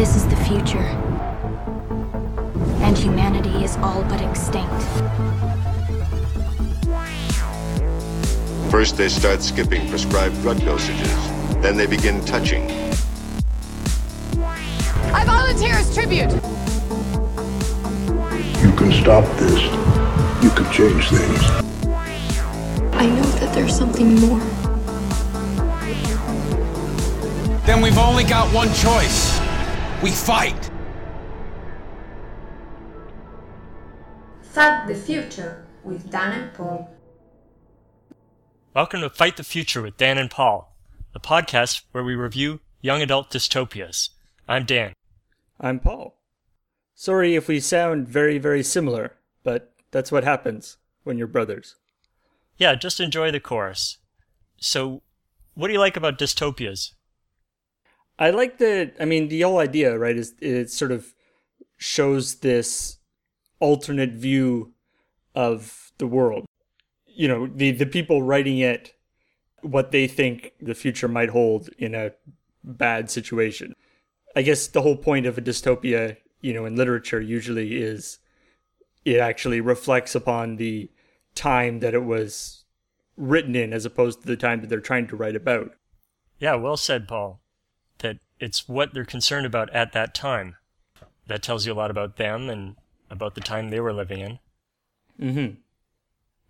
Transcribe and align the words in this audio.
This 0.00 0.16
is 0.16 0.26
the 0.28 0.36
future. 0.36 0.78
And 2.80 2.96
humanity 2.96 3.62
is 3.62 3.76
all 3.82 4.02
but 4.04 4.22
extinct. 4.22 4.82
First, 8.70 8.96
they 8.96 9.10
start 9.10 9.42
skipping 9.42 9.86
prescribed 9.90 10.40
drug 10.40 10.56
dosages. 10.60 11.60
Then 11.60 11.76
they 11.76 11.84
begin 11.84 12.24
touching. 12.24 12.70
I 15.12 15.22
volunteer 15.26 15.74
as 15.74 15.92
tribute. 15.92 16.32
You 18.62 18.72
can 18.78 18.92
stop 18.92 19.26
this. 19.36 19.60
You 20.42 20.48
can 20.48 20.72
change 20.72 21.10
things. 21.10 21.42
I 22.94 23.06
know 23.06 23.30
that 23.40 23.52
there's 23.54 23.76
something 23.76 24.14
more. 24.18 24.40
Then 27.66 27.82
we've 27.82 27.98
only 27.98 28.24
got 28.24 28.50
one 28.54 28.72
choice. 28.72 29.39
We 30.02 30.10
fight. 30.10 30.70
Fight 34.40 34.86
the 34.86 34.94
Future 34.94 35.66
with 35.84 36.10
Dan 36.10 36.40
and 36.40 36.54
Paul. 36.54 36.90
Welcome 38.74 39.02
to 39.02 39.10
Fight 39.10 39.36
the 39.36 39.44
Future 39.44 39.82
with 39.82 39.98
Dan 39.98 40.16
and 40.16 40.30
Paul, 40.30 40.74
the 41.12 41.20
podcast 41.20 41.82
where 41.92 42.02
we 42.02 42.14
review 42.14 42.60
young 42.80 43.02
adult 43.02 43.30
dystopias. 43.30 44.08
I'm 44.48 44.64
Dan. 44.64 44.94
I'm 45.60 45.78
Paul. 45.78 46.16
Sorry 46.94 47.36
if 47.36 47.46
we 47.46 47.60
sound 47.60 48.08
very, 48.08 48.38
very 48.38 48.62
similar, 48.62 49.18
but 49.42 49.74
that's 49.90 50.10
what 50.10 50.24
happens 50.24 50.78
when 51.04 51.18
you're 51.18 51.26
brothers. 51.26 51.76
Yeah, 52.56 52.74
just 52.74 53.00
enjoy 53.00 53.32
the 53.32 53.38
chorus. 53.38 53.98
So, 54.56 55.02
what 55.52 55.66
do 55.66 55.74
you 55.74 55.78
like 55.78 55.98
about 55.98 56.18
dystopias? 56.18 56.92
I 58.20 58.30
like 58.30 58.58
the, 58.58 58.92
I 59.00 59.06
mean, 59.06 59.28
the 59.28 59.40
whole 59.40 59.58
idea, 59.58 59.98
right, 59.98 60.16
is 60.16 60.34
it 60.40 60.70
sort 60.70 60.92
of 60.92 61.14
shows 61.78 62.36
this 62.36 62.98
alternate 63.60 64.12
view 64.12 64.74
of 65.34 65.92
the 65.98 66.06
world. 66.06 66.44
You 67.06 67.28
know, 67.28 67.46
the, 67.46 67.70
the 67.70 67.86
people 67.86 68.22
writing 68.22 68.58
it, 68.58 68.94
what 69.62 69.90
they 69.90 70.06
think 70.06 70.52
the 70.60 70.74
future 70.74 71.08
might 71.08 71.30
hold 71.30 71.70
in 71.78 71.94
a 71.94 72.12
bad 72.62 73.10
situation. 73.10 73.74
I 74.36 74.42
guess 74.42 74.66
the 74.66 74.82
whole 74.82 74.96
point 74.96 75.26
of 75.26 75.38
a 75.38 75.42
dystopia, 75.42 76.18
you 76.40 76.52
know, 76.52 76.66
in 76.66 76.76
literature 76.76 77.20
usually 77.20 77.80
is 77.80 78.18
it 79.04 79.18
actually 79.18 79.60
reflects 79.60 80.14
upon 80.14 80.56
the 80.56 80.90
time 81.34 81.80
that 81.80 81.94
it 81.94 82.04
was 82.04 82.64
written 83.16 83.56
in 83.56 83.72
as 83.72 83.84
opposed 83.84 84.20
to 84.20 84.26
the 84.26 84.36
time 84.36 84.60
that 84.60 84.68
they're 84.68 84.80
trying 84.80 85.06
to 85.08 85.16
write 85.16 85.36
about. 85.36 85.72
Yeah, 86.38 86.54
well 86.54 86.76
said, 86.76 87.08
Paul. 87.08 87.39
It's 88.40 88.68
what 88.68 88.94
they're 88.94 89.04
concerned 89.04 89.46
about 89.46 89.70
at 89.70 89.92
that 89.92 90.14
time. 90.14 90.56
That 91.26 91.42
tells 91.42 91.66
you 91.66 91.72
a 91.72 91.74
lot 91.74 91.90
about 91.90 92.16
them 92.16 92.50
and 92.50 92.76
about 93.10 93.34
the 93.34 93.40
time 93.40 93.68
they 93.68 93.80
were 93.80 93.92
living 93.92 94.20
in. 94.20 94.38
Mm-hmm. 95.20 95.54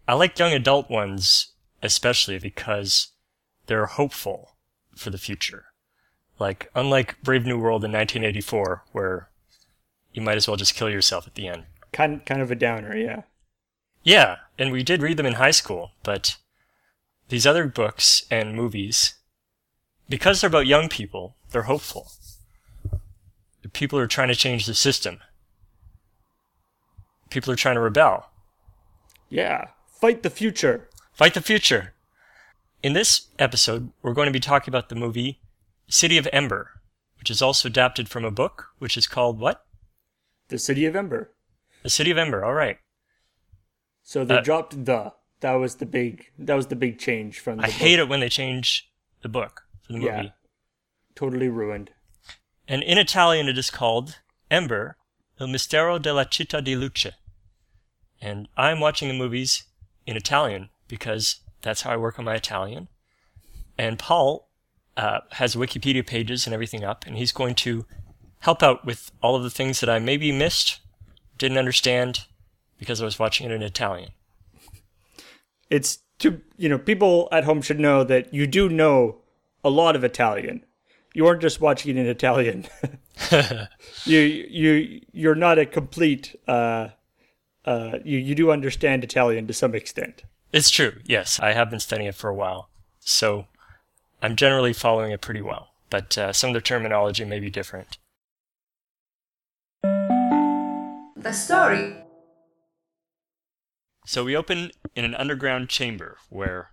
I 0.08 0.14
like 0.14 0.38
young 0.38 0.52
adult 0.52 0.88
ones 0.88 1.48
especially 1.82 2.38
because 2.38 3.08
they're 3.66 3.86
hopeful 3.86 4.56
for 4.94 5.10
the 5.10 5.18
future. 5.18 5.66
Like, 6.38 6.70
unlike 6.74 7.20
Brave 7.22 7.44
New 7.44 7.58
World 7.58 7.84
in 7.84 7.92
1984, 7.92 8.84
where 8.92 9.28
you 10.12 10.22
might 10.22 10.36
as 10.36 10.48
well 10.48 10.56
just 10.56 10.74
kill 10.74 10.90
yourself 10.90 11.26
at 11.26 11.34
the 11.34 11.48
end. 11.48 11.64
Kind, 11.92 12.24
kind 12.24 12.40
of 12.40 12.50
a 12.50 12.54
downer, 12.54 12.96
yeah. 12.96 13.22
Yeah, 14.02 14.36
and 14.58 14.72
we 14.72 14.82
did 14.82 15.02
read 15.02 15.16
them 15.16 15.26
in 15.26 15.34
high 15.34 15.50
school, 15.50 15.92
but 16.02 16.36
these 17.28 17.46
other 17.46 17.66
books 17.66 18.24
and 18.30 18.54
movies, 18.54 19.14
because 20.08 20.40
they're 20.40 20.48
about 20.48 20.66
young 20.66 20.88
people, 20.88 21.36
they're 21.50 21.62
hopeful. 21.62 22.10
People 23.72 23.98
are 23.98 24.06
trying 24.06 24.28
to 24.28 24.34
change 24.34 24.66
the 24.66 24.74
system. 24.74 25.18
People 27.30 27.52
are 27.52 27.56
trying 27.56 27.76
to 27.76 27.80
rebel. 27.80 28.30
Yeah. 29.28 29.68
Fight 30.00 30.22
the 30.22 30.30
future. 30.30 30.88
Fight 31.12 31.34
the 31.34 31.40
future. 31.40 31.92
In 32.82 32.94
this 32.94 33.28
episode, 33.38 33.90
we're 34.02 34.14
going 34.14 34.26
to 34.26 34.32
be 34.32 34.40
talking 34.40 34.72
about 34.72 34.88
the 34.88 34.94
movie 34.94 35.40
City 35.88 36.16
of 36.18 36.26
Ember, 36.32 36.80
which 37.18 37.30
is 37.30 37.42
also 37.42 37.68
adapted 37.68 38.08
from 38.08 38.24
a 38.24 38.30
book, 38.30 38.68
which 38.78 38.96
is 38.96 39.06
called 39.06 39.38
what? 39.38 39.64
The 40.48 40.58
City 40.58 40.86
of 40.86 40.96
Ember. 40.96 41.30
The 41.82 41.90
City 41.90 42.10
of 42.10 42.18
Ember, 42.18 42.44
all 42.44 42.54
right. 42.54 42.78
So 44.02 44.24
they 44.24 44.38
Uh, 44.38 44.40
dropped 44.42 44.84
the. 44.84 45.12
That 45.40 45.52
was 45.54 45.76
the 45.76 45.86
big. 45.86 46.26
That 46.38 46.54
was 46.54 46.66
the 46.66 46.76
big 46.76 46.98
change 46.98 47.38
from. 47.38 47.58
The 47.58 47.64
I 47.64 47.70
hate 47.70 47.98
it 47.98 48.08
when 48.08 48.20
they 48.20 48.28
change 48.28 48.90
the 49.22 49.28
book 49.28 49.62
for 49.82 49.92
the 49.92 49.98
movie. 50.00 50.10
Yeah. 50.10 50.30
Totally 51.14 51.48
ruined. 51.48 51.90
And 52.68 52.82
in 52.82 52.98
Italian, 52.98 53.48
it 53.48 53.58
is 53.58 53.70
called 53.70 54.18
Ember, 54.50 54.96
Il 55.40 55.48
Mistero 55.48 56.00
della 56.00 56.24
Città 56.24 56.62
di 56.62 56.76
Luce. 56.76 57.12
And 58.20 58.48
I'm 58.56 58.80
watching 58.80 59.08
the 59.08 59.14
movies 59.14 59.64
in 60.06 60.16
Italian 60.16 60.68
because 60.88 61.40
that's 61.62 61.82
how 61.82 61.90
I 61.90 61.96
work 61.96 62.18
on 62.18 62.24
my 62.24 62.34
Italian. 62.34 62.88
And 63.78 63.98
Paul 63.98 64.48
uh, 64.96 65.20
has 65.32 65.54
Wikipedia 65.54 66.06
pages 66.06 66.46
and 66.46 66.52
everything 66.52 66.84
up, 66.84 67.06
and 67.06 67.16
he's 67.16 67.32
going 67.32 67.54
to 67.56 67.86
help 68.40 68.62
out 68.62 68.84
with 68.84 69.10
all 69.22 69.36
of 69.36 69.42
the 69.42 69.50
things 69.50 69.80
that 69.80 69.88
I 69.88 69.98
maybe 69.98 70.32
missed, 70.32 70.80
didn't 71.38 71.58
understand, 71.58 72.26
because 72.78 73.00
I 73.00 73.04
was 73.04 73.18
watching 73.18 73.50
it 73.50 73.52
in 73.52 73.62
Italian. 73.62 74.10
It's 75.68 75.98
to 76.18 76.40
you 76.56 76.68
know 76.68 76.78
people 76.78 77.28
at 77.32 77.44
home 77.44 77.62
should 77.62 77.80
know 77.80 78.04
that 78.04 78.34
you 78.34 78.46
do 78.46 78.68
know 78.68 79.18
a 79.64 79.70
lot 79.70 79.96
of 79.96 80.04
Italian. 80.04 80.64
You 81.12 81.26
aren't 81.26 81.40
just 81.42 81.60
watching 81.60 81.96
it 81.96 82.00
in 82.00 82.06
Italian. 82.06 82.66
you 84.04 84.18
you 84.20 85.00
you're 85.12 85.34
not 85.34 85.58
a 85.58 85.66
complete. 85.66 86.36
Uh, 86.46 86.88
uh, 87.64 87.98
you 88.04 88.18
you 88.18 88.34
do 88.34 88.50
understand 88.50 89.02
Italian 89.04 89.46
to 89.46 89.52
some 89.52 89.74
extent. 89.74 90.22
It's 90.52 90.70
true, 90.70 90.94
yes. 91.04 91.38
I 91.40 91.52
have 91.52 91.70
been 91.70 91.80
studying 91.80 92.08
it 92.08 92.14
for 92.14 92.28
a 92.30 92.34
while. 92.34 92.70
So 93.00 93.46
I'm 94.22 94.36
generally 94.36 94.72
following 94.72 95.12
it 95.12 95.20
pretty 95.20 95.42
well. 95.42 95.68
But 95.90 96.16
uh, 96.18 96.32
some 96.32 96.50
of 96.50 96.54
the 96.54 96.60
terminology 96.60 97.24
may 97.24 97.40
be 97.40 97.50
different. 97.50 97.98
The 99.82 101.32
story. 101.32 101.96
So 104.06 104.24
we 104.24 104.34
open 104.36 104.70
in 104.96 105.04
an 105.04 105.14
underground 105.14 105.68
chamber 105.68 106.16
where 106.30 106.70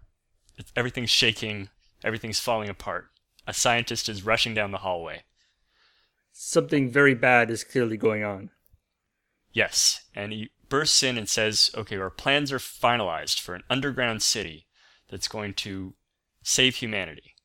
it's- 0.57 0.71
everything's 0.75 1.09
shaking, 1.09 1.69
everything's 2.03 2.39
falling 2.39 2.69
apart. 2.69 3.09
A 3.47 3.53
scientist 3.53 4.09
is 4.09 4.25
rushing 4.25 4.53
down 4.53 4.71
the 4.71 4.79
hallway. 4.79 5.23
Something 6.31 6.91
very 6.91 7.15
bad 7.15 7.49
is 7.49 7.63
clearly 7.63 7.97
going 7.97 8.23
on. 8.23 8.51
Yes, 9.53 10.03
and 10.13 10.31
he 10.31 10.51
bursts 10.69 11.01
in 11.01 11.17
and 11.17 11.27
says, 11.27 11.71
okay, 11.75 11.97
our 11.97 12.09
plans 12.09 12.51
are 12.51 12.59
finalized 12.59 13.39
for 13.39 13.55
an 13.55 13.63
underground 13.69 14.21
city 14.21 14.67
that's 15.09 15.27
going 15.27 15.53
to 15.55 15.95
save 16.43 16.75
humanity. 16.75 17.35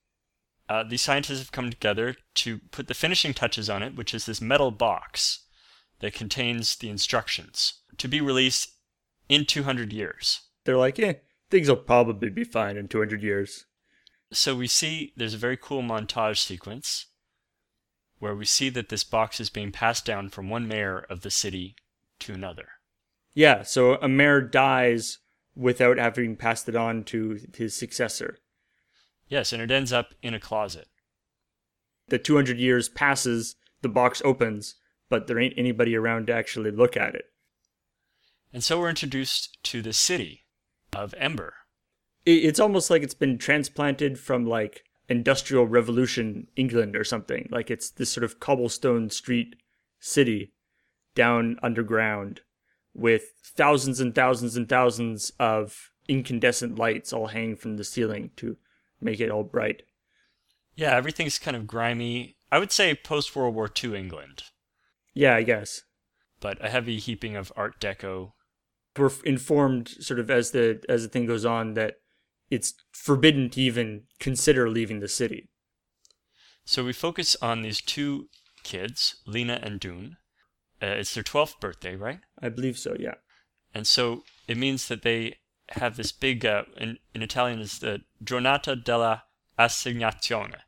Uh, 0.69 0.83
these 0.83 1.03
scientists 1.03 1.39
have 1.39 1.53
come 1.53 1.71
together 1.71 2.17
to 2.35 2.59
put 2.71 2.89
the 2.89 2.95
finishing 2.95 3.33
touches 3.33 3.71
on 3.71 3.83
it, 3.83 3.95
which 3.95 4.13
is 4.13 4.27
this 4.27 4.41
metal 4.41 4.71
box 4.71 5.47
that 6.01 6.15
contains 6.15 6.77
the 6.77 6.89
instructions 6.89 7.75
to 7.97 8.09
be 8.09 8.21
released 8.21 8.73
in 9.29 9.47
200 9.47 9.93
years. 9.93 10.41
They're 10.65 10.77
like, 10.77 10.99
eh, 10.99 11.15
things 11.51 11.69
will 11.69 11.77
probably 11.77 12.29
be 12.29 12.45
fine 12.45 12.77
in 12.77 12.89
200 12.89 13.23
years. 13.23 13.67
So 14.33 14.57
we 14.57 14.67
see 14.67 15.13
there's 15.17 15.35
a 15.35 15.39
very 15.39 15.57
cool 15.57 15.83
montage 15.83 16.39
sequence 16.39 17.07
where 18.19 18.35
we 18.35 18.45
see 18.45 18.69
that 18.71 18.89
this 18.89 19.05
box 19.05 19.41
is 19.41 19.51
being 19.51 19.73
passed 19.73 20.07
down 20.07 20.31
from 20.31 20.49
one 20.49 20.67
mayor 20.67 21.05
of 21.11 21.21
the 21.21 21.31
city 21.31 21.77
to 22.21 22.33
another. 22.33 22.69
Yeah, 23.35 23.63
so 23.63 23.97
a 23.97 24.09
mayor 24.09 24.41
dies 24.41 25.19
without 25.55 25.99
having 25.99 26.37
passed 26.37 26.69
it 26.69 26.77
on 26.77 27.05
to 27.05 27.41
his 27.55 27.77
successor. 27.77 28.39
Yes, 29.29 29.53
and 29.53 29.63
it 29.63 29.71
ends 29.71 29.93
up 29.93 30.15
in 30.23 30.35
a 30.35 30.41
closet. 30.41 30.89
The 32.09 32.19
200 32.19 32.59
years 32.59 32.89
passes, 32.89 33.57
the 33.81 33.89
box 33.89 34.23
opens, 34.25 34.77
but 35.09 35.27
there 35.27 35.39
ain't 35.39 35.55
anybody 35.57 35.97
around 35.97 36.29
to 36.29 36.35
actually 36.35 36.71
look 36.71 36.97
at 36.97 37.15
it. 37.15 37.27
And 38.53 38.63
so 38.63 38.79
we're 38.79 38.91
introduced 38.91 39.59
to 39.65 39.83
the 39.83 39.93
city 39.93 40.47
of 40.93 41.15
Ember. 41.19 41.55
It's 42.25 42.61
almost 42.61 42.89
like 42.91 43.03
it's 43.03 43.15
been 43.15 43.37
transplanted 43.39 44.19
from 44.19 44.47
like 44.47 44.85
Industrial 45.09 45.67
Revolution 45.67 46.47
England 46.57 46.95
or 46.97 47.05
something. 47.05 47.49
Like 47.51 47.71
it's 47.71 47.91
this 47.91 48.11
sort 48.11 48.25
of 48.25 48.39
cobblestone 48.41 49.11
street 49.11 49.57
city 49.99 50.53
down 51.15 51.59
underground 51.63 52.41
with 52.95 53.33
thousands 53.45 54.01
and 54.01 54.15
thousands 54.15 54.57
and 54.57 54.69
thousands 54.69 55.33
of 55.41 55.91
incandescent 56.09 56.79
lights 56.79 57.13
all 57.13 57.29
hanging 57.29 57.57
from 57.57 57.77
the 57.77 57.85
ceiling 57.85 58.31
to 58.37 58.57
make 59.01 59.21
it 59.21 59.31
all 59.31 59.43
bright. 59.45 59.83
Yeah, 60.77 60.95
everything's 60.97 61.39
kind 61.39 61.57
of 61.57 61.67
grimy. 61.67 62.37
I 62.51 62.59
would 62.59 62.73
say 62.73 62.95
post 62.95 63.35
World 63.35 63.55
War 63.55 63.69
II 63.83 63.97
England, 63.99 64.45
Yeah, 65.15 65.35
I 65.35 65.43
guess. 65.43 65.83
but 66.41 66.65
a 66.65 66.69
heavy 66.71 66.99
heaping 66.99 67.37
of 67.37 67.53
Art 67.57 67.81
Deco. 67.81 68.33
We're 68.97 69.11
informed 69.25 69.89
sort 69.89 70.21
of 70.21 70.31
as 70.31 70.51
the 70.51 70.83
as 70.89 71.03
the 71.03 71.09
thing 71.09 71.25
goes 71.27 71.45
on 71.47 71.75
that 71.75 71.97
it's 72.53 72.75
forbidden 72.93 73.49
to 73.51 73.61
even 73.61 74.03
consider 74.21 74.69
leaving 74.69 75.01
the 75.01 75.09
city. 75.09 75.49
So 76.65 76.85
we 76.85 76.93
focus 76.93 77.35
on 77.41 77.63
these 77.63 77.81
two 77.81 78.29
kids, 78.63 79.17
Lina 79.27 79.59
and 79.63 79.81
Doon. 79.81 80.17
Uh, 80.83 80.99
it's 81.01 81.15
their 81.15 81.25
12th 81.25 81.59
birthday, 81.61 81.97
right? 81.97 82.21
I 82.41 82.51
believe 82.51 82.79
so. 82.79 82.95
Yeah. 82.99 83.15
And 83.75 83.87
so 83.87 84.23
it 84.47 84.59
means 84.59 84.89
that 84.89 85.03
they 85.03 85.37
have 85.71 85.97
this 85.97 86.13
big, 86.13 86.45
uh, 86.45 86.65
in, 86.77 86.99
in 87.15 87.23
Italian, 87.23 87.61
is 87.61 87.79
the 87.79 88.03
Giornata 88.23 88.77
della 88.77 89.25
Assegnazione, 89.59 90.61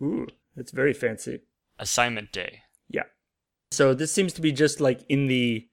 Ooh, 0.00 0.26
that's 0.56 0.72
very 0.72 0.94
fancy. 0.94 1.40
assignment 1.78 2.32
day. 2.32 2.62
Yeah. 2.88 3.04
So 3.72 3.92
this 3.92 4.12
seems 4.12 4.32
to 4.34 4.40
be 4.40 4.52
just 4.52 4.80
like 4.80 5.04
in 5.08 5.26
the 5.26 5.66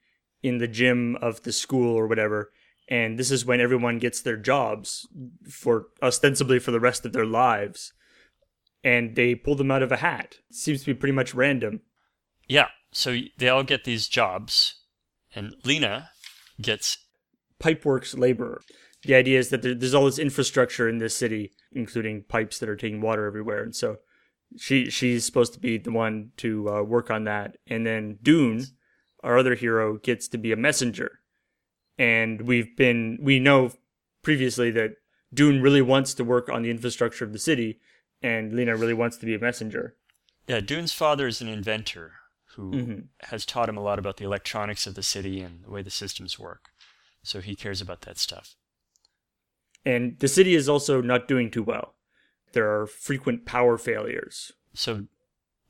in 0.43 0.59
the 0.59 0.67
gym 0.67 1.15
of 1.21 1.43
the 1.43 1.51
school 1.51 1.95
or 1.95 2.07
whatever, 2.07 2.51
and 2.87 3.17
this 3.17 3.31
is 3.31 3.45
when 3.45 3.59
everyone 3.59 3.99
gets 3.99 4.21
their 4.21 4.37
jobs 4.37 5.07
for 5.49 5.87
ostensibly 6.01 6.59
for 6.59 6.71
the 6.71 6.79
rest 6.79 7.05
of 7.05 7.13
their 7.13 7.25
lives, 7.25 7.93
and 8.83 9.15
they 9.15 9.35
pull 9.35 9.55
them 9.55 9.71
out 9.71 9.83
of 9.83 9.91
a 9.91 9.97
hat. 9.97 10.37
It 10.49 10.55
seems 10.55 10.81
to 10.81 10.87
be 10.87 10.93
pretty 10.93 11.13
much 11.13 11.33
random. 11.33 11.81
Yeah, 12.47 12.67
so 12.91 13.17
they 13.37 13.49
all 13.49 13.63
get 13.63 13.83
these 13.83 14.07
jobs, 14.07 14.81
and 15.35 15.55
Lina 15.63 16.09
gets 16.61 16.97
Pipeworks 17.61 18.17
laborer. 18.17 18.61
The 19.03 19.15
idea 19.15 19.39
is 19.39 19.49
that 19.49 19.61
there's 19.61 19.93
all 19.93 20.05
this 20.05 20.19
infrastructure 20.19 20.89
in 20.89 20.97
this 20.97 21.15
city, 21.15 21.53
including 21.71 22.23
pipes 22.23 22.59
that 22.59 22.69
are 22.69 22.75
taking 22.75 23.01
water 23.01 23.25
everywhere, 23.25 23.63
and 23.63 23.75
so 23.75 23.97
she 24.55 24.89
she's 24.89 25.25
supposed 25.25 25.53
to 25.53 25.59
be 25.59 25.77
the 25.77 25.91
one 25.91 26.31
to 26.37 26.69
uh, 26.69 26.81
work 26.81 27.11
on 27.11 27.25
that. 27.25 27.57
And 27.67 27.85
then 27.85 28.17
Doon, 28.21 28.65
our 29.23 29.37
other 29.37 29.55
hero, 29.55 29.97
gets 29.97 30.27
to 30.29 30.37
be 30.37 30.51
a 30.51 30.57
messenger. 30.57 31.19
And 31.97 32.41
we've 32.41 32.75
been 32.75 33.17
we 33.21 33.39
know 33.39 33.71
previously 34.21 34.71
that 34.71 34.95
Doon 35.33 35.61
really 35.61 35.81
wants 35.81 36.13
to 36.15 36.23
work 36.23 36.49
on 36.49 36.61
the 36.61 36.69
infrastructure 36.69 37.25
of 37.25 37.33
the 37.33 37.39
city, 37.39 37.79
and 38.21 38.53
Lina 38.53 38.75
really 38.75 38.93
wants 38.93 39.17
to 39.17 39.25
be 39.25 39.35
a 39.35 39.39
messenger. 39.39 39.95
Yeah, 40.47 40.59
Doon's 40.61 40.93
father 40.93 41.27
is 41.27 41.41
an 41.41 41.47
inventor 41.49 42.13
who 42.55 42.71
Mhm. 42.71 43.07
has 43.21 43.45
taught 43.45 43.69
him 43.69 43.77
a 43.77 43.83
lot 43.83 43.99
about 43.99 44.17
the 44.17 44.25
electronics 44.25 44.87
of 44.87 44.95
the 44.95 45.03
city 45.03 45.41
and 45.41 45.63
the 45.63 45.69
way 45.69 45.81
the 45.81 45.89
systems 45.89 46.39
work. 46.39 46.69
So 47.23 47.41
he 47.41 47.55
cares 47.55 47.81
about 47.81 48.01
that 48.01 48.17
stuff. 48.17 48.55
And 49.85 50.17
the 50.19 50.27
city 50.27 50.55
is 50.55 50.67
also 50.67 51.01
not 51.01 51.27
doing 51.27 51.51
too 51.51 51.63
well. 51.63 51.95
There 52.53 52.69
are 52.79 52.87
frequent 52.87 53.45
power 53.45 53.77
failures. 53.77 54.53
So 54.73 55.07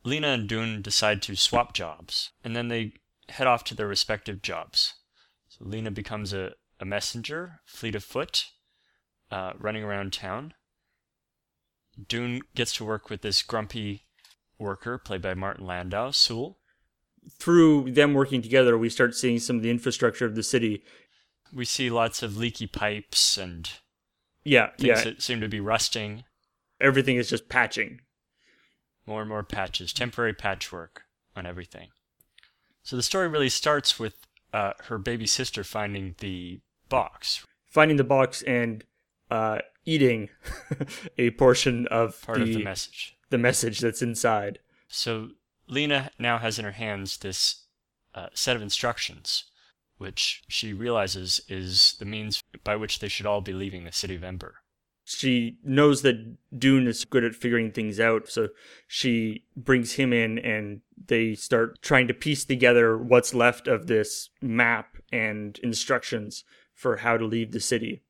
Lina 0.04 0.30
and 0.30 0.48
Doon 0.48 0.82
decide 0.82 1.22
to 1.24 1.36
swap 1.36 1.74
jobs, 1.74 2.32
and 2.44 2.56
then 2.56 2.68
they 2.68 2.94
head 3.30 3.48
off 3.48 3.64
to 3.66 3.76
their 3.76 3.88
respective 3.88 4.42
jobs. 4.42 4.94
So 5.58 5.66
Lina 5.66 5.92
becomes 5.92 6.34
a, 6.34 6.54
a 6.80 6.86
messenger, 6.86 7.60
fleet 7.66 7.96
of 7.96 8.04
foot, 8.04 8.46
uh, 9.32 9.54
running 9.58 9.84
around 9.84 10.14
town. 10.14 10.54
Doon 12.08 12.42
gets 12.56 12.74
to 12.76 12.86
work 12.86 13.10
with 13.10 13.22
this 13.22 13.42
grumpy 13.42 14.04
worker, 14.60 14.98
played 14.98 15.22
by 15.22 15.34
Martin 15.34 15.66
Landau, 15.66 16.12
Sewell. 16.12 16.58
Through 17.40 17.92
them 17.92 18.14
working 18.14 18.42
together, 18.42 18.78
we 18.78 18.90
start 18.90 19.16
seeing 19.16 19.40
some 19.40 19.58
of 19.58 19.62
the 19.64 19.72
infrastructure 19.72 20.26
of 20.26 20.36
the 20.36 20.44
city. 20.44 20.84
We 21.54 21.66
see 21.66 21.90
lots 21.90 22.22
of 22.24 22.38
leaky 22.38 22.68
pipes 22.68 23.38
and 23.38 23.70
Yeah, 24.44 24.70
things 24.78 25.00
yeah. 25.00 25.04
that 25.06 25.22
seem 25.22 25.42
to 25.42 25.48
be 25.48 25.60
rusting. 25.60 26.24
Everything 26.80 27.16
is 27.18 27.30
just 27.30 27.50
patching. 27.50 28.02
more 29.06 29.22
and 29.22 29.30
more 29.30 29.44
patches, 29.44 29.94
temporary 29.94 30.34
patchwork 30.34 31.04
on 31.36 31.46
everything. 31.46 31.88
So 32.84 32.98
the 32.98 33.02
story 33.04 33.30
really 33.30 33.48
starts 33.50 33.98
with 33.98 34.27
uh, 34.54 34.74
her 34.86 34.98
baby 34.98 35.26
sister 35.28 35.64
finding 35.64 36.16
the 36.20 36.60
box, 36.90 37.46
Finding 37.66 37.98
the 37.98 38.04
box 38.04 38.42
and 38.44 38.84
uh, 39.30 39.60
eating 39.86 40.30
a 41.18 41.32
portion 41.32 41.86
of 41.88 42.22
part 42.22 42.38
the, 42.40 42.44
of 42.44 42.50
the 42.50 42.64
message. 42.64 43.16
the 43.30 43.38
message 43.38 43.80
that's 43.80 44.02
inside. 44.02 44.60
So 44.88 45.30
Lina 45.68 46.12
now 46.18 46.38
has 46.38 46.58
in 46.58 46.66
her 46.66 46.72
hands 46.72 47.18
this 47.18 47.66
uh, 48.16 48.28
set 48.34 48.56
of 48.56 48.62
instructions, 48.62 49.44
which 49.98 50.44
she 50.48 50.74
realizes 50.74 51.42
is 51.50 51.96
the 52.00 52.06
means 52.06 52.42
by 52.64 52.76
which 52.76 53.00
they 53.00 53.10
should 53.10 53.26
all 53.26 53.42
be 53.42 53.54
leaving 53.54 53.84
the 53.84 53.92
city 53.92 54.16
of 54.16 54.24
Ember. 54.24 54.56
She 55.10 55.58
knows 55.64 56.02
that 56.02 56.36
Doon 56.60 56.86
is 56.86 57.06
good 57.06 57.24
at 57.24 57.34
figuring 57.34 57.72
things 57.72 57.98
out, 57.98 58.28
so 58.28 58.50
she 58.88 59.46
brings 59.56 59.94
him 59.94 60.12
in 60.12 60.38
and 60.38 60.82
they 61.08 61.34
start 61.34 61.82
trying 61.82 62.10
to 62.10 62.14
piece 62.14 62.44
together 62.44 62.98
what's 62.98 63.34
left 63.34 63.70
of 63.70 63.88
this 63.88 64.30
map 64.42 64.98
and 65.10 65.58
instructions 65.60 66.44
for 66.74 66.98
how 66.98 67.16
to 67.16 67.26
leave 67.26 67.54
the 67.54 67.62
city. 67.62 68.04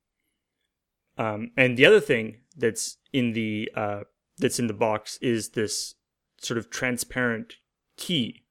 Um, 1.20 1.52
and 1.56 1.78
the 1.78 1.86
other 1.86 2.00
thing 2.00 2.38
that's 2.56 2.98
in 3.14 3.34
the 3.34 3.72
uh, 3.76 4.02
that's 4.40 4.58
in 4.58 4.66
the 4.66 4.74
box 4.74 5.18
is 5.22 5.50
this 5.50 5.94
sort 6.42 6.58
of 6.58 6.72
transparent 6.72 7.58
key. 7.96 8.44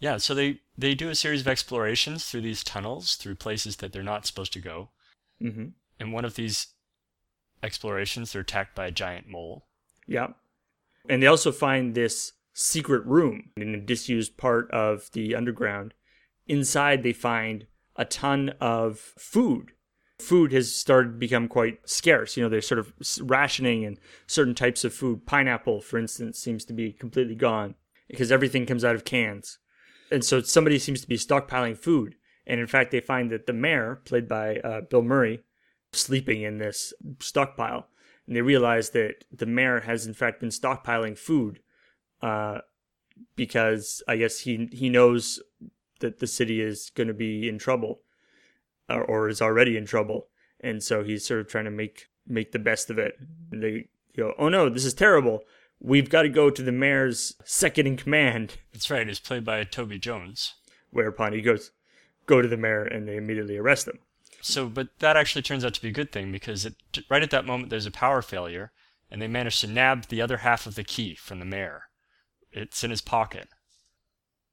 Yeah, 0.00 0.16
so 0.16 0.34
they, 0.34 0.60
they 0.76 0.94
do 0.94 1.08
a 1.08 1.14
series 1.14 1.42
of 1.42 1.48
explorations 1.48 2.24
through 2.24 2.42
these 2.42 2.64
tunnels, 2.64 3.14
through 3.14 3.36
places 3.36 3.76
that 3.76 3.92
they're 3.92 4.02
not 4.02 4.26
supposed 4.26 4.52
to 4.54 4.60
go. 4.60 4.90
Mm-hmm. 5.40 5.68
In 6.00 6.12
one 6.12 6.24
of 6.24 6.34
these 6.34 6.68
explorations, 7.62 8.32
they're 8.32 8.42
attacked 8.42 8.74
by 8.74 8.86
a 8.86 8.92
giant 8.92 9.28
mole. 9.28 9.66
Yeah. 10.06 10.28
And 11.08 11.22
they 11.22 11.26
also 11.26 11.52
find 11.52 11.94
this 11.94 12.32
secret 12.52 13.04
room 13.04 13.50
in 13.56 13.74
a 13.74 13.80
disused 13.80 14.36
part 14.36 14.70
of 14.70 15.10
the 15.12 15.34
underground. 15.34 15.94
Inside, 16.46 17.02
they 17.02 17.12
find 17.12 17.66
a 17.96 18.04
ton 18.04 18.50
of 18.60 18.98
food. 18.98 19.72
Food 20.20 20.52
has 20.52 20.74
started 20.74 21.12
to 21.12 21.18
become 21.18 21.48
quite 21.48 21.88
scarce. 21.88 22.36
You 22.36 22.44
know, 22.44 22.48
they're 22.48 22.60
sort 22.60 22.78
of 22.78 22.92
rationing 23.20 23.84
and 23.84 23.98
certain 24.26 24.54
types 24.54 24.84
of 24.84 24.94
food. 24.94 25.26
Pineapple, 25.26 25.80
for 25.80 25.98
instance, 25.98 26.38
seems 26.38 26.64
to 26.66 26.72
be 26.72 26.92
completely 26.92 27.34
gone 27.34 27.74
because 28.08 28.30
everything 28.30 28.66
comes 28.66 28.84
out 28.84 28.94
of 28.94 29.04
cans. 29.04 29.58
And 30.10 30.24
so 30.24 30.40
somebody 30.40 30.78
seems 30.78 31.00
to 31.00 31.08
be 31.08 31.16
stockpiling 31.16 31.76
food. 31.76 32.14
And 32.46 32.60
in 32.60 32.66
fact, 32.66 32.90
they 32.90 33.00
find 33.00 33.30
that 33.30 33.46
the 33.46 33.52
mayor, 33.52 34.00
played 34.04 34.28
by 34.28 34.56
uh, 34.58 34.82
Bill 34.82 35.02
Murray, 35.02 35.40
sleeping 35.96 36.42
in 36.42 36.58
this 36.58 36.92
stockpile. 37.20 37.88
And 38.26 38.34
they 38.34 38.42
realize 38.42 38.90
that 38.90 39.24
the 39.30 39.46
mayor 39.46 39.80
has 39.80 40.06
in 40.06 40.14
fact 40.14 40.40
been 40.40 40.48
stockpiling 40.48 41.18
food 41.18 41.60
uh, 42.22 42.60
because 43.36 44.02
I 44.08 44.16
guess 44.16 44.40
he 44.40 44.68
he 44.72 44.88
knows 44.88 45.40
that 46.00 46.18
the 46.18 46.26
city 46.26 46.60
is 46.60 46.90
going 46.94 47.08
to 47.08 47.14
be 47.14 47.48
in 47.48 47.58
trouble 47.58 48.00
or, 48.88 49.02
or 49.02 49.28
is 49.28 49.42
already 49.42 49.76
in 49.76 49.86
trouble, 49.86 50.28
and 50.60 50.82
so 50.82 51.02
he's 51.02 51.26
sort 51.26 51.40
of 51.40 51.48
trying 51.48 51.64
to 51.64 51.70
make 51.70 52.08
make 52.26 52.52
the 52.52 52.58
best 52.58 52.90
of 52.90 52.98
it. 52.98 53.18
And 53.52 53.62
they 53.62 53.88
go, 54.16 54.34
"Oh 54.38 54.48
no, 54.48 54.68
this 54.68 54.84
is 54.84 54.94
terrible. 54.94 55.40
We've 55.80 56.08
got 56.08 56.22
to 56.22 56.28
go 56.28 56.50
to 56.50 56.62
the 56.62 56.72
mayor's 56.72 57.34
second 57.44 57.86
in 57.86 57.96
command." 57.96 58.58
That's 58.72 58.90
right, 58.90 59.08
it's 59.08 59.20
played 59.20 59.44
by 59.44 59.64
Toby 59.64 59.98
Jones. 59.98 60.54
Whereupon 60.90 61.32
he 61.32 61.42
goes, 61.42 61.72
"Go 62.26 62.40
to 62.40 62.48
the 62.48 62.56
mayor," 62.56 62.84
and 62.84 63.06
they 63.06 63.16
immediately 63.16 63.56
arrest 63.56 63.88
him. 63.88 63.98
So, 64.46 64.68
but 64.68 64.88
that 64.98 65.16
actually 65.16 65.40
turns 65.40 65.64
out 65.64 65.72
to 65.72 65.80
be 65.80 65.88
a 65.88 65.92
good 65.92 66.12
thing 66.12 66.30
because 66.30 66.66
it, 66.66 66.74
right 67.08 67.22
at 67.22 67.30
that 67.30 67.46
moment 67.46 67.70
there's 67.70 67.86
a 67.86 67.90
power 67.90 68.20
failure, 68.20 68.72
and 69.10 69.22
they 69.22 69.26
manage 69.26 69.60
to 69.60 69.66
nab 69.66 70.08
the 70.08 70.20
other 70.20 70.38
half 70.38 70.66
of 70.66 70.74
the 70.74 70.84
key 70.84 71.14
from 71.14 71.38
the 71.38 71.46
mayor. 71.46 71.84
It's 72.52 72.84
in 72.84 72.90
his 72.90 73.00
pocket. 73.00 73.48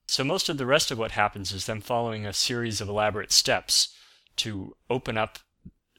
So 0.07 0.24
most 0.24 0.48
of 0.48 0.57
the 0.57 0.65
rest 0.65 0.91
of 0.91 0.98
what 0.98 1.12
happens 1.12 1.51
is 1.51 1.65
them 1.65 1.81
following 1.81 2.25
a 2.25 2.31
series 2.31 2.79
of 2.79 2.88
elaborate 2.88 3.33
steps 3.33 3.93
to 4.38 4.75
open 4.89 5.17
up 5.17 5.39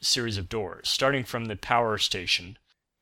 a 0.01 0.05
series 0.05 0.39
of 0.39 0.49
doors, 0.49 0.89
starting 0.89 1.25
from 1.25 1.45
the 1.45 1.57
power 1.57 1.99
station, 1.99 2.57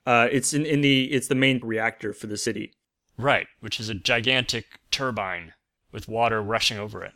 Uh, 0.07 0.29
it's 0.33 0.53
in, 0.53 0.67
in 0.67 0.81
the 0.81 1.13
it's 1.13 1.29
the 1.29 1.35
main 1.35 1.61
reactor 1.63 2.13
for 2.13 2.27
the 2.27 2.37
city. 2.37 2.73
right, 3.17 3.47
which 3.61 3.79
is 3.79 3.89
a 3.89 3.95
gigantic 3.95 4.65
turbine 4.91 5.53
with 5.93 6.09
water 6.09 6.43
rushing 6.43 6.79
over 6.79 7.05
it. 7.05 7.13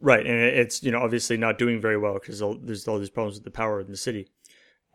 Right, 0.00 0.24
and 0.24 0.36
it's 0.36 0.82
you 0.82 0.92
know 0.92 1.00
obviously 1.00 1.36
not 1.36 1.58
doing 1.58 1.80
very 1.80 1.96
well 1.96 2.14
because 2.14 2.42
there's 2.62 2.86
all 2.86 2.98
these 2.98 3.10
problems 3.10 3.36
with 3.36 3.44
the 3.44 3.50
power 3.50 3.80
in 3.80 3.90
the 3.90 3.96
city. 3.96 4.28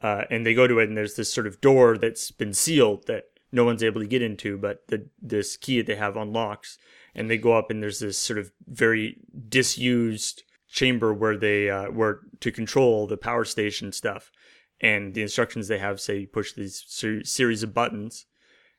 Uh, 0.02 0.26
and 0.30 0.46
they 0.46 0.54
go 0.54 0.68
to 0.68 0.80
it, 0.80 0.90
and 0.90 0.98
there's 0.98 1.16
this 1.16 1.34
sort 1.34 1.48
of 1.48 1.62
door 1.62 1.98
that's 1.98 2.32
been 2.32 2.54
sealed 2.54 3.08
that 3.08 3.26
no 3.54 3.64
one's 3.64 3.84
able 3.84 4.02
to 4.02 4.08
get 4.08 4.22
into, 4.22 4.58
but 4.58 4.88
the 4.88 5.08
this 5.22 5.56
key 5.56 5.78
that 5.78 5.88
they 5.88 5.96
have 5.96 6.18
unlocks. 6.18 6.78
And 7.16 7.30
they 7.30 7.38
go 7.38 7.54
up, 7.54 7.70
and 7.70 7.82
there's 7.82 8.00
this 8.00 8.18
sort 8.18 8.40
of 8.40 8.52
very 8.68 9.18
disused 9.48 10.44
chamber 10.68 11.14
where 11.14 11.38
they 11.38 11.70
uh, 11.70 11.92
where 11.92 12.22
to 12.40 12.52
control 12.52 13.08
the 13.08 13.18
power 13.18 13.46
station 13.46 13.92
stuff. 13.92 14.32
And 14.82 15.14
the 15.14 15.22
instructions 15.22 15.68
they 15.68 15.78
have 15.78 16.02
say 16.02 16.26
push 16.26 16.54
these 16.54 16.84
ser- 16.88 17.24
series 17.24 17.64
of 17.64 17.74
buttons. 17.74 18.26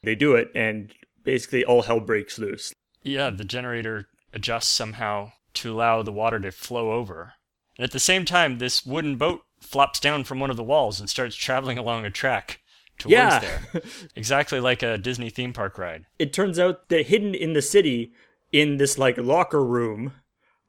They 0.03 0.15
do 0.15 0.35
it, 0.35 0.51
and 0.55 0.93
basically 1.23 1.65
all 1.65 1.83
hell 1.83 2.01
breaks 2.01 2.39
loose. 2.39 2.75
Yeah, 3.03 3.31
the 3.31 3.45
generator 3.45 4.09
adjusts 4.33 4.69
somehow 4.69 5.33
to 5.55 5.73
allow 5.73 6.03
the 6.03 6.13
water 6.13 6.39
to 6.41 6.51
flow 6.53 6.93
over. 6.93 7.35
And 7.79 7.85
at 7.85 7.91
the 7.93 8.01
same 8.01 8.25
time, 8.25 8.59
this 8.59 8.85
wooden 8.87 9.17
boat 9.17 9.43
flops 9.61 9.99
down 10.01 10.25
from 10.25 10.39
one 10.41 10.51
of 10.51 10.57
the 10.57 10.63
walls 10.63 11.01
and 11.01 11.09
starts 11.11 11.35
traveling 11.37 11.79
along 11.79 12.05
a 12.05 12.11
track 12.11 12.61
towards 12.99 13.13
Yeah. 13.13 13.39
there. 13.41 13.83
Exactly 14.17 14.61
like 14.61 14.83
a 14.83 14.99
Disney 14.99 15.31
theme 15.31 15.53
park 15.53 15.79
ride. 15.79 16.05
it 16.19 16.33
turns 16.33 16.59
out 16.59 16.89
that 16.89 17.07
hidden 17.07 17.35
in 17.35 17.53
the 17.55 17.63
city 17.63 18.13
in 18.53 18.77
this 18.77 18.99
like 18.99 19.17
locker 19.19 19.65
room 19.65 20.13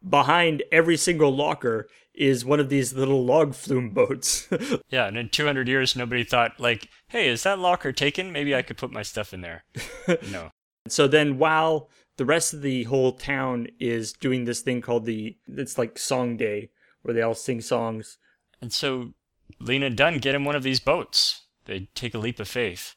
behind 0.08 0.63
every 0.72 0.98
single 0.98 1.36
locker 1.36 1.88
is 2.13 2.46
one 2.46 2.60
of 2.60 2.70
these 2.70 2.94
little 2.94 3.25
log 3.25 3.54
flume 3.54 3.89
boats. 3.89 4.48
Yeah, 4.89 5.08
and 5.08 5.18
in 5.18 5.30
200 5.30 5.68
years, 5.68 5.96
nobody 5.96 6.24
thought, 6.24 6.60
like, 6.60 6.88
hey, 7.10 7.27
is 7.27 7.44
that 7.44 7.60
locker 7.60 7.92
taken? 7.92 8.32
Maybe 8.32 8.56
I 8.56 8.62
could 8.62 8.77
put 8.77 8.92
my 8.92 9.01
stuff 9.01 9.34
in 9.34 9.42
there. 9.42 9.65
no. 10.32 10.51
so 10.88 11.08
then 11.08 11.38
while 11.38 11.89
the 12.17 12.25
rest 12.25 12.53
of 12.53 12.62
the 12.62 12.84
whole 12.84 13.13
town 13.13 13.67
is 13.79 14.13
doing 14.13 14.45
this 14.45 14.62
thing 14.62 14.81
called 14.81 15.05
the 15.05 15.38
it's 15.48 15.77
like 15.77 15.98
song 15.98 16.38
day 16.38 16.69
where 17.01 17.13
they 17.13 17.22
all 17.22 17.36
sing 17.36 17.62
songs. 17.62 18.17
And 18.62 18.72
so 18.72 19.13
Lina 19.60 19.88
and 19.88 19.98
Doon 19.98 20.17
get 20.19 20.36
in 20.36 20.43
one 20.43 20.55
of 20.55 20.63
these 20.63 20.79
boats. 20.79 21.43
They 21.65 21.89
take 21.95 22.13
a 22.13 22.19
leap 22.19 22.39
of 22.39 22.48
faith. 22.48 22.95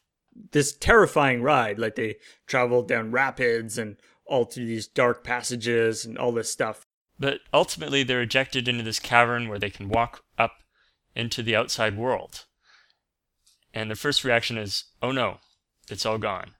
This 0.51 0.75
terrifying 0.75 1.41
ride, 1.41 1.79
like 1.79 1.95
they 1.95 2.17
travel 2.47 2.81
down 2.81 3.11
rapids 3.11 3.77
and 3.77 3.97
all 4.25 4.45
through 4.45 4.65
these 4.65 4.87
dark 4.87 5.23
passages 5.23 6.05
and 6.05 6.17
all 6.17 6.31
this 6.31 6.51
stuff. 6.51 6.85
But 7.17 7.41
ultimately, 7.53 8.03
they're 8.03 8.21
ejected 8.21 8.67
into 8.67 8.83
this 8.83 8.99
cavern 8.99 9.49
where 9.49 9.59
they 9.59 9.69
can 9.69 9.89
walk 9.89 10.23
up 10.37 10.63
into 11.15 11.43
the 11.43 11.55
outside 11.55 11.97
world. 11.97 12.45
And 13.73 13.89
their 13.89 13.95
first 13.95 14.23
reaction 14.23 14.57
is, 14.57 14.85
oh 15.01 15.11
no, 15.11 15.37
it's 15.89 16.05
all 16.05 16.17
gone. 16.17 16.51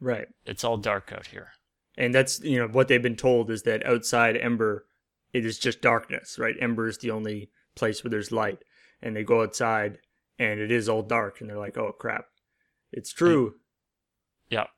Right. 0.00 0.28
It's 0.44 0.64
all 0.64 0.76
dark 0.76 1.12
out 1.12 1.28
here. 1.28 1.52
And 2.00 2.14
that's 2.14 2.40
you 2.40 2.58
know 2.58 2.66
what 2.66 2.88
they've 2.88 3.02
been 3.02 3.14
told 3.14 3.50
is 3.50 3.64
that 3.64 3.84
outside 3.84 4.34
Ember 4.38 4.86
it 5.34 5.44
is 5.44 5.58
just 5.58 5.82
darkness, 5.82 6.38
right? 6.38 6.56
Ember 6.58 6.88
is 6.88 6.98
the 6.98 7.10
only 7.10 7.50
place 7.74 8.02
where 8.02 8.10
there's 8.10 8.32
light. 8.32 8.64
And 9.02 9.14
they 9.14 9.22
go 9.22 9.42
outside 9.42 9.98
and 10.38 10.58
it 10.58 10.70
is 10.70 10.88
all 10.88 11.02
dark 11.02 11.40
and 11.40 11.50
they're 11.50 11.58
like, 11.58 11.76
"Oh 11.76 11.92
crap. 11.92 12.24
It's 12.90 13.12
true." 13.12 13.56
Yeah. 14.48 14.68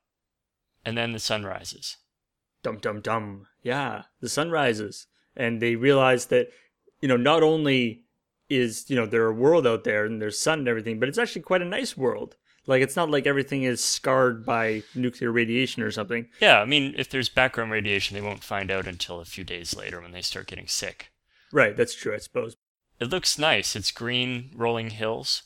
And 0.84 0.98
then 0.98 1.12
the 1.12 1.20
sun 1.20 1.44
rises. 1.44 1.96
dum 2.64 2.78
dum 2.78 3.00
dum. 3.00 3.46
Yeah, 3.62 4.02
the 4.20 4.28
sun 4.28 4.50
rises, 4.50 5.06
and 5.36 5.62
they 5.62 5.76
realize 5.76 6.26
that 6.26 6.48
you 7.00 7.08
know 7.08 7.16
not 7.16 7.44
only 7.44 8.04
is 8.48 8.90
you 8.90 8.96
know 8.96 9.06
there 9.06 9.26
a 9.26 9.32
world 9.32 9.66
out 9.66 9.84
there 9.84 10.04
and 10.06 10.20
there's 10.20 10.38
sun 10.40 10.60
and 10.60 10.68
everything, 10.68 10.98
but 10.98 11.08
it's 11.08 11.18
actually 11.18 11.42
quite 11.42 11.62
a 11.62 11.66
nice 11.66 11.96
world. 11.96 12.36
Like 12.66 12.82
it's 12.82 12.96
not 12.96 13.10
like 13.10 13.26
everything 13.26 13.64
is 13.64 13.82
scarred 13.82 14.46
by 14.46 14.84
nuclear 14.94 15.32
radiation 15.32 15.82
or 15.82 15.90
something. 15.90 16.28
Yeah, 16.40 16.60
I 16.60 16.64
mean, 16.64 16.94
if 16.96 17.10
there's 17.10 17.28
background 17.28 17.72
radiation, 17.72 18.14
they 18.14 18.20
won't 18.20 18.44
find 18.44 18.70
out 18.70 18.86
until 18.86 19.20
a 19.20 19.24
few 19.24 19.42
days 19.42 19.74
later 19.74 20.00
when 20.00 20.12
they 20.12 20.22
start 20.22 20.46
getting 20.46 20.68
sick. 20.68 21.10
Right, 21.52 21.76
that's 21.76 21.94
true, 21.94 22.14
I 22.14 22.18
suppose. 22.18 22.56
It 23.00 23.10
looks 23.10 23.38
nice. 23.38 23.74
It's 23.74 23.90
green, 23.90 24.50
rolling 24.54 24.90
hills, 24.90 25.42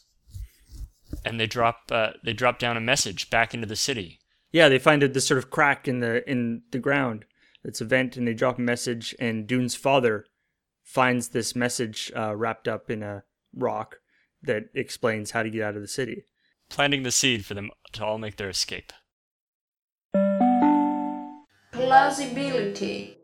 and 1.24 1.40
they 1.40 1.46
drop 1.46 1.90
uh, 1.90 2.10
they 2.22 2.34
drop 2.34 2.58
down 2.58 2.76
a 2.76 2.80
message 2.80 3.30
back 3.30 3.54
into 3.54 3.66
the 3.66 3.76
city. 3.76 4.20
Yeah, 4.52 4.68
they 4.68 4.78
find 4.78 5.02
a, 5.02 5.08
this 5.08 5.26
sort 5.26 5.38
of 5.38 5.50
crack 5.50 5.88
in 5.88 6.00
the 6.00 6.28
in 6.30 6.62
the 6.70 6.78
ground. 6.78 7.24
It's 7.64 7.80
a 7.80 7.86
vent, 7.86 8.16
and 8.16 8.28
they 8.28 8.34
drop 8.34 8.58
a 8.58 8.62
message. 8.62 9.14
And 9.18 9.46
Doon's 9.46 9.74
father 9.74 10.26
finds 10.84 11.28
this 11.28 11.56
message 11.56 12.12
uh, 12.14 12.36
wrapped 12.36 12.68
up 12.68 12.90
in 12.90 13.02
a 13.02 13.24
rock 13.54 13.96
that 14.42 14.64
explains 14.74 15.30
how 15.32 15.42
to 15.42 15.50
get 15.50 15.62
out 15.62 15.76
of 15.76 15.82
the 15.82 15.88
city. 15.88 16.24
Planting 16.68 17.02
the 17.02 17.10
seed 17.10 17.44
for 17.44 17.54
them 17.54 17.70
to 17.92 18.04
all 18.04 18.18
make 18.18 18.36
their 18.36 18.48
escape. 18.48 18.92
Plausibility. 21.72 23.18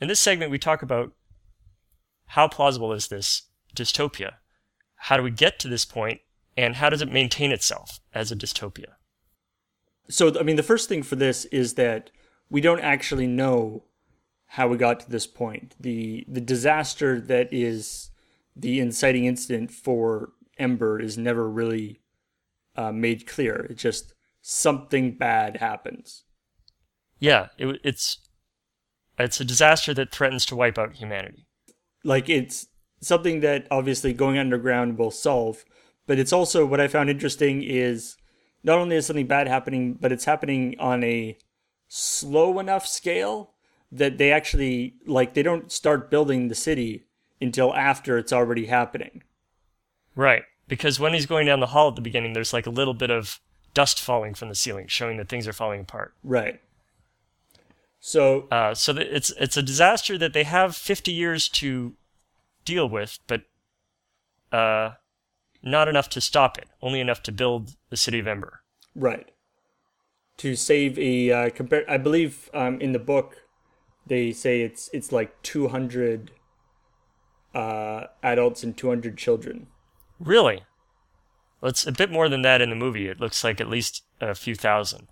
In 0.00 0.08
this 0.08 0.20
segment, 0.20 0.50
we 0.50 0.58
talk 0.58 0.82
about 0.82 1.12
how 2.26 2.48
plausible 2.48 2.92
is 2.92 3.08
this 3.08 3.42
dystopia? 3.74 4.34
How 4.96 5.16
do 5.16 5.22
we 5.22 5.30
get 5.30 5.58
to 5.60 5.68
this 5.68 5.84
point, 5.84 6.20
and 6.56 6.76
how 6.76 6.90
does 6.90 7.02
it 7.02 7.12
maintain 7.12 7.52
itself 7.52 8.00
as 8.14 8.32
a 8.32 8.36
dystopia? 8.36 8.94
So, 10.08 10.38
I 10.38 10.42
mean, 10.42 10.56
the 10.56 10.62
first 10.62 10.88
thing 10.88 11.02
for 11.02 11.16
this 11.16 11.44
is 11.46 11.74
that 11.74 12.10
we 12.50 12.60
don't 12.60 12.80
actually 12.80 13.26
know 13.26 13.84
how 14.46 14.68
we 14.68 14.76
got 14.76 15.00
to 15.00 15.10
this 15.10 15.26
point. 15.26 15.74
The 15.80 16.24
the 16.28 16.40
disaster 16.40 17.20
that 17.20 17.52
is 17.52 18.10
the 18.54 18.80
inciting 18.80 19.24
incident 19.24 19.70
for 19.70 20.30
Ember 20.58 21.00
is 21.00 21.18
never 21.18 21.48
really 21.48 22.00
uh, 22.76 22.92
made 22.92 23.26
clear. 23.26 23.66
It's 23.70 23.82
just 23.82 24.14
something 24.42 25.16
bad 25.16 25.58
happens. 25.58 26.24
Yeah, 27.18 27.48
it, 27.58 27.80
it's 27.82 28.18
it's 29.18 29.40
a 29.40 29.44
disaster 29.44 29.94
that 29.94 30.12
threatens 30.12 30.44
to 30.46 30.56
wipe 30.56 30.78
out 30.78 30.94
humanity. 30.94 31.46
Like 32.04 32.28
it's 32.28 32.66
something 33.00 33.40
that 33.40 33.66
obviously 33.70 34.12
going 34.12 34.38
underground 34.38 34.98
will 34.98 35.10
solve, 35.10 35.64
but 36.06 36.18
it's 36.18 36.32
also 36.32 36.66
what 36.66 36.80
I 36.80 36.88
found 36.88 37.10
interesting 37.10 37.62
is 37.62 38.16
not 38.62 38.78
only 38.78 38.96
is 38.96 39.06
something 39.06 39.26
bad 39.26 39.48
happening, 39.48 39.94
but 39.94 40.12
it's 40.12 40.24
happening 40.24 40.76
on 40.78 41.02
a 41.04 41.38
slow 41.88 42.58
enough 42.58 42.86
scale 42.86 43.52
that 43.92 44.18
they 44.18 44.32
actually 44.32 44.94
like 45.06 45.34
they 45.34 45.42
don't 45.42 45.70
start 45.70 46.10
building 46.10 46.48
the 46.48 46.54
city 46.54 47.04
until 47.40 47.74
after 47.74 48.18
it's 48.18 48.32
already 48.32 48.66
happening. 48.66 49.22
Right, 50.16 50.42
because 50.66 50.98
when 50.98 51.12
he's 51.12 51.26
going 51.26 51.46
down 51.46 51.60
the 51.60 51.66
hall 51.66 51.88
at 51.88 51.94
the 51.94 52.02
beginning, 52.02 52.32
there's 52.32 52.52
like 52.52 52.66
a 52.66 52.70
little 52.70 52.94
bit 52.94 53.10
of 53.10 53.38
dust 53.74 54.00
falling 54.00 54.34
from 54.34 54.48
the 54.48 54.54
ceiling, 54.54 54.86
showing 54.88 55.18
that 55.18 55.28
things 55.28 55.46
are 55.46 55.52
falling 55.52 55.82
apart. 55.82 56.14
Right. 56.24 56.60
So 58.00 58.48
Uh, 58.50 58.74
so 58.74 58.96
it's 58.96 59.30
it's 59.32 59.56
a 59.56 59.62
disaster 59.62 60.16
that 60.18 60.32
they 60.32 60.44
have 60.44 60.74
50 60.76 61.12
years 61.12 61.48
to 61.50 61.94
deal 62.64 62.88
with, 62.88 63.18
but 63.26 63.42
uh, 64.52 64.92
not 65.62 65.88
enough 65.88 66.08
to 66.10 66.20
stop 66.20 66.56
it. 66.56 66.68
Only 66.80 67.00
enough 67.00 67.22
to 67.24 67.32
build 67.32 67.76
the 67.90 67.96
city 67.96 68.18
of 68.18 68.26
Ember. 68.26 68.62
Right. 68.94 69.30
To 70.38 70.54
save 70.54 70.98
a 70.98 71.32
uh, 71.32 71.50
compare, 71.50 71.84
I 71.88 71.98
believe 71.98 72.50
um, 72.54 72.80
in 72.80 72.92
the 72.92 72.98
book 72.98 73.42
they 74.06 74.32
say 74.32 74.62
it's 74.62 74.88
it's 74.92 75.12
like 75.12 75.42
two 75.42 75.68
hundred 75.68 76.30
uh, 77.54 78.04
adults 78.22 78.62
and 78.62 78.76
two 78.76 78.88
hundred 78.88 79.18
children. 79.18 79.66
Really? 80.18 80.62
Well, 81.60 81.70
it's 81.70 81.86
a 81.86 81.92
bit 81.92 82.10
more 82.10 82.28
than 82.28 82.42
that 82.42 82.60
in 82.62 82.70
the 82.70 82.76
movie. 82.76 83.08
It 83.08 83.20
looks 83.20 83.42
like 83.44 83.60
at 83.60 83.68
least 83.68 84.02
a 84.20 84.34
few 84.34 84.54
thousand. 84.54 85.08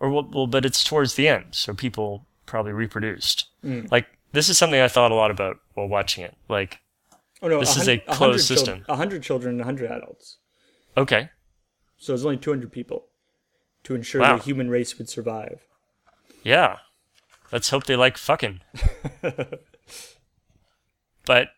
Or 0.00 0.10
well, 0.10 0.28
well 0.32 0.46
but 0.46 0.64
it's 0.64 0.84
towards 0.84 1.14
the 1.14 1.28
end, 1.28 1.46
so 1.54 1.74
people 1.74 2.26
probably 2.44 2.72
reproduced. 2.72 3.46
Hmm. 3.62 3.86
Like 3.90 4.06
this 4.32 4.48
is 4.48 4.58
something 4.58 4.80
I 4.80 4.88
thought 4.88 5.10
a 5.12 5.14
lot 5.14 5.30
about 5.30 5.56
while 5.74 5.88
watching 5.88 6.24
it. 6.24 6.34
Like, 6.48 6.80
Oh 7.42 7.48
no, 7.48 7.60
This 7.60 7.76
is 7.76 7.88
a 7.88 7.98
closed 7.98 8.46
system. 8.46 8.84
A 8.88 8.96
hundred 8.96 9.22
children 9.22 9.52
and 9.54 9.60
a 9.60 9.64
hundred 9.64 9.90
adults. 9.90 10.38
okay, 10.96 11.30
So 11.98 12.14
it's 12.14 12.24
only 12.24 12.36
two 12.38 12.50
hundred 12.50 12.72
people 12.72 13.06
to 13.84 13.94
ensure 13.94 14.20
Wow. 14.20 14.36
the 14.38 14.42
human 14.42 14.68
race 14.70 14.96
would 14.98 15.08
survive. 15.08 15.60
yeah. 16.42 16.78
Let's 17.52 17.70
hope 17.70 17.84
they 17.84 17.94
like 17.94 18.18
fucking. 18.18 18.60
but, 21.24 21.48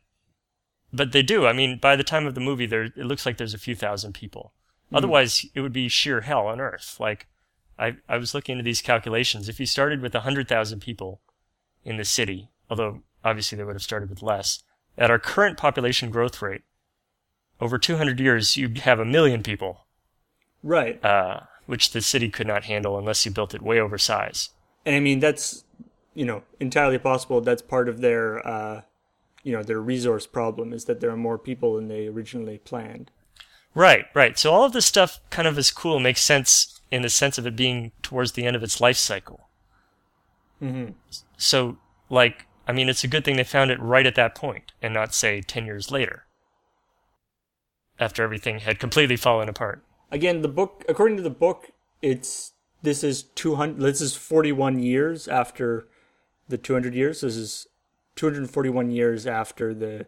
but 0.93 1.13
they 1.13 1.23
do. 1.23 1.47
I 1.47 1.53
mean, 1.53 1.79
by 1.79 1.97
the 1.97 2.05
time 2.05 2.27
of 2.27 2.35
the 2.35 2.41
movie, 2.41 2.67
there 2.67 2.85
it 2.85 2.97
looks 2.99 3.25
like 3.27 3.37
there's 3.37 3.55
a 3.55 3.59
few 3.59 3.75
thousand 3.75 4.13
people. 4.15 4.53
Otherwise, 4.93 5.45
it 5.55 5.61
would 5.61 5.73
be 5.73 5.89
sheer 5.89 6.23
hell 6.23 6.47
on 6.47 6.61
earth. 6.61 6.97
Like, 6.99 7.27
I 7.79 7.97
I 8.09 8.17
was 8.17 8.35
looking 8.35 8.55
into 8.55 8.65
these 8.65 8.81
calculations. 8.83 9.49
If 9.49 9.61
you 9.61 9.67
started 9.67 10.01
with 10.01 10.15
a 10.15 10.21
hundred 10.21 10.49
thousand 10.49 10.81
people 10.81 11.21
in 11.85 11.97
the 11.99 12.05
city, 12.05 12.49
although 12.71 13.03
obviously 13.25 13.57
they 13.59 13.65
would 13.65 13.75
have 13.75 13.83
started 13.83 14.09
with 14.11 14.23
less, 14.23 14.63
at 14.97 15.11
our 15.11 15.19
current 15.19 15.59
population 15.59 16.11
growth 16.11 16.41
rate, 16.41 16.63
over 17.61 17.77
200 17.79 18.19
years, 18.21 18.57
you'd 18.57 18.79
have 18.79 18.99
a 19.01 19.05
million 19.05 19.43
people, 19.43 19.87
Right. 20.63 21.05
uh, 21.05 21.41
which 21.67 21.91
the 21.91 22.01
city 22.01 22.29
could 22.31 22.47
not 22.47 22.65
handle 22.65 22.97
unless 22.99 23.25
you 23.27 23.33
built 23.33 23.55
it 23.55 23.63
way 23.63 23.79
over 23.81 23.99
size. 23.99 24.51
and 24.87 24.95
I 24.97 25.01
mean 25.01 25.19
that's 25.21 25.65
you 26.15 26.25
know 26.25 26.43
entirely 26.61 26.99
possible. 26.99 27.41
That's 27.43 27.61
part 27.63 27.89
of 27.89 28.01
their 28.01 28.47
uh, 28.47 28.83
you 29.43 29.53
know 29.53 29.63
their 29.63 29.81
resource 29.81 30.27
problem 30.27 30.73
is 30.73 30.85
that 30.87 31.01
there 31.01 31.11
are 31.11 31.17
more 31.17 31.39
people 31.39 31.77
than 31.77 31.89
they 31.89 32.07
originally 32.07 32.59
planned. 32.59 33.11
Right, 33.75 34.07
right. 34.15 34.39
So 34.39 34.53
all 34.53 34.65
of 34.65 34.73
this 34.73 34.87
stuff 34.87 35.21
kind 35.31 35.47
of 35.47 35.59
is 35.59 35.71
cool, 35.71 36.01
makes 36.01 36.23
sense 36.23 36.81
in 36.91 37.03
the 37.03 37.11
sense 37.11 37.39
of 37.39 37.47
it 37.47 37.55
being 37.55 37.93
towards 38.03 38.33
the 38.33 38.45
end 38.45 38.57
of 38.57 38.63
its 38.63 38.81
life 38.81 38.97
cycle. 38.97 39.49
Mm-hmm. 40.63 40.93
So, 41.37 41.79
like, 42.11 42.47
I 42.67 42.73
mean, 42.73 42.89
it's 42.89 43.05
a 43.05 43.09
good 43.09 43.25
thing 43.25 43.37
they 43.37 43.45
found 43.45 43.71
it 43.71 43.81
right 43.81 44.07
at 44.07 44.15
that 44.17 44.35
point 44.35 44.73
and 44.83 44.95
not, 44.95 45.15
say, 45.15 45.41
10 45.41 45.67
years 45.67 45.91
later, 45.91 46.25
after 48.01 48.23
everything 48.23 48.61
had 48.61 48.79
completely 48.79 49.17
fallen 49.17 49.49
apart. 49.49 49.85
Again, 50.11 50.43
the 50.43 50.49
book 50.49 50.85
according 50.89 51.17
to 51.19 51.23
the 51.23 51.31
book, 51.31 51.71
it's 52.01 52.53
this 52.83 53.05
is 53.05 53.23
two 53.23 53.57
hundred. 53.57 53.81
This 53.81 54.01
is 54.01 54.17
forty 54.17 54.53
one 54.53 54.79
years 54.79 55.29
after 55.29 55.87
the 56.49 56.57
two 56.57 56.73
hundred 56.73 56.95
years. 56.95 57.21
This 57.21 57.37
is 57.37 57.67
two 58.19 58.27
hundred 58.27 58.51
forty 58.51 58.69
one 58.69 58.91
years 58.91 59.27
after 59.27 59.73
the 59.73 60.07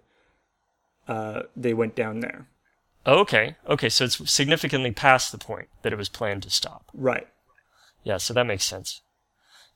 uh, 1.09 1.43
they 1.57 1.73
went 1.73 1.95
down 1.95 2.21
there. 2.21 2.47
Okay, 3.07 3.57
okay, 3.67 3.89
so 3.89 4.05
it's 4.05 4.31
significantly 4.31 4.93
past 4.93 5.33
the 5.33 5.39
point 5.39 5.69
that 5.83 5.93
it 5.93 5.97
was 5.97 6.09
planned 6.11 6.43
to 6.43 6.51
stop. 6.51 6.91
Right. 6.93 7.27
Yeah, 8.05 8.19
so 8.19 8.35
that 8.35 8.45
makes 8.47 8.65
sense. 8.65 9.01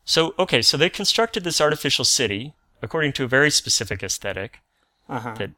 So, 0.05 0.35
okay, 0.39 0.61
so 0.61 0.77
they 0.77 0.91
constructed 0.91 1.45
this 1.45 1.61
artificial 1.61 2.05
city 2.05 2.55
according 2.83 3.13
to 3.15 3.25
a 3.25 3.29
very 3.29 3.51
specific 3.51 4.03
aesthetic 4.03 4.59
Uh 5.09 5.21
huh. 5.21 5.35
that 5.39 5.51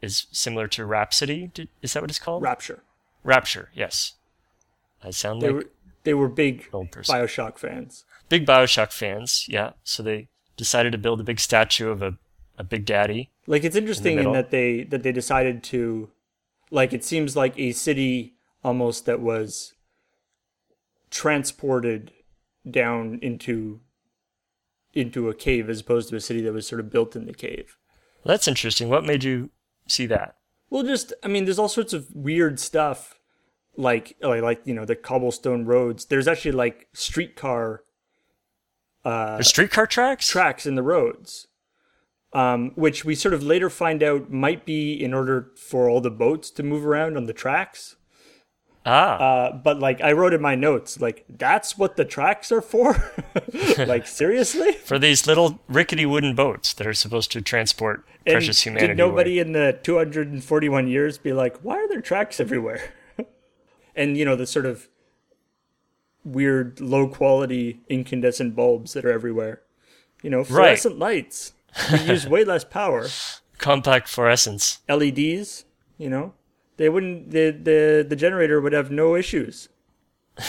is 0.00 0.26
similar 0.32 0.66
to 0.68 0.86
Rhapsody. 0.86 1.50
Is 1.82 1.92
that 1.92 2.02
what 2.02 2.10
it's 2.10 2.18
called? 2.18 2.42
Rapture. 2.42 2.82
Rapture, 3.22 3.68
yes. 3.74 4.14
I 5.04 5.10
sound 5.10 5.42
They 5.42 5.48
like 5.48 5.56
were 5.56 5.70
they 6.04 6.14
were 6.14 6.28
big. 6.28 6.70
Bioshock 6.72 7.58
fans. 7.58 8.04
big 8.30 8.46
Bioshock 8.46 8.92
fans, 8.92 9.44
yeah. 9.48 9.72
So 9.84 10.02
they 10.02 10.28
decided 10.60 10.92
to 10.92 10.98
build 10.98 11.20
a 11.20 11.24
big 11.24 11.40
statue 11.40 11.88
of 11.90 12.02
a 12.02 12.16
a 12.60 12.62
big 12.62 12.84
daddy. 12.84 13.30
Like 13.46 13.64
it's 13.64 13.74
interesting 13.74 14.12
in, 14.12 14.18
middle. 14.18 14.32
that 14.34 14.50
they 14.50 14.84
that 14.84 15.02
they 15.02 15.12
decided 15.12 15.62
to 15.64 16.10
like 16.70 16.92
it 16.92 17.02
seems 17.02 17.34
like 17.34 17.58
a 17.58 17.72
city 17.72 18.34
almost 18.62 19.06
that 19.06 19.20
was 19.20 19.72
transported 21.10 22.12
down 22.70 23.18
into 23.22 23.80
into 24.92 25.28
a 25.28 25.34
cave 25.34 25.70
as 25.70 25.80
opposed 25.80 26.10
to 26.10 26.16
a 26.16 26.20
city 26.20 26.42
that 26.42 26.52
was 26.52 26.66
sort 26.66 26.80
of 26.80 26.90
built 26.90 27.16
in 27.16 27.24
the 27.24 27.32
cave. 27.32 27.78
That's 28.24 28.46
interesting. 28.46 28.90
What 28.90 29.04
made 29.04 29.24
you 29.24 29.50
see 29.88 30.04
that? 30.06 30.36
Well, 30.68 30.82
just 30.82 31.14
I 31.24 31.28
mean, 31.28 31.46
there's 31.46 31.58
all 31.58 31.68
sorts 31.68 31.94
of 31.94 32.14
weird 32.14 32.60
stuff, 32.60 33.18
like 33.74 34.16
like, 34.20 34.42
like 34.42 34.60
you 34.66 34.74
know 34.74 34.84
the 34.84 34.96
cobblestone 34.96 35.64
roads. 35.64 36.04
There's 36.04 36.28
actually 36.28 36.52
like 36.52 36.88
streetcar 36.92 37.84
There's 39.04 39.48
streetcar 39.48 39.86
tracks? 39.86 40.28
tracks 40.28 40.66
in 40.66 40.74
the 40.74 40.82
roads, 40.82 41.46
um, 42.32 42.72
which 42.74 43.04
we 43.04 43.14
sort 43.14 43.34
of 43.34 43.42
later 43.42 43.70
find 43.70 44.02
out 44.02 44.30
might 44.30 44.64
be 44.66 44.92
in 44.92 45.14
order 45.14 45.50
for 45.56 45.88
all 45.88 46.00
the 46.00 46.10
boats 46.10 46.50
to 46.50 46.62
move 46.62 46.84
around 46.86 47.16
on 47.16 47.24
the 47.26 47.32
tracks. 47.32 47.96
ah, 48.84 49.16
Uh, 49.16 49.52
but 49.56 49.78
like 49.78 50.00
I 50.02 50.12
wrote 50.12 50.34
in 50.34 50.42
my 50.42 50.54
notes, 50.54 51.00
like 51.00 51.24
that's 51.28 51.78
what 51.78 51.96
the 51.96 52.04
tracks 52.04 52.52
are 52.52 52.60
for. 52.62 53.12
like 53.78 54.06
seriously, 54.20 54.72
for 54.72 54.98
these 54.98 55.26
little 55.26 55.60
rickety 55.68 56.04
wooden 56.06 56.34
boats 56.34 56.74
that 56.74 56.86
are 56.86 56.94
supposed 56.94 57.32
to 57.32 57.40
transport 57.40 58.04
And 58.26 58.34
precious 58.34 58.60
humanity. 58.62 58.88
Did 58.88 58.98
nobody 58.98 59.38
away. 59.40 59.46
in 59.46 59.52
the 59.52 59.78
241 59.82 60.88
years 60.88 61.16
be 61.16 61.32
like, 61.32 61.56
why 61.62 61.76
are 61.76 61.88
there 61.88 62.02
tracks 62.02 62.38
everywhere? 62.38 62.92
and 63.96 64.16
you 64.18 64.24
know 64.26 64.36
the 64.36 64.46
sort 64.46 64.66
of 64.66 64.88
weird 66.24 66.80
low 66.80 67.08
quality 67.08 67.80
incandescent 67.88 68.54
bulbs 68.54 68.92
that 68.92 69.04
are 69.04 69.12
everywhere. 69.12 69.62
You 70.22 70.30
know, 70.30 70.44
fluorescent 70.44 70.98
lights. 70.98 71.52
We 71.92 72.00
use 72.00 72.26
way 72.26 72.44
less 72.44 72.64
power. 72.64 73.06
compact 73.58 74.08
fluorescence? 74.08 74.80
LEDs, 74.88 75.64
you 75.98 76.10
know, 76.10 76.34
they 76.76 76.88
wouldn't 76.88 77.30
the 77.30 77.50
the 77.50 78.06
the 78.08 78.16
generator 78.16 78.60
would 78.60 78.72
have 78.72 78.90
no 78.90 79.14
issues. 79.16 79.68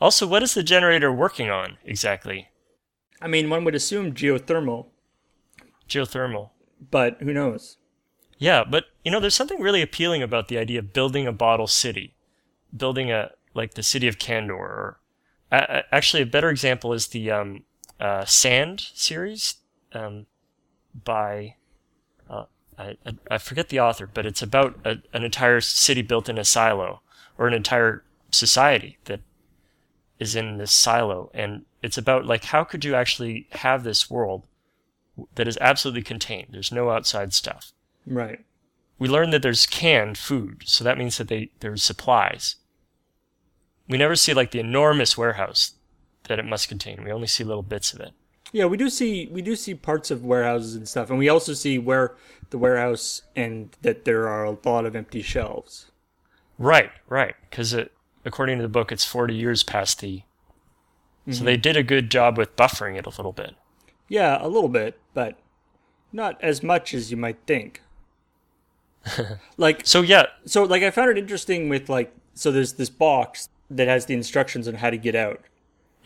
Also, 0.00 0.26
what 0.26 0.42
is 0.42 0.54
the 0.54 0.62
generator 0.62 1.10
working 1.12 1.48
on 1.48 1.78
exactly? 1.84 2.48
I 3.22 3.28
mean, 3.28 3.48
one 3.48 3.64
would 3.64 3.74
assume 3.74 4.12
geothermal, 4.12 4.88
Geothermal. 5.88 6.50
but 6.90 7.16
who 7.20 7.32
knows? 7.32 7.78
Yeah, 8.36 8.64
but 8.68 8.86
you 9.04 9.10
know, 9.10 9.20
there's 9.20 9.34
something 9.36 9.60
really 9.60 9.80
appealing 9.80 10.22
about 10.22 10.48
the 10.48 10.58
idea 10.58 10.80
of 10.80 10.92
building 10.92 11.26
a 11.26 11.32
bottle 11.32 11.66
city, 11.68 12.14
building 12.76 13.10
a 13.10 13.30
like 13.54 13.74
the 13.74 13.82
city 13.82 14.06
of 14.08 14.18
Kandor. 14.18 14.50
Or 14.50 15.00
a- 15.50 15.94
actually, 15.94 16.22
a 16.22 16.26
better 16.26 16.50
example 16.50 16.92
is 16.92 17.08
the 17.08 17.30
um, 17.30 17.64
uh, 18.00 18.24
Sand 18.24 18.80
series 18.94 19.56
um, 19.92 20.26
by 21.04 21.54
uh, 22.28 22.44
I, 22.78 22.96
I 23.06 23.14
I 23.32 23.38
forget 23.38 23.68
the 23.68 23.80
author, 23.80 24.06
but 24.12 24.26
it's 24.26 24.42
about 24.42 24.78
a, 24.84 24.98
an 25.12 25.22
entire 25.24 25.60
city 25.60 26.02
built 26.02 26.28
in 26.28 26.38
a 26.38 26.44
silo 26.44 27.00
or 27.38 27.46
an 27.46 27.54
entire 27.54 28.04
society 28.30 28.98
that 29.04 29.20
is 30.18 30.36
in 30.36 30.58
this 30.58 30.72
silo, 30.72 31.30
and 31.34 31.64
it's 31.82 31.98
about 31.98 32.24
like 32.26 32.44
how 32.44 32.64
could 32.64 32.84
you 32.84 32.94
actually 32.94 33.46
have 33.52 33.82
this 33.84 34.08
world 34.10 34.46
that 35.36 35.46
is 35.48 35.58
absolutely 35.60 36.02
contained. 36.02 36.48
There's 36.50 36.72
no 36.72 36.90
outside 36.90 37.32
stuff 37.32 37.72
Right. 38.06 38.40
we 38.98 39.08
learn 39.08 39.30
that 39.30 39.42
there's 39.42 39.66
canned 39.66 40.18
food, 40.18 40.62
so 40.66 40.82
that 40.84 40.98
means 40.98 41.18
that 41.18 41.28
they 41.28 41.50
there's 41.60 41.82
supplies. 41.82 42.56
We 43.88 43.98
never 43.98 44.16
see 44.16 44.34
like 44.34 44.50
the 44.50 44.60
enormous 44.60 45.18
warehouse 45.18 45.74
that 46.24 46.38
it 46.38 46.44
must 46.44 46.68
contain. 46.68 47.04
We 47.04 47.12
only 47.12 47.26
see 47.26 47.44
little 47.44 47.62
bits 47.62 47.92
of 47.92 48.00
it. 48.00 48.12
Yeah, 48.52 48.66
we 48.66 48.76
do 48.76 48.88
see 48.88 49.28
we 49.32 49.42
do 49.42 49.56
see 49.56 49.74
parts 49.74 50.10
of 50.10 50.24
warehouses 50.24 50.74
and 50.76 50.88
stuff, 50.88 51.10
and 51.10 51.18
we 51.18 51.28
also 51.28 51.54
see 51.54 51.78
where 51.78 52.14
the 52.50 52.58
warehouse 52.58 53.22
and 53.34 53.76
that 53.82 54.04
there 54.04 54.28
are 54.28 54.44
a 54.44 54.56
lot 54.64 54.86
of 54.86 54.94
empty 54.94 55.22
shelves. 55.22 55.90
Right, 56.56 56.92
right, 57.08 57.34
because 57.50 57.74
according 58.24 58.58
to 58.58 58.62
the 58.62 58.68
book, 58.68 58.92
it's 58.92 59.04
40 59.04 59.34
years 59.34 59.62
past 59.64 60.00
the. 60.00 60.22
So 61.30 61.42
they 61.42 61.54
mm-hmm. 61.54 61.62
did 61.62 61.76
a 61.76 61.82
good 61.82 62.10
job 62.10 62.36
with 62.36 62.54
buffering 62.54 62.98
it 62.98 63.06
a 63.06 63.08
little 63.08 63.32
bit. 63.32 63.54
Yeah, 64.08 64.38
a 64.40 64.46
little 64.46 64.68
bit, 64.68 65.00
but 65.14 65.38
not 66.12 66.36
as 66.42 66.62
much 66.62 66.92
as 66.92 67.10
you 67.10 67.16
might 67.16 67.38
think. 67.46 67.80
like 69.56 69.86
So 69.86 70.02
yeah, 70.02 70.26
so 70.44 70.64
like 70.64 70.82
I 70.82 70.90
found 70.90 71.10
it 71.10 71.18
interesting 71.18 71.68
with 71.68 71.88
like 71.88 72.14
so 72.34 72.52
there's 72.52 72.74
this 72.74 72.90
box 72.90 73.48
that 73.76 73.88
has 73.88 74.06
the 74.06 74.14
instructions 74.14 74.68
on 74.68 74.74
how 74.74 74.90
to 74.90 74.96
get 74.96 75.14
out. 75.14 75.40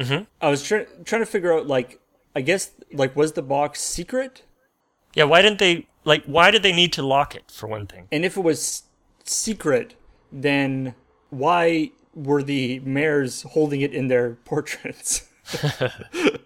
Mm-hmm. 0.01 0.25
I 0.41 0.49
was 0.49 0.63
trying 0.63 0.87
trying 1.05 1.23
to 1.23 1.27
figure 1.27 1.53
out 1.53 1.67
like 1.67 2.01
I 2.35 2.41
guess 2.41 2.71
like 2.93 3.17
was 3.17 3.33
the 3.33 3.43
box 3.43 3.81
secret? 3.81 4.43
yeah. 5.15 5.25
Why 5.25 5.43
didn't 5.43 5.59
they 5.59 5.87
like? 6.05 6.25
Why 6.25 6.51
did 6.51 6.63
they 6.63 6.73
need 6.73 6.93
to 6.95 7.03
lock 7.03 7.35
it 7.35 7.51
for 7.51 7.67
one 7.67 7.87
thing? 7.87 8.09
And 8.13 8.25
if 8.25 8.37
it 8.37 8.43
was 8.43 8.85
secret, 9.25 9.95
then 10.31 10.95
why 11.31 11.91
were 12.15 12.43
the 12.43 12.81
mayors 12.81 13.43
holding 13.43 13.81
it 13.81 13.93
in 13.93 14.09
their 14.09 14.35
portraits? 14.45 15.29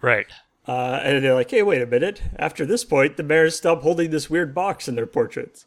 Right. 0.00 0.26
Uh, 0.66 1.00
and 1.02 1.24
they're 1.24 1.34
like, 1.34 1.50
hey, 1.50 1.62
wait 1.62 1.82
a 1.82 1.86
minute. 1.86 2.22
After 2.38 2.64
this 2.66 2.84
point, 2.84 3.16
the 3.16 3.22
mayors 3.22 3.56
stop 3.56 3.82
holding 3.82 4.10
this 4.10 4.28
weird 4.30 4.54
box 4.54 4.88
in 4.88 4.94
their 4.94 5.06
portraits. 5.06 5.66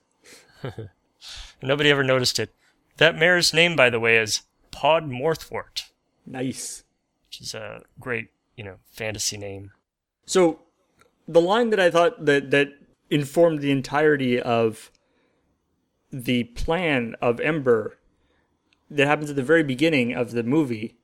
Nobody 1.61 1.89
ever 1.89 2.03
noticed 2.03 2.39
it. 2.39 2.53
That 2.97 3.17
mayor's 3.17 3.53
name, 3.53 3.75
by 3.75 3.89
the 3.89 3.99
way, 3.99 4.17
is 4.17 4.41
Podd 4.77 5.09
Morethwart, 5.09 5.89
Nice. 6.25 6.83
which 7.27 7.41
is 7.41 7.55
a 7.55 7.81
great, 7.99 8.29
you 8.55 8.63
know, 8.63 8.75
fantasy 8.91 9.37
name. 9.37 9.71
So, 10.25 10.59
the 11.27 11.41
line 11.41 11.71
that 11.71 11.79
I 11.79 11.89
thought 11.89 12.25
that 12.25 12.51
that 12.51 12.69
informed 13.09 13.61
the 13.61 13.71
entirety 13.71 14.39
of 14.39 14.91
the 16.11 16.43
plan 16.43 17.15
of 17.21 17.39
Ember 17.39 17.97
that 18.89 19.07
happens 19.07 19.29
at 19.29 19.35
the 19.35 19.43
very 19.43 19.63
beginning 19.63 20.13
of 20.13 20.31
the 20.31 20.43
movie. 20.43 20.95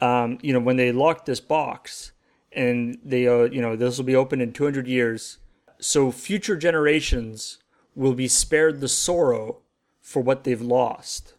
Um, 0.00 0.38
you 0.42 0.52
know, 0.52 0.60
when 0.60 0.76
they 0.76 0.92
lock 0.92 1.26
this 1.26 1.40
box 1.40 2.12
and 2.52 2.98
they, 3.04 3.26
uh, 3.26 3.44
you 3.44 3.60
know, 3.60 3.76
this 3.76 3.98
will 3.98 4.04
be 4.04 4.16
open 4.16 4.40
in 4.40 4.52
200 4.52 4.86
years, 4.86 5.38
so 5.80 6.10
future 6.10 6.56
generations 6.56 7.58
will 7.94 8.14
be 8.14 8.28
spared 8.28 8.80
the 8.80 8.88
sorrow 8.88 9.58
for 10.00 10.22
what 10.22 10.44
they've 10.44 10.62
lost 10.62 11.34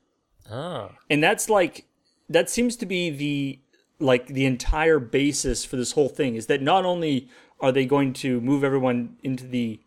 Ah. 0.49 0.89
and 1.09 1.23
that's 1.23 1.49
like 1.49 1.85
that 2.29 2.49
seems 2.49 2.75
to 2.77 2.85
be 2.85 3.09
the 3.09 3.59
like 3.99 4.27
the 4.27 4.45
entire 4.45 4.99
basis 4.99 5.65
for 5.65 5.75
this 5.75 5.91
whole 5.93 6.09
thing 6.09 6.35
is 6.35 6.45
that 6.47 6.61
not 6.61 6.85
only 6.85 7.27
are 7.59 7.71
they 7.71 7.85
going 7.85 8.13
to 8.13 8.39
move 8.41 8.63
everyone 8.63 9.17
into 9.23 9.45
the 9.45 9.79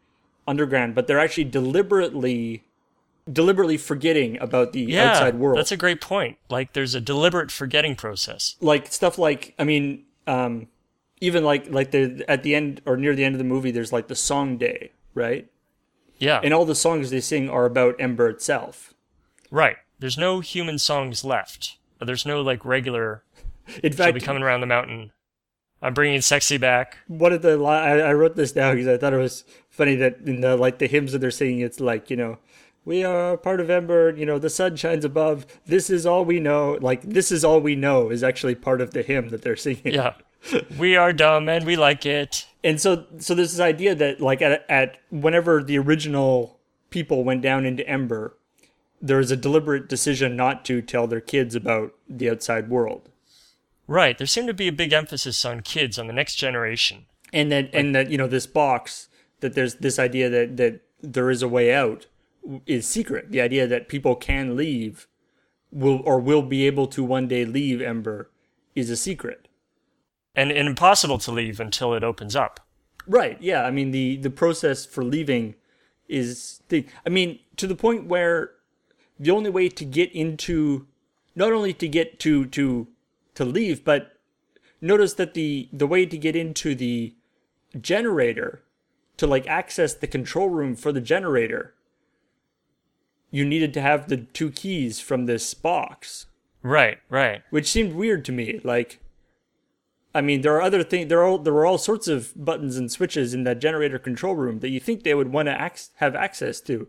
underground 0.46 0.94
but 0.94 1.07
they're 1.07 1.18
actually 1.20 1.44
deliberately 1.44 2.64
deliberately 3.33 3.77
forgetting 3.79 4.38
about 4.40 4.72
the 4.72 4.83
yeah, 4.83 5.12
outside 5.12 5.37
world 5.37 5.57
That's 5.57 5.70
a 5.70 5.77
great 5.77 6.01
point. 6.01 6.38
Like 6.51 6.72
there's 6.72 6.94
a 6.96 7.01
deliberate 7.01 7.53
forgetting 7.53 7.94
process. 7.94 8.57
like 8.61 8.92
stuff 8.92 9.16
like 9.18 9.55
i 9.59 9.64
mean 9.64 10.05
um 10.27 10.66
even 11.20 11.44
like 11.44 11.70
like 11.70 11.92
the 11.92 12.25
at 12.29 12.42
the 12.42 12.55
end 12.55 12.83
or 12.85 12.96
near 12.96 13.14
the 13.14 13.25
end 13.25 13.35
of 13.35 13.38
the 13.38 13.44
movie 13.44 13.70
there's 13.70 13.92
like 13.92 14.09
the 14.09 14.16
song 14.16 14.57
day 14.59 14.90
right 15.14 15.48
Yeah. 16.18 16.40
and 16.42 16.53
all 16.53 16.64
the 16.64 16.75
songs 16.75 17.11
they 17.11 17.20
sing 17.20 17.48
are 17.48 17.64
about 17.64 17.94
ember 18.01 18.29
itself 18.29 18.92
right. 19.51 19.77
There's 20.03 20.19
no 20.19 20.41
human 20.41 20.79
songs 20.79 21.25
left. 21.25 21.79
There's 22.01 22.27
no 22.27 22.43
like 22.43 22.65
regular 22.65 23.23
in 23.83 23.93
fact, 23.93 24.09
she'll 24.09 24.12
be 24.15 24.21
coming 24.21 24.43
around 24.43 24.61
the 24.61 24.67
mountain. 24.67 25.12
I'm 25.81 25.95
bringing 25.95 26.21
sexy 26.21 26.59
back. 26.59 26.99
one 27.09 27.33
of 27.33 27.43
the 27.43 27.57
li- 27.57 27.67
I, 27.67 27.99
I 27.99 28.12
wrote 28.12 28.37
this 28.37 28.53
down 28.53 28.75
because 28.75 28.88
I 28.88 28.97
thought 28.97 29.12
it 29.12 29.19
was 29.19 29.45
funny 29.71 29.95
that 29.97 30.19
in 30.25 30.41
the 30.41 30.57
like 30.57 30.79
the 30.79 30.87
hymns 30.87 31.12
that 31.12 31.21
they're 31.21 31.31
singing, 31.31 31.61
it's 31.61 31.81
like 31.81 32.11
you 32.11 32.17
know, 32.17 32.38
we 32.85 33.05
are 33.05 33.37
part 33.37 33.61
of 33.61 33.71
Ember. 33.71 34.11
You 34.11 34.27
know, 34.27 34.38
the 34.38 34.51
sun 34.51 34.77
shines 34.77 35.05
above. 35.05 35.47
This 35.67 35.91
is 35.91 36.07
all 36.07 36.25
we 36.25 36.41
know. 36.41 36.79
Like 36.81 37.03
this 37.03 37.33
is 37.33 37.45
all 37.45 37.61
we 37.61 37.75
know 37.75 38.11
is 38.11 38.23
actually 38.23 38.55
part 38.55 38.81
of 38.81 38.93
the 38.93 39.03
hymn 39.03 39.29
that 39.31 39.43
they're 39.43 39.57
singing. 39.57 39.95
Yeah. 39.95 40.15
we 40.79 40.97
are 40.97 41.12
dumb 41.12 41.49
and 41.49 41.65
we 41.65 41.77
like 41.77 42.05
it. 42.07 42.47
And 42.65 42.81
so 42.81 43.07
so 43.19 43.35
there's 43.35 43.53
this 43.53 43.61
idea 43.61 43.95
that 43.95 44.21
like 44.21 44.43
at 44.43 44.65
at 44.69 44.99
whenever 45.11 45.62
the 45.62 45.79
original 45.79 46.59
people 46.91 47.25
went 47.25 47.43
down 47.43 47.65
into 47.65 47.88
Ember, 47.88 48.37
there 49.03 49.19
was 49.19 49.31
a 49.33 49.37
deliberate 49.37 49.88
decision 49.88 50.37
not 50.37 50.65
to 50.67 50.81
tell 50.81 51.07
their 51.09 51.21
kids 51.21 51.55
about 51.57 51.93
the 52.09 52.31
outside 52.31 52.69
world. 52.71 53.09
Right. 53.88 54.17
There 54.17 54.27
seemed 54.29 54.47
to 54.47 54.55
be 54.55 54.69
a 54.69 54.73
big 54.73 54.93
emphasis 54.93 55.45
on 55.45 55.61
kids, 55.61 55.99
on 55.99 56.07
the 56.07 56.12
next 56.12 56.37
generation. 56.37 57.07
and 57.33 57.51
that 57.51 57.71
and 57.75 57.95
that 57.95 58.11
you 58.11 58.17
know 58.19 58.29
this 58.29 58.47
box 58.47 59.09
that 59.41 59.55
there's 59.55 59.75
this 59.77 59.99
idea 59.99 60.29
that 60.31 60.57
that 60.57 60.81
there 61.03 61.31
is 61.31 61.43
a 61.43 61.49
way 61.49 61.73
out 61.75 62.07
is 62.67 62.87
secret 62.87 63.31
the 63.33 63.41
idea 63.41 63.67
that 63.67 63.88
people 63.88 64.15
can 64.15 64.57
leave 64.57 65.07
will 65.71 66.01
or 66.05 66.21
will 66.21 66.43
be 66.43 66.67
able 66.67 66.87
to 66.87 67.03
one 67.03 67.27
day 67.27 67.45
leave 67.45 67.81
ember 67.81 68.31
is 68.75 68.91
a 68.91 68.97
secret 68.97 69.49
And, 70.37 70.51
and 70.53 70.69
impossible 70.69 71.19
to 71.19 71.33
leave 71.33 71.59
until 71.61 71.95
it 71.95 72.05
opens 72.05 72.37
up. 72.37 72.61
right 73.07 73.37
yeah 73.41 73.62
i 73.65 73.71
mean 73.71 73.91
the 73.91 74.17
the 74.19 74.31
process 74.31 74.85
for 74.87 75.03
leaving 75.03 75.55
is 76.09 76.61
the 76.69 76.85
i 77.07 77.09
mean 77.09 77.38
to 77.57 77.67
the 77.67 77.75
point 77.77 78.07
where 78.07 78.51
the 79.23 79.31
only 79.31 79.51
way 79.51 79.69
to 79.69 79.85
get 79.85 80.11
into 80.13 80.87
not 81.35 81.53
only 81.53 81.73
to 81.73 81.89
get 81.89 82.19
to 82.19 82.45
to 82.47 82.89
to 83.35 83.45
leave 83.45 83.85
but 83.85 84.19
notice 84.81 85.15
that 85.15 85.35
the 85.35 85.69
the 85.73 85.87
way 85.87 86.05
to 86.05 86.19
get 86.19 86.35
into 86.37 86.75
the 86.75 87.15
generator 87.81 88.63
to 89.17 89.27
like 89.27 89.47
access 89.47 89.95
the 89.95 90.07
control 90.07 90.49
room 90.49 90.75
for 90.75 90.91
the 90.93 91.01
generator, 91.01 91.75
you 93.31 93.45
needed 93.45 93.73
to 93.75 93.81
have 93.81 94.09
the 94.09 94.17
two 94.17 94.51
keys 94.51 95.01
from 95.01 95.27
this 95.27 95.55
box, 95.55 96.27
Right, 96.63 96.99
right. 97.09 97.43
which 97.51 97.71
seemed 97.71 97.95
weird 97.95 98.25
to 98.27 98.33
me. 98.33 98.61
Like, 98.65 99.01
I 100.15 100.21
mean, 100.21 100.41
there 100.41 100.55
are 100.55 100.63
other 100.63 100.83
things. 100.83 101.09
There 101.09 101.23
are 101.23 101.39
there 101.39 101.53
were 101.53 101.67
all 101.67 101.79
sorts 101.79 102.09
of 102.09 102.33
buttons 102.37 102.77
and 102.77 102.91
switches 102.91 103.33
in 103.35 103.45
that 103.45 103.61
generator 103.61 103.99
control 103.99 104.35
room 104.35 104.59
that 104.61 104.71
you 104.71 104.81
think 104.81 105.03
they 105.03 105.15
would 105.15 105.33
want 105.33 105.47
to 105.47 105.65
ac- 105.65 105.91
have 105.97 106.15
access 106.17 106.61
to, 106.63 106.89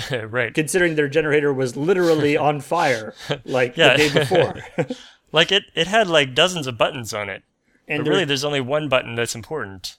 right. 0.28 0.54
considering 0.54 0.94
their 0.94 1.08
generator 1.08 1.52
was 1.52 1.76
literally 1.76 2.36
on 2.48 2.60
fire 2.60 3.14
like 3.44 3.74
the 3.74 3.94
day 3.96 4.12
before. 4.12 4.54
Like 5.34 5.50
it, 5.50 5.62
it 5.74 5.86
had 5.86 6.08
like 6.08 6.34
dozens 6.34 6.66
of 6.66 6.76
buttons 6.76 7.14
on 7.14 7.30
it. 7.30 7.42
and 7.88 8.00
but 8.00 8.04
there- 8.04 8.12
really, 8.12 8.24
there's 8.26 8.44
only 8.44 8.60
one 8.60 8.90
button 8.90 9.14
that's 9.14 9.34
important 9.34 9.96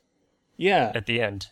yeah, 0.57 0.91
at 0.93 1.07
the 1.07 1.19
end. 1.21 1.47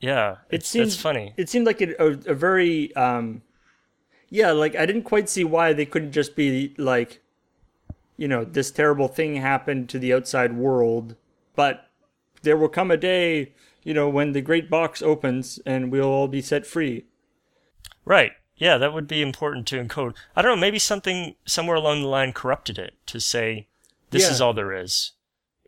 Yeah, 0.00 0.38
it 0.50 0.64
that's 0.64 0.96
funny. 0.96 1.32
It 1.36 1.48
seemed 1.48 1.66
like 1.66 1.80
a, 1.80 1.94
a, 2.02 2.06
a 2.32 2.34
very 2.34 2.94
um, 2.96 3.42
yeah, 4.28 4.50
like 4.50 4.74
I 4.74 4.84
didn't 4.86 5.04
quite 5.04 5.28
see 5.28 5.44
why 5.44 5.72
they 5.72 5.86
couldn't 5.86 6.12
just 6.12 6.34
be 6.34 6.74
like, 6.76 7.22
you 8.16 8.28
know, 8.28 8.44
this 8.44 8.70
terrible 8.70 9.08
thing 9.08 9.36
happened 9.36 9.88
to 9.90 9.98
the 9.98 10.12
outside 10.12 10.56
world, 10.56 11.14
but 11.54 11.88
there 12.42 12.56
will 12.56 12.68
come 12.68 12.90
a 12.90 12.96
day, 12.96 13.52
you 13.84 13.94
know, 13.94 14.08
when 14.08 14.32
the 14.32 14.40
great 14.40 14.68
box 14.68 15.02
opens 15.02 15.60
and 15.64 15.92
we'll 15.92 16.08
all 16.08 16.28
be 16.28 16.42
set 16.42 16.66
free. 16.66 17.04
Right. 18.04 18.32
Yeah, 18.56 18.78
that 18.78 18.92
would 18.92 19.06
be 19.06 19.22
important 19.22 19.66
to 19.68 19.82
encode. 19.82 20.14
I 20.34 20.42
don't 20.42 20.56
know, 20.56 20.60
maybe 20.60 20.78
something 20.78 21.34
somewhere 21.44 21.76
along 21.76 22.02
the 22.02 22.08
line 22.08 22.32
corrupted 22.32 22.78
it 22.78 22.94
to 23.06 23.20
say, 23.20 23.68
this 24.10 24.22
Yeah. 24.22 24.30
is 24.30 24.40
all 24.40 24.54
there 24.54 24.72
is. 24.72 25.12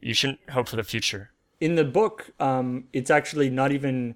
You 0.01 0.15
shouldn't 0.15 0.51
hope 0.51 0.69
for 0.69 0.77
the 0.77 0.85
future. 0.85 1.31
In 1.61 1.75
the 1.75 1.85
book, 1.85 2.31
um, 2.39 2.85
it's 2.93 3.11
actually 3.11 3.51
not 3.51 3.73
even 3.73 4.15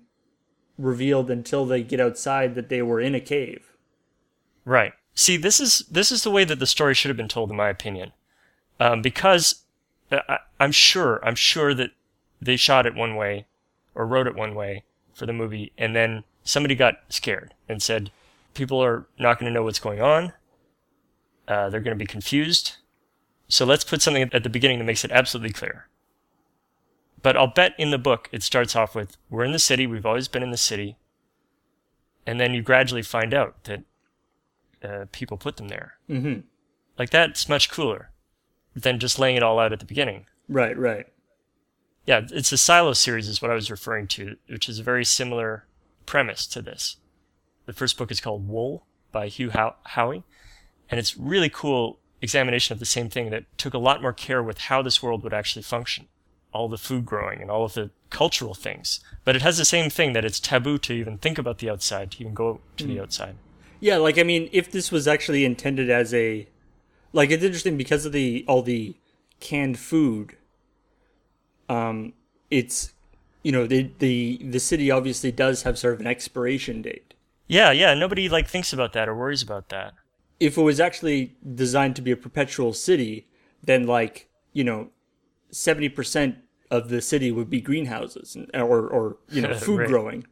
revealed 0.78 1.30
until 1.30 1.66
they 1.66 1.82
get 1.82 2.00
outside 2.00 2.54
that 2.54 2.68
they 2.68 2.82
were 2.82 3.00
in 3.00 3.14
a 3.14 3.20
cave. 3.20 3.72
Right. 4.64 4.92
See, 5.14 5.36
this 5.36 5.58
is 5.58 5.84
this 5.90 6.12
is 6.12 6.22
the 6.22 6.30
way 6.30 6.44
that 6.44 6.58
the 6.58 6.66
story 6.66 6.94
should 6.94 7.08
have 7.08 7.16
been 7.16 7.28
told, 7.28 7.50
in 7.50 7.56
my 7.56 7.68
opinion, 7.68 8.12
um, 8.78 9.02
because 9.02 9.64
uh, 10.12 10.20
I, 10.28 10.38
I'm 10.60 10.72
sure 10.72 11.20
I'm 11.24 11.34
sure 11.34 11.74
that 11.74 11.90
they 12.40 12.56
shot 12.56 12.86
it 12.86 12.94
one 12.94 13.16
way 13.16 13.46
or 13.94 14.06
wrote 14.06 14.26
it 14.26 14.34
one 14.34 14.54
way 14.54 14.84
for 15.12 15.26
the 15.26 15.32
movie, 15.32 15.72
and 15.76 15.94
then 15.94 16.24
somebody 16.44 16.74
got 16.74 17.00
scared 17.08 17.54
and 17.68 17.82
said, 17.82 18.10
"People 18.54 18.82
are 18.82 19.06
not 19.18 19.38
going 19.38 19.50
to 19.50 19.54
know 19.54 19.64
what's 19.64 19.78
going 19.78 20.00
on. 20.00 20.32
Uh, 21.48 21.68
they're 21.68 21.80
going 21.80 21.96
to 21.96 22.02
be 22.02 22.06
confused. 22.06 22.76
So 23.48 23.64
let's 23.64 23.84
put 23.84 24.00
something 24.00 24.30
at 24.32 24.44
the 24.44 24.48
beginning 24.48 24.78
that 24.78 24.84
makes 24.84 25.04
it 25.04 25.10
absolutely 25.10 25.52
clear." 25.52 25.88
But 27.22 27.36
I'll 27.36 27.48
bet 27.48 27.74
in 27.78 27.90
the 27.90 27.98
book 27.98 28.28
it 28.32 28.42
starts 28.42 28.74
off 28.74 28.94
with, 28.94 29.16
"We're 29.28 29.44
in 29.44 29.52
the 29.52 29.58
city. 29.58 29.86
We've 29.86 30.06
always 30.06 30.28
been 30.28 30.42
in 30.42 30.50
the 30.50 30.56
city." 30.56 30.96
And 32.26 32.38
then 32.38 32.54
you 32.54 32.62
gradually 32.62 33.02
find 33.02 33.34
out 33.34 33.64
that 33.64 33.82
uh, 34.82 35.06
people 35.10 35.36
put 35.36 35.56
them 35.56 35.68
there. 35.68 35.94
Mm-hmm. 36.08 36.40
Like 36.98 37.10
that's 37.10 37.48
much 37.48 37.70
cooler 37.70 38.10
than 38.74 38.98
just 38.98 39.18
laying 39.18 39.36
it 39.36 39.42
all 39.42 39.58
out 39.58 39.72
at 39.72 39.80
the 39.80 39.86
beginning. 39.86 40.26
Right, 40.48 40.76
right. 40.76 41.06
Yeah, 42.10 42.22
it's 42.32 42.50
the 42.50 42.58
Silo 42.58 42.92
series 42.92 43.28
is 43.28 43.40
what 43.40 43.52
I 43.52 43.54
was 43.54 43.70
referring 43.70 44.08
to, 44.08 44.34
which 44.48 44.68
is 44.68 44.80
a 44.80 44.82
very 44.82 45.04
similar 45.04 45.64
premise 46.06 46.44
to 46.48 46.60
this. 46.60 46.96
The 47.66 47.72
first 47.72 47.96
book 47.96 48.10
is 48.10 48.20
called 48.20 48.48
Wool 48.48 48.84
by 49.12 49.28
Hugh 49.28 49.50
How- 49.50 49.76
Howey, 49.90 50.24
and 50.90 50.98
it's 50.98 51.16
really 51.16 51.48
cool 51.48 52.00
examination 52.20 52.72
of 52.72 52.80
the 52.80 52.84
same 52.84 53.10
thing 53.10 53.30
that 53.30 53.44
took 53.56 53.74
a 53.74 53.78
lot 53.78 54.02
more 54.02 54.12
care 54.12 54.42
with 54.42 54.58
how 54.58 54.82
this 54.82 55.00
world 55.00 55.22
would 55.22 55.32
actually 55.32 55.62
function, 55.62 56.08
all 56.52 56.68
the 56.68 56.76
food 56.76 57.06
growing 57.06 57.40
and 57.40 57.48
all 57.48 57.64
of 57.64 57.74
the 57.74 57.90
cultural 58.10 58.54
things. 58.54 58.98
But 59.24 59.36
it 59.36 59.42
has 59.42 59.56
the 59.56 59.64
same 59.64 59.88
thing 59.88 60.12
that 60.14 60.24
it's 60.24 60.40
taboo 60.40 60.78
to 60.78 60.92
even 60.92 61.16
think 61.16 61.38
about 61.38 61.58
the 61.58 61.70
outside, 61.70 62.10
to 62.10 62.22
even 62.22 62.34
go 62.34 62.60
to 62.76 62.88
the 62.88 62.96
hmm. 62.96 63.02
outside. 63.02 63.36
Yeah, 63.78 63.98
like 63.98 64.18
I 64.18 64.24
mean, 64.24 64.48
if 64.50 64.72
this 64.72 64.90
was 64.90 65.06
actually 65.06 65.44
intended 65.44 65.88
as 65.88 66.12
a, 66.12 66.48
like 67.12 67.30
it's 67.30 67.44
interesting 67.44 67.76
because 67.76 68.04
of 68.04 68.10
the 68.10 68.44
all 68.48 68.62
the 68.62 68.96
canned 69.38 69.78
food. 69.78 70.34
Um, 71.70 72.12
it's, 72.50 72.92
you 73.42 73.52
know, 73.52 73.66
the 73.66 73.90
the 73.98 74.38
the 74.42 74.60
city 74.60 74.90
obviously 74.90 75.32
does 75.32 75.62
have 75.62 75.78
sort 75.78 75.94
of 75.94 76.00
an 76.00 76.06
expiration 76.06 76.82
date. 76.82 77.14
Yeah, 77.46 77.70
yeah, 77.70 77.94
nobody 77.94 78.28
like 78.28 78.48
thinks 78.48 78.72
about 78.72 78.92
that 78.92 79.08
or 79.08 79.14
worries 79.14 79.42
about 79.42 79.68
that. 79.70 79.94
If 80.38 80.56
it 80.56 80.62
was 80.62 80.80
actually 80.80 81.36
designed 81.54 81.96
to 81.96 82.02
be 82.02 82.10
a 82.10 82.16
perpetual 82.16 82.72
city, 82.72 83.26
then 83.62 83.86
like 83.86 84.28
you 84.52 84.64
know, 84.64 84.90
seventy 85.50 85.88
percent 85.88 86.38
of 86.70 86.88
the 86.88 87.00
city 87.00 87.30
would 87.32 87.50
be 87.50 87.60
greenhouses 87.60 88.36
or 88.54 88.88
or 88.88 89.16
you 89.30 89.42
know 89.42 89.54
food 89.66 89.80
Right. 89.80 89.88
growing. 89.88 90.26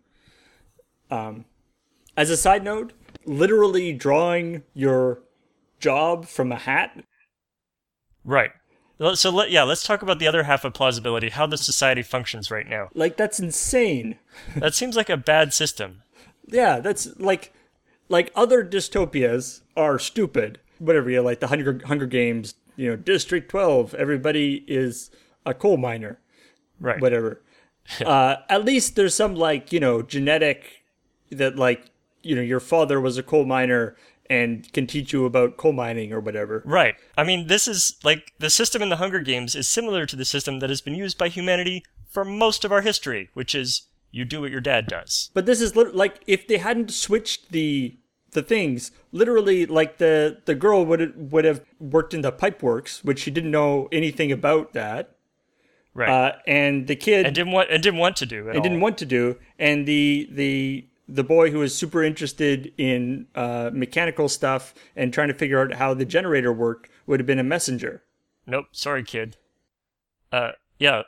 Um, 1.10 1.44
as 2.16 2.30
a 2.30 2.36
side 2.36 2.64
note, 2.64 2.92
literally 3.24 3.92
drawing 3.92 4.62
your 4.74 5.20
job 5.80 6.26
from 6.26 6.52
a 6.52 6.56
hat 6.56 7.04
Right. 8.24 8.50
So 9.14 9.30
let, 9.30 9.50
yeah, 9.50 9.62
let's 9.62 9.84
talk 9.84 10.02
about 10.02 10.18
the 10.18 10.26
other 10.26 10.42
half 10.42 10.64
of 10.64 10.74
plausibility, 10.74 11.28
how 11.28 11.46
the 11.46 11.56
society 11.56 12.02
functions 12.02 12.50
right 12.50 12.68
now. 12.68 12.88
like 12.94 13.16
that's 13.16 13.38
insane. 13.38 14.18
That 14.56 14.74
seems 14.74 14.96
like 14.96 15.10
a 15.10 15.16
bad 15.16 15.52
system. 15.52 16.02
Yeah, 16.46 16.80
that's 16.80 17.18
like 17.18 17.52
like 18.08 18.32
other 18.34 18.64
dystopias 18.64 19.60
are 19.76 19.98
stupid. 19.98 20.60
Whatever, 20.78 21.10
you 21.10 21.16
know, 21.16 21.22
like 21.22 21.40
the 21.40 21.48
Hunger 21.48 21.80
Hunger 21.84 22.06
Games, 22.06 22.54
you 22.76 22.90
know, 22.90 22.96
District 22.96 23.48
12, 23.50 23.94
everybody 23.94 24.64
is 24.66 25.10
a 25.44 25.54
coal 25.54 25.76
miner. 25.76 26.18
Right. 26.80 27.00
whatever. 27.00 27.40
uh, 28.04 28.36
at 28.48 28.64
least 28.64 28.96
there's 28.96 29.14
some 29.14 29.34
like 29.34 29.72
you 29.72 29.80
know 29.80 30.02
genetic 30.02 30.84
that 31.30 31.56
like 31.56 31.90
you 32.22 32.34
know 32.34 32.42
your 32.42 32.60
father 32.60 33.00
was 33.00 33.16
a 33.18 33.22
coal 33.22 33.44
miner 33.44 33.96
and 34.30 34.70
can 34.72 34.86
teach 34.86 35.12
you 35.12 35.24
about 35.24 35.56
coal 35.56 35.72
mining 35.72 36.12
or 36.12 36.20
whatever. 36.20 36.62
Right. 36.64 36.94
I 37.16 37.24
mean, 37.24 37.46
this 37.46 37.66
is 37.66 37.96
like 38.04 38.32
the 38.38 38.50
system 38.50 38.82
in 38.82 38.88
the 38.88 38.96
Hunger 38.96 39.20
Games 39.20 39.54
is 39.54 39.68
similar 39.68 40.06
to 40.06 40.16
the 40.16 40.24
system 40.24 40.60
that 40.60 40.70
has 40.70 40.80
been 40.80 40.94
used 40.94 41.16
by 41.18 41.28
humanity 41.28 41.84
for 42.08 42.24
most 42.24 42.64
of 42.64 42.72
our 42.72 42.82
history, 42.82 43.30
which 43.34 43.54
is 43.54 43.82
you 44.10 44.24
do 44.24 44.40
what 44.40 44.50
your 44.50 44.60
dad 44.60 44.86
does. 44.86 45.30
But 45.34 45.46
this 45.46 45.60
is 45.60 45.76
lit- 45.76 45.94
like 45.94 46.22
if 46.26 46.46
they 46.46 46.58
hadn't 46.58 46.90
switched 46.92 47.52
the 47.52 47.96
the 48.32 48.42
things, 48.42 48.90
literally 49.12 49.64
like 49.66 49.98
the 49.98 50.38
the 50.44 50.54
girl 50.54 50.84
would 50.84 51.32
would 51.32 51.44
have 51.44 51.62
worked 51.78 52.12
in 52.14 52.20
the 52.20 52.32
pipe 52.32 52.62
works, 52.62 53.02
which 53.04 53.20
she 53.20 53.30
didn't 53.30 53.50
know 53.50 53.88
anything 53.92 54.30
about 54.32 54.72
that. 54.74 55.14
Right. 55.94 56.08
Uh, 56.08 56.32
and 56.46 56.86
the 56.86 56.96
kid 56.96 57.26
and 57.26 57.34
didn't 57.34 57.52
want 57.52 57.70
and 57.70 57.82
didn't 57.82 57.98
want 57.98 58.16
to 58.16 58.26
do 58.26 58.48
it. 58.48 58.54
and 58.54 58.62
didn't 58.62 58.80
want 58.80 58.98
to 58.98 59.06
do 59.06 59.36
and 59.58 59.86
the 59.86 60.28
the 60.30 60.86
the 61.08 61.24
boy 61.24 61.50
who 61.50 61.58
was 61.60 61.74
super 61.74 62.02
interested 62.04 62.72
in 62.76 63.26
uh, 63.34 63.70
mechanical 63.72 64.28
stuff 64.28 64.74
and 64.94 65.12
trying 65.12 65.28
to 65.28 65.34
figure 65.34 65.60
out 65.60 65.74
how 65.74 65.94
the 65.94 66.04
generator 66.04 66.52
worked 66.52 66.90
would 67.06 67.18
have 67.20 67.26
been 67.26 67.38
a 67.38 67.44
messenger 67.44 68.02
Nope. 68.46 68.66
Sorry, 68.72 69.04
kid. 69.04 69.36
Uh, 70.32 70.52
yeah. 70.78 71.02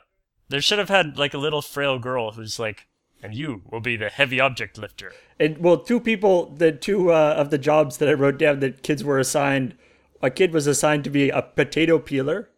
There 0.49 0.61
should 0.61 0.77
have 0.77 0.89
had 0.89 1.17
like 1.17 1.33
a 1.33 1.39
little 1.39 1.61
frail 1.63 1.97
girl 1.97 2.33
who's 2.33 2.59
like, 2.59 2.87
and 3.23 3.33
you 3.33 3.63
will 3.71 3.79
be 3.79 3.95
the 3.95 4.09
heavy 4.09 4.39
object 4.39 4.77
lifter. 4.77 5.11
and 5.39 5.57
well 5.57 5.77
two 5.77 5.99
people 5.99 6.51
the 6.55 6.71
two 6.71 7.11
uh, 7.11 7.33
of 7.37 7.49
the 7.51 7.57
jobs 7.57 7.97
that 7.97 8.09
i 8.09 8.13
wrote 8.13 8.37
down 8.37 8.59
that 8.59 8.81
kids 8.83 9.03
were 9.03 9.19
assigned 9.19 9.75
a 10.21 10.29
kid 10.29 10.51
was 10.53 10.65
assigned 10.67 11.03
to 11.03 11.09
be 11.09 11.29
a 11.29 11.41
potato 11.41 11.99
peeler 11.99 12.49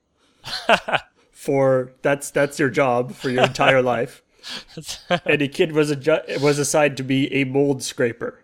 for 1.31 1.91
that's 2.01 2.31
that's 2.31 2.59
your 2.59 2.69
job 2.69 3.13
for 3.13 3.29
your 3.29 3.43
entire 3.43 3.81
life 3.81 4.22
and 5.25 5.41
a 5.41 5.47
kid 5.47 5.71
was 5.71 5.89
a 5.91 5.95
ju- 5.95 6.19
was 6.41 6.59
assigned 6.59 6.97
to 6.97 7.03
be 7.03 7.31
a 7.33 7.43
mold 7.43 7.83
scraper 7.83 8.43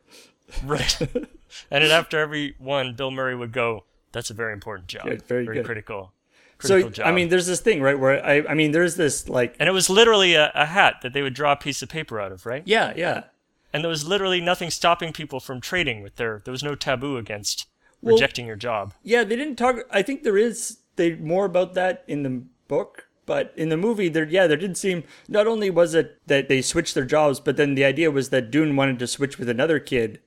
Right. 0.63 0.99
and 1.71 1.83
then 1.83 1.91
after 1.91 2.17
every 2.19 2.55
one, 2.57 2.95
Bill 2.95 3.11
Murray 3.11 3.35
would 3.35 3.51
go, 3.51 3.83
"That's 4.11 4.31
a 4.31 4.33
very 4.33 4.51
important 4.53 4.87
job. 4.87 5.03
Good, 5.05 5.21
very 5.23 5.45
good. 5.45 5.63
critical, 5.65 6.11
so 6.59 6.89
job." 6.89 7.05
i 7.07 7.11
mean 7.11 7.29
there's 7.29 7.45
this 7.45 7.61
thing 7.61 7.81
right 7.81 7.97
where 7.99 8.25
i 8.25 8.43
i 8.49 8.53
mean 8.53 8.71
there's 8.71 8.95
this 8.95 9.29
like 9.29 9.55
and 9.59 9.69
it 9.69 9.71
was 9.71 9.89
literally 9.89 10.33
a, 10.33 10.51
a 10.55 10.65
hat 10.65 10.95
that 11.03 11.13
they 11.13 11.21
would 11.21 11.33
draw 11.35 11.51
a 11.53 11.55
piece 11.55 11.81
of 11.81 11.87
paper 11.89 12.19
out 12.19 12.31
of, 12.31 12.45
right? 12.45 12.63
yeah 12.65 12.91
yeah 12.97 13.23
And 13.71 13.83
there 13.83 13.89
was 13.89 14.07
literally 14.07 14.41
nothing 14.41 14.71
stopping 14.71 15.13
people 15.13 15.39
from 15.39 15.61
trading 15.61 16.01
with 16.01 16.15
their. 16.15 16.41
There 16.43 16.51
was 16.51 16.63
no 16.63 16.73
taboo 16.75 17.17
against 17.17 17.67
Well- 18.01 18.15
rejecting 18.15 18.47
your 18.47 18.55
job. 18.57 18.93
Yeah, 19.03 19.23
they 19.23 19.35
didn't 19.35 19.57
talk. 19.57 19.75
I 19.91 20.01
think 20.01 20.23
there 20.23 20.37
is 20.39 20.79
they 20.95 21.13
more 21.15 21.45
about 21.45 21.75
that 21.75 22.03
in 22.07 22.23
the 22.23 22.41
book, 22.67 23.05
but 23.29 23.53
in 23.55 23.69
the 23.69 23.77
movie, 23.77 24.09
there 24.09 24.25
yeah, 24.25 24.47
there 24.47 24.57
did 24.65 24.75
seem. 24.75 25.03
Not 25.27 25.45
only 25.47 25.69
was 25.69 25.93
it 25.93 26.17
that 26.27 26.47
they 26.49 26.61
switched 26.61 26.95
their 26.95 27.05
jobs, 27.05 27.39
but 27.39 27.55
then 27.57 27.75
the 27.75 27.85
idea 27.85 28.09
was 28.11 28.29
that 28.29 28.49
Doon 28.51 28.75
wanted 28.75 28.97
to 28.99 29.07
switch 29.07 29.37
with 29.39 29.47
another 29.49 29.79
kid 29.79 30.19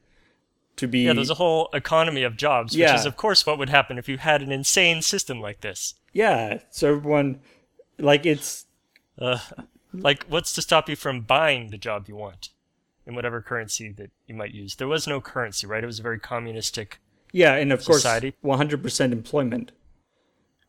to 0.76 0.86
be. 0.86 1.00
Yeah, 1.00 1.12
there's 1.14 1.28
a 1.38 1.42
whole 1.44 1.68
economy 1.74 2.22
of 2.22 2.36
jobs, 2.36 2.76
which 2.76 2.90
is 3.00 3.04
of 3.06 3.16
course 3.16 3.44
what 3.46 3.58
would 3.58 3.70
happen 3.70 3.98
if 3.98 4.08
you 4.08 4.18
had 4.18 4.40
an 4.40 4.52
insane 4.52 5.02
system 5.02 5.40
like 5.40 5.60
this. 5.60 5.94
yeah. 6.12 6.60
So 6.70 6.94
everyone, 6.96 7.40
like 7.98 8.24
it's 8.24 8.66
uh, 9.18 9.38
Like, 9.92 10.24
what's 10.28 10.54
to 10.54 10.62
stop 10.62 10.88
you 10.88 10.96
from 10.96 11.20
buying 11.22 11.68
the 11.70 11.76
job 11.78 12.08
you 12.08 12.16
want 12.16 12.48
in 13.06 13.14
whatever 13.14 13.42
currency 13.42 13.92
that 13.98 14.10
you 14.28 14.34
might 14.34 14.54
use? 14.54 14.76
There 14.76 14.88
was 14.88 15.06
no 15.06 15.20
currency, 15.20 15.66
right? 15.66 15.82
It 15.84 15.86
was 15.92 15.98
a 15.98 16.02
very 16.02 16.18
communistic, 16.20 16.98
yeah, 17.32 17.54
and 17.60 17.72
of 17.72 17.82
Society. 17.82 18.30
course, 18.30 18.42
one 18.52 18.58
hundred 18.58 18.80
percent 18.82 19.12
employment. 19.12 19.72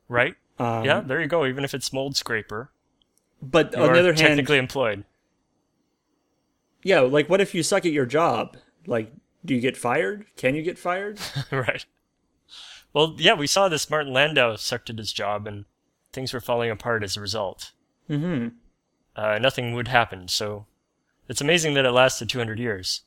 right? 0.10 0.36
Um, 0.60 0.86
yeah, 0.86 1.00
there 1.02 1.22
you 1.22 1.28
go. 1.28 1.46
Even 1.46 1.63
if 1.63 1.74
it's 1.74 1.92
mold 1.92 2.16
scraper, 2.16 2.72
but 3.42 3.76
on 3.76 3.94
the 3.94 4.00
other 4.00 4.13
hand, 4.13 4.18
technically 4.18 4.58
employed. 4.58 5.04
yeah, 6.84 7.00
like 7.02 7.30
what 7.30 7.42
if 7.42 7.56
you 7.56 7.63
suck 7.63 7.86
at 7.86 7.92
your 7.92 8.06
job? 8.06 8.58
Like, 8.86 9.12
do 9.44 9.56
you 9.56 9.62
get 9.62 9.78
fired? 9.78 10.26
Can 10.38 10.56
you 10.56 10.62
get 10.62 10.78
fired? 10.78 11.20
right. 11.52 11.86
Well, 12.94 13.16
yeah, 13.18 13.34
we 13.34 13.48
saw 13.48 13.70
this 13.70 13.89
Martin 13.89 14.13
Landau 14.13 14.56
sucked 14.56 14.89
at 14.89 15.00
his 15.00 15.12
job, 15.12 15.48
and 15.48 15.66
things 16.12 16.34
were 16.34 16.42
falling 16.42 16.70
apart 16.70 17.04
as 17.04 17.18
a 17.18 17.22
result. 17.22 17.72
mm-hmm. 18.10 18.50
Uh, 19.16 19.38
nothing 19.38 19.74
would 19.76 19.88
happen, 19.88 20.28
so 20.28 20.66
it's 21.28 21.42
amazing 21.42 21.76
that 21.76 21.86
it 21.86 21.92
lasted 21.92 22.30
200 22.30 22.58
years. 22.58 23.02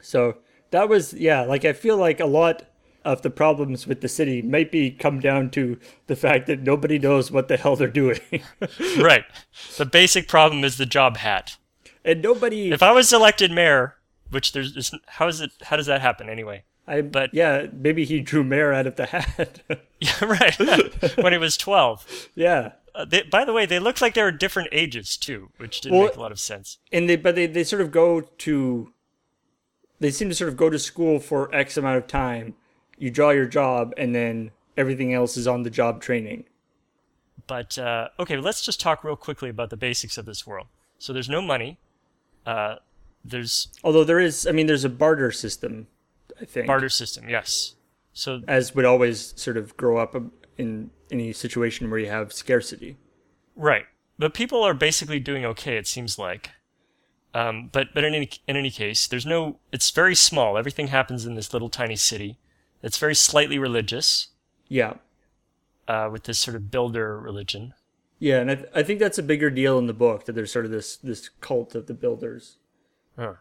So 0.00 0.38
that 0.70 0.88
was 0.88 1.14
yeah, 1.14 1.42
like 1.42 1.64
I 1.64 1.72
feel 1.72 1.96
like 1.96 2.20
a 2.20 2.26
lot 2.26 2.62
of 3.04 3.22
the 3.22 3.30
problems 3.30 3.86
with 3.86 4.00
the 4.00 4.08
city 4.08 4.40
might 4.42 4.70
be 4.72 4.90
come 4.90 5.20
down 5.20 5.50
to 5.50 5.78
the 6.06 6.16
fact 6.16 6.46
that 6.46 6.62
nobody 6.62 6.98
knows 6.98 7.30
what 7.30 7.48
the 7.48 7.56
hell 7.56 7.76
they're 7.76 7.88
doing. 7.88 8.18
right. 8.98 9.24
The 9.76 9.84
basic 9.84 10.28
problem 10.28 10.64
is 10.64 10.76
the 10.78 10.86
job 10.86 11.18
hat. 11.18 11.56
and 12.04 12.22
nobody 12.22 12.70
If 12.72 12.82
I 12.82 12.92
was 12.92 13.12
elected 13.12 13.50
mayor, 13.50 13.96
which 14.30 14.52
there's, 14.52 14.92
how 15.06 15.28
is 15.28 15.40
it? 15.40 15.50
How 15.64 15.76
does 15.76 15.86
that 15.86 16.00
happen 16.00 16.28
anyway? 16.28 16.64
I 16.86 17.00
but- 17.02 17.32
yeah, 17.32 17.66
maybe 17.72 18.04
he 18.04 18.20
drew 18.20 18.44
mayor 18.44 18.72
out 18.72 18.86
of 18.86 18.96
the 18.96 19.06
hat. 19.06 19.60
Yeah, 20.00 20.24
right. 20.26 21.16
when 21.16 21.32
he 21.32 21.38
was 21.38 21.56
12. 21.56 22.28
yeah. 22.34 22.72
Uh, 22.94 23.04
they, 23.06 23.22
by 23.22 23.44
the 23.46 23.54
way, 23.54 23.64
they 23.64 23.78
looked 23.78 24.02
like 24.02 24.12
they 24.14 24.22
were 24.22 24.30
different 24.30 24.68
ages 24.70 25.16
too, 25.16 25.48
which 25.56 25.80
didn't 25.80 25.96
Well- 25.98 26.08
make 26.08 26.16
a 26.16 26.20
lot 26.20 26.30
of 26.32 26.38
sense. 26.40 26.78
and 26.92 27.08
they 27.08 27.16
but 27.16 27.34
they, 27.36 27.46
they 27.46 27.64
sort 27.64 27.80
of 27.82 27.90
go 27.90 28.20
to 28.20 28.92
they 30.00 30.10
seem 30.10 30.28
to 30.28 30.34
sort 30.34 30.48
of 30.50 30.56
go 30.56 30.68
to 30.68 30.78
school 30.78 31.18
for 31.20 31.52
x 31.54 31.76
amount 31.78 31.96
of 31.96 32.06
time 32.06 32.54
you 32.98 33.10
draw 33.10 33.30
your 33.30 33.46
job 33.46 33.92
and 33.96 34.14
then 34.14 34.50
everything 34.76 35.12
else 35.14 35.36
is 35.36 35.46
on 35.46 35.62
the 35.62 35.70
job 35.70 36.00
training 36.00 36.44
But 37.46 37.78
uh, 37.78 38.08
okay, 38.18 38.36
let's 38.36 38.64
just 38.64 38.80
talk 38.80 39.04
real 39.04 39.16
quickly 39.16 39.50
about 39.50 39.70
the 39.70 39.76
basics 39.76 40.16
of 40.18 40.24
this 40.26 40.46
world. 40.46 40.66
So 40.98 41.12
there's 41.12 41.28
no 41.28 41.42
money. 41.42 41.78
Uh, 42.46 42.76
there's 43.24 43.68
although 43.82 44.04
there 44.04 44.20
is 44.20 44.46
i 44.46 44.52
mean 44.52 44.66
there's 44.66 44.84
a 44.84 44.88
barter 44.88 45.30
system 45.32 45.86
i 46.40 46.44
think 46.44 46.66
barter 46.66 46.90
system, 46.90 47.28
yes. 47.28 47.74
So 48.12 48.42
as 48.46 48.74
would 48.74 48.84
always 48.84 49.32
sort 49.36 49.56
of 49.56 49.76
grow 49.76 49.96
up 49.96 50.14
in 50.58 50.90
any 51.10 51.32
situation 51.32 51.90
where 51.90 51.98
you 51.98 52.08
have 52.10 52.32
scarcity 52.32 52.96
right, 53.56 53.86
but 54.18 54.34
people 54.34 54.62
are 54.62 54.74
basically 54.74 55.18
doing 55.20 55.44
okay. 55.44 55.76
It 55.76 55.86
seems 55.86 56.18
like. 56.18 56.50
Um, 57.32 57.68
but 57.72 57.88
but 57.94 58.04
in 58.04 58.14
any 58.14 58.30
in 58.46 58.56
any 58.56 58.70
case, 58.70 59.06
there's 59.08 59.26
no. 59.26 59.58
It's 59.72 59.90
very 59.90 60.14
small. 60.14 60.56
Everything 60.56 60.88
happens 60.88 61.26
in 61.26 61.34
this 61.34 61.52
little 61.52 61.68
tiny 61.68 61.96
city. 61.96 62.38
It's 62.84 62.98
very 62.98 63.14
slightly 63.14 63.58
religious, 63.58 64.28
yeah 64.68 64.94
uh, 65.88 66.08
with 66.12 66.24
this 66.24 66.38
sort 66.38 66.54
of 66.56 66.70
builder 66.70 67.18
religion. 67.18 67.74
yeah 68.18 68.38
and 68.40 68.50
I, 68.50 68.54
th- 68.54 68.68
I 68.74 68.82
think 68.82 69.00
that's 69.00 69.18
a 69.18 69.22
bigger 69.22 69.50
deal 69.50 69.78
in 69.78 69.86
the 69.86 69.92
book 70.06 70.24
that 70.26 70.32
there's 70.34 70.52
sort 70.52 70.64
of 70.66 70.70
this 70.70 70.96
this 70.96 71.28
cult 71.40 71.74
of 71.74 71.86
the 71.86 71.94
builders 71.94 72.56
Huh. 73.18 73.34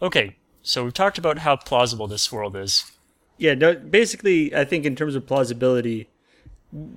Okay, 0.00 0.36
so 0.62 0.84
we've 0.84 0.92
talked 0.94 1.16
about 1.18 1.38
how 1.38 1.56
plausible 1.56 2.06
this 2.06 2.30
world 2.32 2.54
is. 2.56 2.90
Yeah, 3.38 3.54
no, 3.54 3.74
basically, 3.74 4.54
I 4.54 4.64
think 4.64 4.84
in 4.84 4.94
terms 4.96 5.14
of 5.14 5.26
plausibility, 5.26 6.08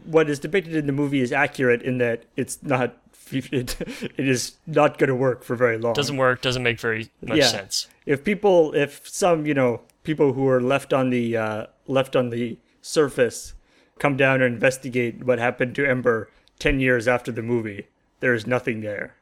what 0.06 0.30
is 0.30 0.39
depicted 0.39 0.75
in 0.75 0.88
the 0.88 0.91
movie 0.91 1.21
is 1.21 1.32
accurate 1.32 1.82
in 1.84 1.97
that 1.99 2.23
it's 2.36 2.62
not, 2.63 2.97
it, 3.32 3.80
it 3.82 4.28
is 4.28 4.56
not 4.67 4.97
going 4.97 5.08
to 5.08 5.15
work 5.15 5.43
for 5.43 5.56
very 5.56 5.78
long. 5.78 5.93
Doesn't 5.93 6.17
work. 6.17 6.41
Doesn't 6.41 6.63
make 6.63 6.80
very 6.82 7.10
much 7.21 7.38
Yeah. 7.38 7.47
sense. 7.47 7.88
If 8.06 8.23
people, 8.23 8.73
if 8.75 9.08
some, 9.08 9.45
you 9.45 9.54
know, 9.54 9.82
people 10.06 10.34
who 10.34 10.48
are 10.48 10.62
left 10.62 10.94
on 10.94 11.10
the 11.10 11.36
uh, 11.36 11.65
left 11.88 12.15
on 12.15 12.30
the 12.30 12.58
surface 12.82 13.54
come 14.00 14.15
down 14.15 14.41
and 14.41 14.54
investigate 14.54 15.24
what 15.24 15.39
happened 15.39 15.76
to 15.76 15.86
Ember 15.88 16.30
ten 16.60 16.80
years 16.80 17.08
after 17.08 17.32
the 17.32 17.41
movie, 17.41 17.88
there 18.20 18.34
is 18.34 18.46
nothing 18.48 18.82
there. 18.82 19.15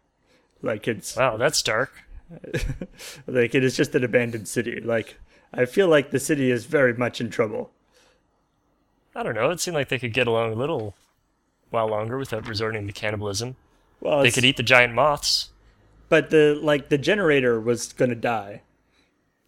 Like 0.62 0.88
it's 0.88 1.16
Wow, 1.16 1.38
that's 1.38 1.62
dark. 1.64 2.04
like 3.28 3.54
it 3.56 3.64
is 3.64 3.76
just 3.76 3.96
an 3.96 4.04
abandoned 4.04 4.48
city. 4.48 4.80
Like 4.80 5.18
I 5.54 5.66
feel 5.66 5.88
like 5.88 6.12
the 6.12 6.20
city 6.20 6.52
is 6.52 6.66
very 6.66 6.94
much 6.94 7.22
in 7.22 7.30
trouble. 7.30 7.72
I 9.16 9.22
don't 9.24 9.36
know. 9.36 9.52
It 9.52 9.60
seemed 9.60 9.76
like 9.76 9.90
they 9.90 10.00
could 10.00 10.14
get 10.14 10.26
along 10.28 10.54
a 10.54 10.56
little 10.56 10.96
while 11.70 11.88
longer 11.88 12.18
without 12.18 12.48
resorting 12.48 12.88
to 12.88 12.94
cannibalism. 12.94 13.56
Well, 14.00 14.22
They 14.24 14.32
could 14.32 14.46
eat 14.46 14.58
the 14.58 14.64
giant 14.64 14.94
moths. 14.94 15.50
but 16.10 16.30
the 16.30 16.58
like 16.62 16.90
the 16.90 16.98
generator 16.98 17.60
was 17.60 17.94
gonna 17.94 18.16
die. 18.16 18.62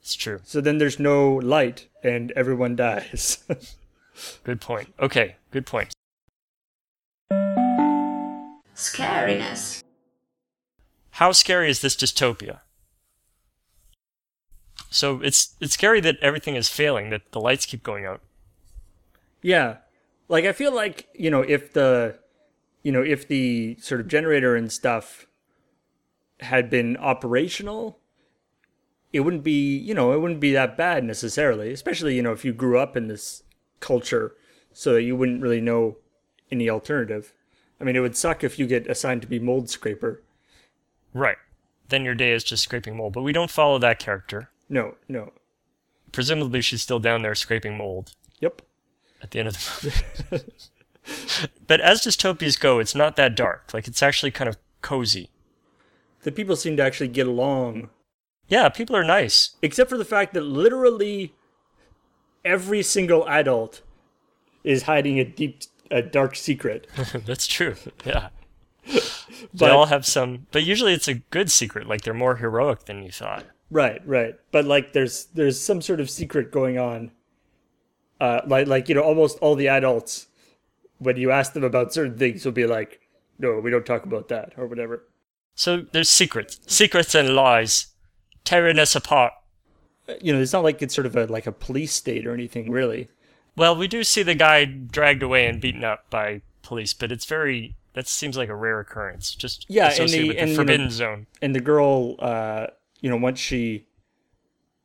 It's 0.05 0.13
true. 0.13 0.39
So 0.43 0.61
then 0.61 0.77
there's 0.77 0.99
no 0.99 1.33
light 1.33 1.87
and 2.03 2.31
everyone 2.33 2.75
dies. 2.75 3.43
Good 4.43 4.61
point. 4.61 4.93
Okay, 4.99 5.37
good 5.49 5.65
point. 5.65 5.91
Scariness. 8.75 9.83
How 11.09 11.31
scary 11.31 11.71
is 11.71 11.81
this 11.81 11.95
dystopia? 11.95 12.59
So 14.91 15.21
it's 15.21 15.55
it's 15.59 15.73
scary 15.73 16.01
that 16.01 16.17
everything 16.21 16.55
is 16.55 16.69
failing, 16.69 17.09
that 17.09 17.31
the 17.31 17.41
lights 17.41 17.65
keep 17.65 17.81
going 17.81 18.05
out. 18.05 18.21
yeah. 19.41 19.77
Like 20.29 20.45
I 20.45 20.53
feel 20.53 20.73
like, 20.73 21.07
you 21.15 21.31
know, 21.31 21.41
if 21.41 21.73
the 21.73 22.19
you 22.83 22.91
know, 22.91 23.01
if 23.01 23.27
the 23.27 23.75
sort 23.81 24.01
of 24.01 24.07
generator 24.07 24.55
and 24.55 24.71
stuff 24.71 25.25
had 26.41 26.69
been 26.69 26.95
operational, 26.95 27.99
it 29.15 29.21
wouldn't 29.21 29.45
be, 29.45 29.77
you 29.77 29.93
know, 29.93 30.11
it 30.11 30.19
wouldn't 30.19 30.41
be 30.41 30.51
that 30.51 30.75
bad 30.75 31.05
necessarily, 31.05 31.71
especially, 31.71 32.17
you 32.17 32.21
know, 32.21 32.33
if 32.33 32.43
you 32.43 32.51
grew 32.51 32.77
up 32.77 32.97
in 32.97 33.07
this 33.07 33.43
culture 33.79 34.35
so 34.73 34.91
that 34.91 35.03
you 35.03 35.15
wouldn't 35.15 35.41
really 35.41 35.61
know 35.61 35.95
any 36.51 36.69
alternative. 36.69 37.31
I 37.79 37.85
mean, 37.85 37.95
it 37.95 38.01
would 38.01 38.17
suck 38.17 38.43
if 38.43 38.59
you 38.59 38.67
get 38.67 38.87
assigned 38.87 39.21
to 39.21 39.27
be 39.29 39.39
mold 39.39 39.69
scraper. 39.69 40.21
Right. 41.13 41.37
Then 41.87 42.03
your 42.03 42.13
day 42.13 42.33
is 42.33 42.43
just 42.43 42.63
scraping 42.63 42.97
mold. 42.97 43.13
But 43.13 43.21
we 43.21 43.31
don't 43.31 43.49
follow 43.49 43.77
that 43.77 43.99
character. 43.99 44.49
No, 44.67 44.95
no. 45.07 45.31
Presumably 46.11 46.59
she's 46.59 46.81
still 46.81 46.99
down 46.99 47.21
there 47.21 47.35
scraping 47.35 47.77
mold. 47.77 48.15
Yep. 48.41 48.63
at 49.23 49.31
the 49.31 49.39
end 49.39 49.47
of 49.47 49.53
the 49.53 50.03
movie. 50.29 51.47
but 51.67 51.79
as 51.79 52.01
dystopias 52.01 52.59
go, 52.59 52.79
it's 52.79 52.95
not 52.95 53.15
that 53.15 53.33
dark. 53.33 53.73
Like 53.73 53.87
it's 53.87 54.03
actually 54.03 54.31
kind 54.31 54.49
of 54.49 54.57
cozy. 54.81 55.29
The 56.23 56.33
people 56.33 56.57
seem 56.57 56.75
to 56.75 56.83
actually 56.83 57.07
get 57.07 57.27
along 57.27 57.91
Yeah, 58.47 58.69
people 58.69 58.95
are 58.95 59.03
nice. 59.03 59.51
except 59.61 59.89
for 59.89 59.97
the 59.97 60.05
fact 60.05 60.33
that 60.33 60.41
literally 60.41 61.33
every 62.43 62.83
single 62.83 63.27
adult 63.27 63.81
is 64.63 64.83
hiding 64.83 65.19
a 65.19 65.25
deep 65.25 65.63
a 65.91 66.01
dark 66.01 66.35
secret 66.35 66.87
That's 67.25 67.47
true. 67.47 67.75
Yeah. 68.05 68.29
But- 69.53 69.67
they 69.67 69.69
all 69.69 69.87
have 69.87 70.05
some, 70.05 70.47
but 70.51 70.63
usually 70.63 70.93
it's 70.93 71.07
a 71.07 71.15
good 71.15 71.49
secret. 71.51 71.87
Like 71.87 72.01
they're 72.01 72.13
more 72.13 72.35
heroic 72.35 72.85
than 72.85 73.03
you 73.03 73.11
thought. 73.11 73.45
right 73.71 74.01
right 74.07 74.35
but 74.51 74.65
like 74.65 74.93
there's 74.93 75.25
there's 75.33 75.59
some 75.59 75.81
sort 75.81 75.99
of 75.99 76.07
secret 76.09 76.51
going 76.51 76.77
on 76.77 77.11
uh 78.21 78.41
like 78.45 78.67
like 78.67 78.87
you 78.89 78.93
know 78.95 79.01
almost 79.01 79.39
all 79.39 79.55
the 79.55 79.67
adults 79.67 80.27
when 80.99 81.17
you 81.17 81.31
ask 81.31 81.53
them 81.53 81.63
about 81.63 81.91
certain 81.91 82.15
things 82.17 82.45
will 82.45 82.51
be 82.51 82.67
like 82.67 83.01
no 83.39 83.59
we 83.59 83.71
don't 83.71 83.85
talk 83.85 84.05
about 84.05 84.27
that 84.29 84.53
or 84.55 84.67
whatever 84.67 85.03
So 85.55 85.81
there's 85.91 86.09
secrets, 86.09 86.59
secrets 86.67 87.15
and 87.15 87.29
lies, 87.35 87.87
tearing 88.45 88.79
us 88.79 88.95
apart. 88.95 89.33
you 90.21 90.31
know 90.31 90.39
it's 90.41 90.53
not 90.53 90.63
like 90.63 90.81
it's 90.81 90.93
sort 90.95 91.05
of 91.07 91.15
a 91.15 91.25
like 91.25 91.47
a 91.47 91.51
police 91.51 91.91
state 91.93 92.25
or 92.25 92.33
anything 92.33 92.71
really 92.71 93.09
Well, 93.57 93.75
we 93.75 93.87
do 93.87 94.03
see 94.03 94.21
the 94.23 94.35
guy 94.35 94.65
dragged 94.65 95.23
away 95.23 95.47
and 95.47 95.61
beaten 95.61 95.83
up 95.83 96.09
by 96.09 96.41
police, 96.61 96.93
but 96.93 97.09
it's 97.11 97.25
very. 97.25 97.75
That 97.93 98.05
seems 98.07 98.35
like 98.35 98.49
a 98.49 98.55
rare 98.55 98.81
occurrence. 98.81 99.33
Just 99.33 99.65
Yeah, 99.69 99.93
and 99.97 100.09
the- 100.09 100.27
with 100.27 100.37
and, 100.37 100.47
the 100.47 100.51
you 100.51 100.51
know- 100.51 100.55
forbidden 100.55 100.89
zone. 100.91 101.27
and 101.41 101.55
the 101.55 101.61
girl 101.61 102.15
uh 102.19 102.67
you 103.01 103.09
know 103.09 103.15
once 103.17 103.39
she 103.39 103.85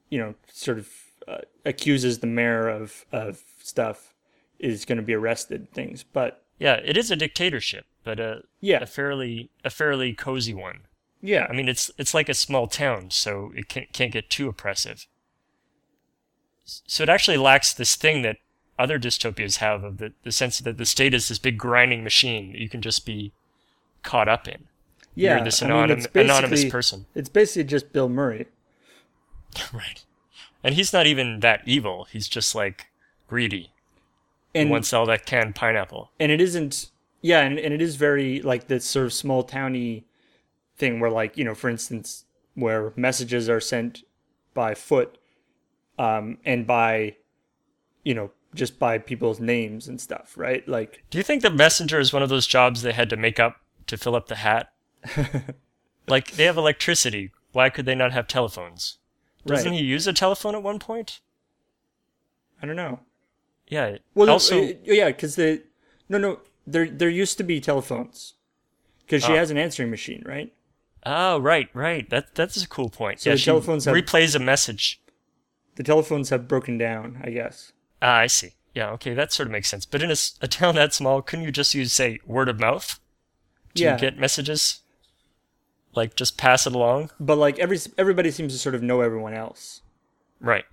you 0.09 0.19
know 0.19 0.35
sort 0.53 0.79
of 0.79 0.89
uh, 1.29 1.39
accuses 1.65 2.19
the 2.21 2.27
mayor 2.27 2.69
of 2.69 3.05
of 3.13 3.43
stuff 3.63 4.15
is 4.59 4.85
going 4.85 4.99
to 4.99 5.03
be 5.05 5.15
arrested 5.15 5.71
things 5.73 6.03
but 6.05 6.43
Yeah, 6.59 6.75
it 6.85 6.97
is 6.97 7.11
a 7.11 7.17
dictatorship, 7.17 7.87
but 8.05 8.21
a 8.21 8.43
Yeah. 8.61 8.81
a 8.83 8.87
fairly 8.87 9.51
a 9.65 9.71
fairly 9.71 10.13
cozy 10.15 10.55
one. 10.55 10.81
Yeah 11.21 11.47
I 11.49 11.53
mean, 11.53 11.69
it's 11.69 11.91
it's 11.99 12.15
like 12.15 12.29
a 12.29 12.35
small 12.35 12.67
town, 12.67 13.11
so 13.11 13.53
it 13.55 13.69
can't 13.69 13.93
can't 13.93 14.13
get 14.13 14.31
too 14.31 14.49
oppressive. 14.49 15.07
So 16.65 17.03
it 17.03 17.09
actually 17.09 17.37
lacks 17.37 17.73
this 17.75 17.97
thing 17.97 18.23
that 18.23 18.37
other 18.79 18.99
dystopias 18.99 19.59
have 19.59 19.83
of 19.85 19.99
the, 19.99 20.13
the 20.23 20.33
sense 20.33 20.59
that 20.61 20.79
the 20.79 20.87
state 20.87 21.13
is 21.13 21.29
this 21.29 21.39
big 21.39 21.59
grinding 21.59 22.03
machine 22.05 22.53
that 22.53 22.61
you 22.61 22.69
can 22.69 22.81
just 22.81 23.05
be 23.05 23.33
caught 24.03 24.29
up 24.29 24.49
in. 24.49 24.65
yeah 25.15 25.37
You're 25.37 25.45
this 25.45 25.63
I 25.63 25.69
mean, 25.69 25.91
it's 25.91 26.07
anonymous 26.15 26.65
person. 26.65 27.07
it's 27.15 27.29
basically 27.29 27.65
just 27.65 27.93
bill 27.93 28.09
murray 28.09 28.47
right. 29.73 30.05
And 30.63 30.75
he's 30.75 30.93
not 30.93 31.07
even 31.07 31.41
that 31.41 31.63
evil. 31.67 32.05
He's 32.05 32.29
just 32.29 32.55
like 32.55 32.87
greedy. 33.29 33.73
He 34.55 34.61
and 34.61 34.71
wants 34.71 34.93
all 34.93 35.07
that 35.07 35.27
canned 35.27 35.55
pineapple. 35.55 36.11
and 36.21 36.31
it 36.33 36.41
isn't 36.41 36.91
yeah 37.21 37.41
and, 37.41 37.59
and 37.59 37.75
it 37.75 37.83
is 37.83 37.97
very 37.97 38.41
like 38.41 38.69
this 38.69 38.85
sort 38.85 39.07
of 39.07 39.13
small 39.13 39.43
towny 39.43 40.05
thing 40.81 40.99
where 41.01 41.11
like 41.11 41.37
you 41.39 41.45
know 41.45 41.55
for 41.55 41.69
instance 41.71 42.25
where 42.55 42.93
messages 42.97 43.49
are 43.49 43.61
sent 43.61 44.03
by 44.55 44.75
foot 44.75 45.19
um 45.99 46.39
and 46.45 46.67
by 46.67 47.15
you 48.03 48.15
know 48.15 48.31
just 48.55 48.79
by 48.81 48.99
people's 48.99 49.39
names 49.39 49.87
and 49.87 50.01
stuff 50.01 50.33
right 50.37 50.67
like 50.67 51.05
Do 51.11 51.19
you 51.19 51.25
think 51.25 51.43
the 51.43 51.51
messenger 51.51 52.01
is 52.01 52.13
one 52.13 52.23
of 52.25 52.29
those 52.31 52.47
jobs 52.47 52.83
they 52.83 52.93
had 52.93 53.11
to 53.11 53.17
make 53.17 53.39
up 53.39 53.57
to 53.87 53.97
fill 53.97 54.15
up 54.17 54.27
the 54.29 54.37
hat. 54.37 54.73
like 56.09 56.33
they 56.33 56.45
have 56.45 56.57
electricity. 56.57 57.31
Why 57.53 57.71
could 57.71 57.87
they 57.87 57.95
not 57.95 58.13
have 58.13 58.27
telephones? 58.29 58.99
Doesn't 59.47 59.73
Right. 59.73 59.81
he 59.81 59.85
use 59.87 60.07
a 60.07 60.13
telephone 60.13 60.55
at 60.55 60.63
one 60.63 60.79
point? 60.79 61.21
I 62.63 62.67
don't 62.67 62.77
know. 62.77 63.01
Yeah. 63.69 63.97
Well, 64.15 64.31
also, 64.31 64.63
uh, 64.63 64.73
yeah, 64.85 65.09
because 65.09 65.37
the 65.37 65.63
no, 66.09 66.19
no, 66.19 66.41
there 66.67 66.89
there 66.89 67.09
used 67.09 67.37
to 67.39 67.45
be 67.45 67.61
telephones 67.61 68.35
because 69.01 69.25
she 69.25 69.33
Ah. 69.33 69.37
has 69.37 69.51
an 69.51 69.59
answering 69.59 69.91
machine, 69.91 70.23
right? 70.27 70.53
Oh 71.05 71.39
right, 71.39 71.69
right. 71.75 72.09
That 72.11 72.35
that's 72.35 72.63
a 72.63 72.69
cool 72.69 72.91
point. 72.91 73.21
So 73.21 73.31
yeah, 73.31 73.37
the 73.37 73.43
telephones 73.43 73.85
have- 73.85 73.95
replays 73.95 74.35
a 74.35 74.39
message. 74.39 75.01
The 75.77 75.83
telephones 75.83 76.29
have 76.31 76.47
broken 76.49 76.77
down, 76.79 77.21
I 77.25 77.31
guess. 77.31 77.73
Ah, 78.03 78.17
I 78.19 78.27
see. 78.27 78.51
Yeah, 78.75 78.91
okay, 78.91 79.15
that 79.15 79.33
sort 79.33 79.47
of 79.49 79.53
makes 79.53 79.69
sense. 79.69 79.85
But 79.87 80.03
in 80.03 80.11
a, 80.11 80.17
a 80.43 80.47
town 80.49 80.75
that 80.77 80.93
small, 80.95 81.23
couldn't 81.23 81.45
you 81.45 81.51
just 81.53 81.75
use, 81.75 81.93
say, 81.93 82.19
word 82.27 82.49
of 82.49 82.61
mouth 82.61 83.01
to 83.75 83.83
Yeah. 83.83 83.97
get 83.97 84.19
messages? 84.19 84.81
Like, 85.95 86.15
just 86.15 86.37
pass 86.39 86.67
it 86.67 86.75
along? 86.75 87.11
But 87.19 87.37
like 87.37 87.59
every 87.59 87.79
everybody 87.99 88.31
seems 88.31 88.53
to 88.53 88.59
sort 88.59 88.75
of 88.75 88.83
know 88.83 89.01
everyone 89.01 89.35
else. 89.35 89.83
Right. 90.41 90.65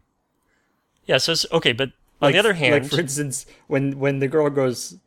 Yeah, 1.06 1.18
so 1.18 1.32
it's 1.32 1.46
okay, 1.52 1.72
but 1.72 1.90
on 2.22 2.28
Like, 2.28 2.34
the 2.34 2.40
other 2.40 2.54
hand, 2.54 2.84
like 2.84 2.92
for 2.92 3.00
instance, 3.00 3.46
when 3.68 3.98
when 4.00 4.20
the 4.20 4.28
girl 4.28 4.50
goes, 4.50 4.98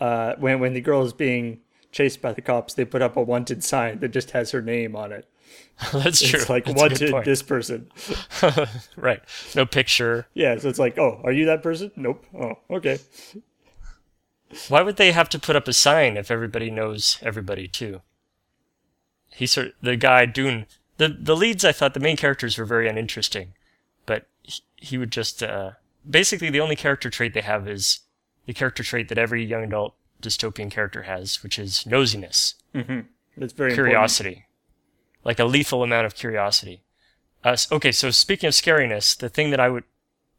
uh, 0.00 0.34
when 0.38 0.58
when 0.60 0.72
the 0.72 0.80
girl 0.80 1.02
is 1.04 1.12
being 1.12 1.60
chased 1.92 2.20
by 2.20 2.32
the 2.32 2.40
cops, 2.40 2.74
they 2.74 2.84
put 2.84 3.02
up 3.02 3.16
a 3.16 3.22
wanted 3.22 3.62
sign 3.62 4.00
that 4.00 4.08
just 4.08 4.32
has 4.32 4.50
her 4.50 4.62
name 4.62 4.96
on 4.96 5.12
it. 5.12 5.28
that's 5.92 6.20
true. 6.20 6.40
It's 6.40 6.48
like 6.48 6.64
That's 6.64 6.80
wanted 6.80 7.24
this 7.24 7.42
person. 7.42 7.90
right. 8.96 9.20
No 9.54 9.66
picture. 9.66 10.26
Yeah, 10.34 10.58
so 10.58 10.68
it's 10.68 10.78
like, 10.78 10.98
oh, 10.98 11.20
are 11.24 11.32
you 11.32 11.46
that 11.46 11.62
person? 11.62 11.90
Nope. 11.96 12.24
Oh, 12.34 12.54
okay. 12.70 12.98
Why 14.68 14.82
would 14.82 14.96
they 14.96 15.12
have 15.12 15.28
to 15.30 15.38
put 15.38 15.56
up 15.56 15.68
a 15.68 15.72
sign 15.72 16.16
if 16.16 16.30
everybody 16.30 16.70
knows 16.70 17.18
everybody 17.22 17.68
too? 17.68 18.00
He 19.30 19.46
sort 19.46 19.74
the 19.80 19.96
guy 19.96 20.26
Doon 20.26 20.66
the 20.98 21.08
the 21.08 21.36
leads 21.36 21.64
I 21.64 21.72
thought 21.72 21.94
the 21.94 22.00
main 22.00 22.16
characters 22.16 22.58
were 22.58 22.66
very 22.66 22.86
uninteresting, 22.88 23.54
but 24.04 24.26
he, 24.42 24.62
he 24.76 24.98
would 24.98 25.10
just 25.10 25.42
uh, 25.42 25.72
basically 26.08 26.50
the 26.50 26.60
only 26.60 26.76
character 26.76 27.08
trait 27.08 27.32
they 27.32 27.40
have 27.40 27.66
is 27.66 28.00
the 28.46 28.52
character 28.52 28.82
trait 28.82 29.08
that 29.08 29.18
every 29.18 29.42
young 29.42 29.64
adult 29.64 29.94
dystopian 30.22 30.70
character 30.70 31.02
has, 31.02 31.42
which 31.42 31.58
is 31.58 31.84
nosiness, 31.84 32.54
That's 32.72 33.52
very 33.52 33.72
important. 33.72 33.74
curiosity, 33.74 34.46
like 35.24 35.38
a 35.38 35.44
lethal 35.44 35.82
amount 35.82 36.06
of 36.06 36.14
curiosity. 36.14 36.82
Uh, 37.44 37.56
okay, 37.70 37.92
so 37.92 38.10
speaking 38.10 38.46
of 38.48 38.54
scariness, 38.54 39.16
the 39.16 39.28
thing 39.28 39.50
that 39.50 39.60
I 39.60 39.68
would 39.68 39.84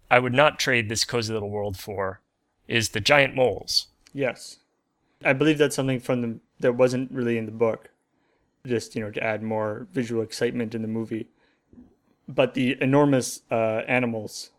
I 0.10 0.20
would 0.20 0.34
not 0.34 0.60
trade 0.60 0.90
this 0.90 1.06
cozy 1.06 1.34
little 1.34 1.50
world 1.50 1.78
for 1.78 2.22
is 2.68 2.90
the 2.90 3.02
giant 3.02 3.36
moles. 3.36 3.88
Yes, 4.14 4.60
I 5.26 5.34
believe 5.34 5.58
that's 5.58 5.76
something 5.76 6.00
from 6.00 6.22
the 6.22 6.40
that 6.60 6.74
wasn't 6.76 7.12
really 7.12 7.38
in 7.38 7.46
the 7.46 7.52
book. 7.52 7.90
Just 8.66 8.96
you 8.96 9.04
know 9.04 9.12
to 9.12 9.22
add 9.24 9.44
more 9.44 9.88
visual 9.92 10.22
excitement 10.24 10.74
in 10.74 10.82
the 10.82 10.88
movie. 10.88 11.28
But 12.28 12.54
the 12.54 12.78
enormous 12.82 13.42
uh, 13.52 13.82
animals. 13.88 14.52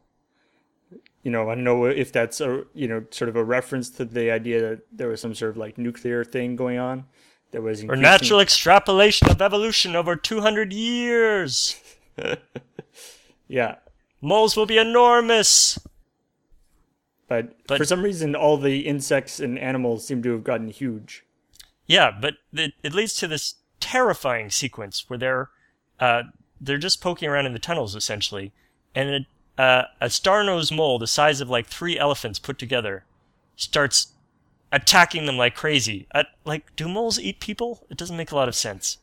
You 1.24 1.30
know, 1.32 1.50
I 1.50 1.54
don't 1.56 1.64
know 1.64 1.86
if 1.86 2.12
that's 2.12 2.40
a 2.40 2.64
you 2.74 2.86
know 2.86 3.04
sort 3.10 3.28
of 3.28 3.34
a 3.36 3.42
reference 3.42 3.90
to 3.90 4.04
the 4.04 4.30
idea 4.30 4.60
that 4.60 4.80
there 4.92 5.08
was 5.08 5.20
some 5.20 5.34
sort 5.34 5.50
of 5.50 5.56
like 5.56 5.76
nuclear 5.78 6.22
thing 6.24 6.54
going 6.54 6.78
on. 6.78 7.06
That 7.50 7.62
was 7.62 7.82
Or 7.84 7.96
natural 7.96 8.40
extrapolation 8.40 9.28
of 9.30 9.40
evolution 9.42 9.96
over 9.96 10.14
200 10.16 10.72
years. 10.72 11.76
Yeah, 13.46 13.76
Moles 14.22 14.56
will 14.56 14.66
be 14.66 14.78
enormous. 14.78 15.78
but, 17.28 17.54
But- 17.66 17.78
for 17.78 17.84
some 17.84 18.02
reason, 18.02 18.34
all 18.34 18.56
the 18.56 18.80
insects 18.86 19.38
and 19.40 19.58
animals 19.58 20.06
seem 20.06 20.22
to 20.22 20.32
have 20.32 20.44
gotten 20.44 20.68
huge. 20.68 21.24
Yeah, 21.86 22.10
but 22.10 22.34
it, 22.54 22.72
it 22.82 22.94
leads 22.94 23.14
to 23.16 23.28
this 23.28 23.56
terrifying 23.80 24.50
sequence 24.50 25.04
where 25.08 25.18
they're 25.18 25.50
uh, 26.00 26.22
they're 26.60 26.78
just 26.78 27.02
poking 27.02 27.28
around 27.28 27.44
in 27.46 27.52
the 27.52 27.58
tunnels 27.58 27.94
essentially, 27.94 28.52
and 28.94 29.08
a, 29.10 29.26
uh, 29.58 29.82
a 30.00 30.10
star-nosed 30.10 30.72
mole 30.74 30.98
the 30.98 31.06
size 31.06 31.40
of 31.40 31.48
like 31.48 31.66
three 31.66 31.98
elephants 31.98 32.38
put 32.38 32.58
together 32.58 33.04
starts 33.56 34.08
attacking 34.72 35.26
them 35.26 35.36
like 35.36 35.54
crazy. 35.54 36.06
Uh, 36.14 36.24
like, 36.44 36.74
do 36.76 36.88
moles 36.88 37.18
eat 37.20 37.38
people? 37.40 37.86
It 37.90 37.96
doesn't 37.96 38.16
make 38.16 38.32
a 38.32 38.36
lot 38.36 38.48
of 38.48 38.54
sense. 38.54 38.98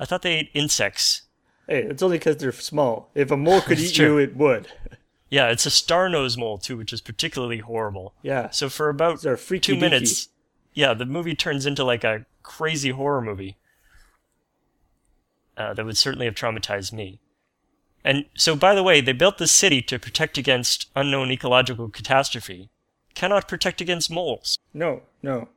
I 0.00 0.04
thought 0.06 0.22
they 0.22 0.34
ate 0.34 0.50
insects. 0.54 1.22
Hey, 1.68 1.82
it's 1.82 2.02
only 2.02 2.18
because 2.18 2.38
they're 2.38 2.52
small. 2.52 3.10
If 3.14 3.30
a 3.30 3.36
mole 3.36 3.60
could 3.60 3.78
eat 3.80 3.94
true. 3.94 4.14
you, 4.14 4.18
it 4.18 4.36
would. 4.36 4.68
Yeah, 5.30 5.48
it's 5.48 5.64
a 5.64 5.70
star-nosed 5.70 6.38
mole 6.38 6.58
too, 6.58 6.76
which 6.76 6.92
is 6.92 7.00
particularly 7.00 7.60
horrible. 7.60 8.12
Yeah. 8.20 8.50
So 8.50 8.68
for 8.68 8.90
about 8.90 9.14
These 9.20 9.26
are 9.26 9.36
freaky 9.38 9.72
two 9.72 9.76
deaky. 9.76 9.80
minutes, 9.80 10.28
yeah, 10.74 10.92
the 10.92 11.06
movie 11.06 11.34
turns 11.34 11.64
into 11.64 11.84
like 11.84 12.04
a 12.04 12.26
crazy 12.42 12.90
horror 12.90 13.22
movie. 13.22 13.56
Uh, 15.56 15.72
that 15.72 15.86
would 15.86 15.96
certainly 15.96 16.26
have 16.26 16.34
traumatized 16.34 16.92
me. 16.92 17.18
And 18.04 18.24
so, 18.34 18.56
by 18.56 18.74
the 18.74 18.82
way, 18.82 19.00
they 19.00 19.12
built 19.12 19.38
the 19.38 19.46
city 19.46 19.80
to 19.82 19.98
protect 19.98 20.36
against 20.36 20.90
unknown 20.96 21.30
ecological 21.30 21.88
catastrophe. 21.88 22.68
Cannot 23.14 23.48
protect 23.48 23.80
against 23.80 24.10
moles. 24.10 24.58
No, 24.74 25.02
no. 25.22 25.48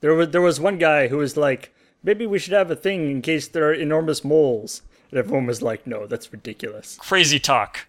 There 0.00 0.14
was 0.14 0.30
there 0.30 0.42
was 0.42 0.58
one 0.58 0.78
guy 0.78 1.08
who 1.08 1.18
was 1.18 1.36
like, 1.36 1.74
maybe 2.02 2.26
we 2.26 2.38
should 2.38 2.52
have 2.52 2.70
a 2.70 2.76
thing 2.76 3.10
in 3.10 3.22
case 3.22 3.46
there 3.48 3.68
are 3.68 3.74
enormous 3.74 4.24
moles. 4.24 4.82
And 5.10 5.18
everyone 5.18 5.46
was 5.46 5.62
like, 5.62 5.86
no, 5.86 6.06
that's 6.06 6.32
ridiculous. 6.32 6.96
Crazy 6.96 7.38
talk. 7.38 7.86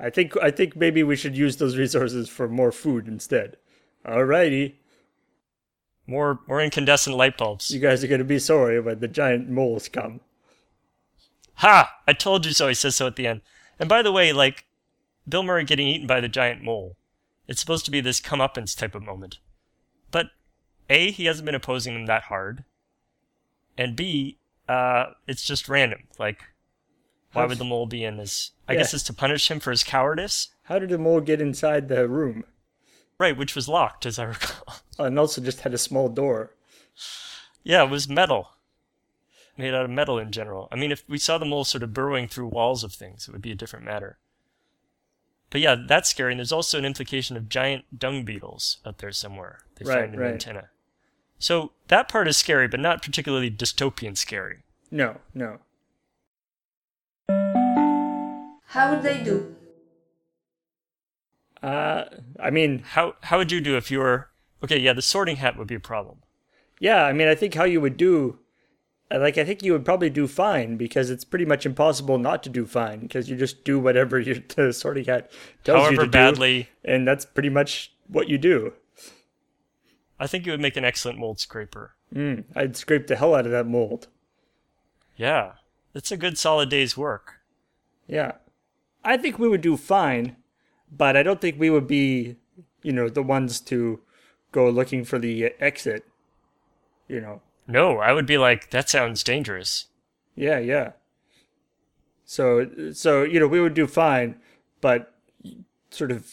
I 0.00 0.10
think 0.10 0.36
I 0.42 0.50
think 0.50 0.76
maybe 0.76 1.02
we 1.02 1.16
should 1.16 1.36
use 1.36 1.56
those 1.56 1.76
resources 1.76 2.28
for 2.28 2.48
more 2.48 2.72
food 2.72 3.06
instead. 3.08 3.56
Alrighty. 4.06 4.74
More, 6.06 6.40
more 6.48 6.60
incandescent 6.60 7.16
light 7.16 7.36
bulbs. 7.36 7.70
You 7.70 7.80
guys 7.80 8.02
are 8.02 8.06
gonna 8.06 8.24
be 8.24 8.38
sorry 8.38 8.80
when 8.80 9.00
the 9.00 9.08
giant 9.08 9.48
moles 9.50 9.88
come. 9.88 10.20
Ha! 11.58 11.92
I 12.06 12.12
told 12.12 12.44
you 12.46 12.52
so. 12.52 12.68
He 12.68 12.74
says 12.74 12.96
so 12.96 13.06
at 13.06 13.16
the 13.16 13.26
end. 13.26 13.40
And 13.78 13.88
by 13.88 14.02
the 14.02 14.12
way, 14.12 14.32
like 14.32 14.64
Bill 15.28 15.42
Murray 15.42 15.64
getting 15.64 15.86
eaten 15.88 16.06
by 16.06 16.20
the 16.20 16.28
giant 16.28 16.62
mole, 16.62 16.96
it's 17.46 17.60
supposed 17.60 17.84
to 17.86 17.90
be 17.90 18.00
this 18.00 18.20
comeuppance 18.20 18.76
type 18.76 18.94
of 18.94 19.02
moment. 19.02 19.38
But 20.10 20.30
A, 20.90 21.10
he 21.10 21.26
hasn't 21.26 21.46
been 21.46 21.54
opposing 21.54 21.94
them 21.94 22.06
that 22.06 22.24
hard. 22.24 22.64
And 23.76 23.94
B, 23.96 24.38
uh, 24.68 25.06
it's 25.26 25.44
just 25.44 25.68
random. 25.68 26.04
Like, 26.18 26.42
why 27.32 27.44
would 27.44 27.58
the 27.58 27.64
mole 27.64 27.86
be 27.86 28.04
in 28.04 28.16
this? 28.16 28.52
I 28.66 28.74
guess 28.74 28.92
Yeah. 28.92 28.96
it's 28.96 29.04
to 29.04 29.12
punish 29.12 29.50
him 29.50 29.60
for 29.60 29.70
his 29.70 29.84
cowardice. 29.84 30.48
How 30.64 30.78
did 30.78 30.90
the 30.90 30.98
mole 30.98 31.20
get 31.20 31.40
inside 31.40 31.88
the 31.88 32.08
room? 32.08 32.44
Right, 33.18 33.36
which 33.36 33.54
was 33.54 33.68
locked, 33.68 34.06
as 34.06 34.18
I 34.18 34.24
recall. 34.26 34.76
And 34.98 35.18
also 35.18 35.40
just 35.40 35.60
had 35.60 35.74
a 35.74 35.78
small 35.78 36.08
door. 36.08 36.54
yeah, 37.62 37.84
it 37.84 37.90
was 37.90 38.08
metal. 38.08 38.50
Made 39.58 39.74
out 39.74 39.84
of 39.84 39.90
metal 39.90 40.18
in 40.18 40.30
general. 40.32 40.68
I 40.72 40.76
mean, 40.76 40.90
if 40.92 41.02
we 41.08 41.18
saw 41.18 41.36
the 41.36 41.44
mole 41.44 41.64
sort 41.64 41.82
of 41.82 41.92
burrowing 41.92 42.28
through 42.28 42.46
walls 42.46 42.82
of 42.84 42.92
things, 42.94 43.28
it 43.28 43.32
would 43.32 43.42
be 43.42 43.50
a 43.52 43.56
different 43.56 43.84
matter. 43.84 44.16
But 45.50 45.60
yeah, 45.60 45.74
that's 45.86 46.08
scary. 46.08 46.32
And 46.32 46.38
there's 46.38 46.52
also 46.52 46.78
an 46.78 46.84
implication 46.84 47.36
of 47.36 47.48
giant 47.48 47.98
dung 47.98 48.24
beetles 48.24 48.78
out 48.86 48.98
there 48.98 49.10
somewhere. 49.12 49.58
They 49.76 49.84
Right, 49.84 50.00
find 50.02 50.14
an 50.14 50.20
right. 50.20 50.32
antenna. 50.34 50.68
So 51.40 51.72
that 51.88 52.08
part 52.08 52.28
is 52.28 52.36
scary, 52.36 52.68
but 52.68 52.80
not 52.80 53.02
particularly 53.02 53.50
dystopian 53.50 54.16
scary. 54.16 54.62
No, 54.90 55.16
no. 55.34 55.58
How 58.66 58.90
would 58.94 59.02
they 59.02 59.22
do? 59.24 59.56
Uh, 61.62 62.04
I 62.38 62.50
mean, 62.50 62.80
How 62.90 63.16
how 63.22 63.38
would 63.38 63.50
you 63.50 63.60
do 63.60 63.76
if 63.76 63.90
you 63.90 63.98
were 63.98 64.28
okay? 64.62 64.78
Yeah, 64.78 64.92
the 64.92 65.02
sorting 65.02 65.36
hat 65.36 65.56
would 65.56 65.66
be 65.66 65.74
a 65.74 65.80
problem. 65.80 66.18
yeah, 66.78 67.04
I 67.04 67.12
mean, 67.12 67.26
I 67.28 67.34
think 67.34 67.54
how 67.54 67.64
you 67.64 67.80
would 67.80 67.96
do, 67.96 68.38
like, 69.10 69.38
I 69.38 69.44
think 69.44 69.62
you 69.62 69.72
would 69.72 69.84
probably 69.84 70.10
do 70.10 70.26
fine 70.26 70.76
because 70.76 71.08
it's 71.08 71.24
pretty 71.24 71.46
much 71.46 71.64
impossible 71.64 72.18
not 72.18 72.42
to 72.42 72.50
do 72.50 72.66
fine 72.66 73.00
because 73.00 73.30
you 73.30 73.36
just 73.36 73.64
do 73.64 73.78
whatever 73.78 74.18
your 74.20 74.36
the 74.54 74.72
sorting 74.72 75.06
hat 75.06 75.30
tells 75.64 75.90
you 75.90 75.96
However 75.96 76.02
to 76.02 76.06
do, 76.06 76.10
badly, 76.10 76.68
and 76.84 77.08
that's 77.08 77.24
pretty 77.24 77.48
much 77.48 77.92
what 78.06 78.28
you 78.28 78.38
do. 78.38 78.74
I 80.20 80.26
think 80.26 80.44
you 80.44 80.52
would 80.52 80.60
make 80.60 80.76
an 80.76 80.84
excellent 80.84 81.18
mold 81.18 81.40
scraper. 81.40 81.94
Mm, 82.14 82.44
I'd 82.54 82.76
scrape 82.76 83.06
the 83.06 83.16
hell 83.16 83.34
out 83.34 83.46
of 83.46 83.52
that 83.52 83.66
mold. 83.66 84.08
Yeah, 85.16 85.52
it's 85.94 86.12
a 86.12 86.16
good 86.16 86.36
solid 86.36 86.68
day's 86.68 86.96
work. 86.96 87.36
Yeah, 88.06 88.32
I 89.04 89.16
think 89.16 89.38
we 89.38 89.48
would 89.48 89.60
do 89.60 89.76
fine, 89.76 90.36
but 90.90 91.16
I 91.16 91.22
don't 91.22 91.40
think 91.40 91.58
we 91.58 91.70
would 91.70 91.86
be, 91.86 92.36
you 92.82 92.92
know, 92.92 93.08
the 93.08 93.22
ones 93.22 93.60
to 93.62 94.00
go 94.52 94.68
looking 94.68 95.04
for 95.04 95.18
the 95.18 95.52
exit. 95.60 96.04
You 97.08 97.20
know, 97.22 97.40
No, 97.68 97.98
I 97.98 98.12
would 98.12 98.26
be 98.26 98.38
like, 98.38 98.70
that 98.70 98.88
sounds 98.88 99.22
dangerous. 99.22 99.86
Yeah, 100.34 100.58
yeah. 100.58 100.92
So, 102.24 102.92
so 102.92 103.22
you 103.22 103.38
know, 103.38 103.46
we 103.46 103.60
would 103.60 103.74
do 103.74 103.86
fine, 103.86 104.40
but 104.80 105.14
sort 105.90 106.10
of, 106.10 106.32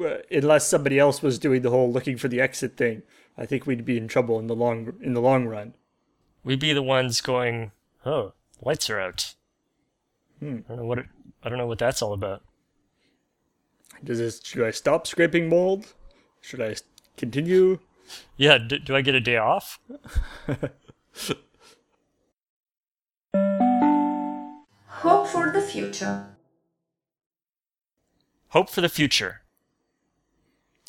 uh, 0.00 0.18
unless 0.30 0.66
somebody 0.66 0.98
else 0.98 1.22
was 1.22 1.38
doing 1.38 1.62
the 1.62 1.70
whole 1.70 1.92
looking 1.92 2.16
for 2.16 2.28
the 2.28 2.40
exit 2.40 2.76
thing, 2.76 3.02
I 3.36 3.46
think 3.46 3.66
we'd 3.66 3.84
be 3.84 3.96
in 3.96 4.06
trouble 4.08 4.38
in 4.38 4.46
the 4.46 4.54
long 4.54 4.94
in 5.00 5.14
the 5.14 5.20
long 5.20 5.46
run. 5.46 5.74
We'd 6.44 6.60
be 6.60 6.72
the 6.72 6.82
ones 6.82 7.20
going, 7.20 7.72
oh, 8.06 8.32
lights 8.62 8.88
are 8.90 9.00
out. 9.00 9.34
Hmm. 10.38 10.58
I 10.66 10.68
don't 10.68 10.78
know 10.78 10.84
what 10.84 10.98
it, 10.98 11.06
I 11.42 11.48
don't 11.48 11.58
know 11.58 11.66
what 11.66 11.78
that's 11.78 12.02
all 12.02 12.12
about. 12.12 12.42
Does 14.04 14.18
this? 14.18 14.40
Should 14.44 14.66
I 14.66 14.70
stop 14.70 15.06
scraping 15.06 15.48
mold? 15.48 15.94
Should 16.40 16.60
I 16.60 16.76
continue? 17.16 17.80
Yeah, 18.36 18.58
d- 18.58 18.78
do 18.78 18.94
I 18.96 19.02
get 19.02 19.14
a 19.14 19.20
day 19.20 19.36
off? 19.36 19.80
Hope 24.88 25.28
for 25.28 25.52
the 25.52 25.60
future. 25.60 26.26
Hope 28.48 28.70
for 28.70 28.80
the 28.80 28.88
future. 28.88 29.42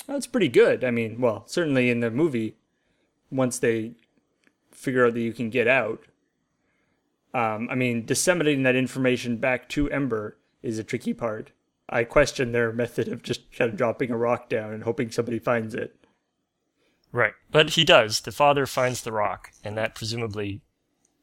That's 0.08 0.28
pretty 0.28 0.48
good. 0.48 0.84
I 0.84 0.92
mean, 0.92 1.22
well, 1.22 1.44
certainly 1.46 1.90
in 1.90 2.00
the 2.00 2.10
movie, 2.10 2.56
once 3.30 3.60
they 3.60 3.94
figure 4.72 5.06
out 5.06 5.14
that 5.14 5.22
you 5.22 5.34
can 5.34 5.50
get 5.50 5.68
out. 5.68 6.04
Um, 7.34 7.68
I 7.70 7.76
mean, 7.76 8.06
disseminating 8.06 8.64
that 8.64 8.76
information 8.76 9.38
back 9.38 9.70
to 9.70 9.90
Ember 9.92 10.38
is 10.64 10.80
a 10.80 10.84
tricky 10.84 11.14
part. 11.14 11.52
I 11.88 12.04
question 12.04 12.52
their 12.52 12.72
method 12.84 13.08
of 13.08 13.22
just 13.22 13.52
kind 13.52 13.70
of 13.70 13.78
dropping 13.78 14.10
a 14.12 14.18
rock 14.18 14.50
down 14.50 14.74
and 14.74 14.84
hoping 14.84 15.12
somebody 15.12 15.38
finds 15.38 15.76
it. 15.76 15.96
Right. 17.12 17.34
But 17.52 17.72
he 17.72 17.84
does. 17.84 18.22
The 18.22 18.32
father 18.32 18.66
finds 18.66 19.02
the 19.02 19.12
rock, 19.12 19.52
and 19.64 19.78
that 19.78 19.96
presumably 19.96 20.62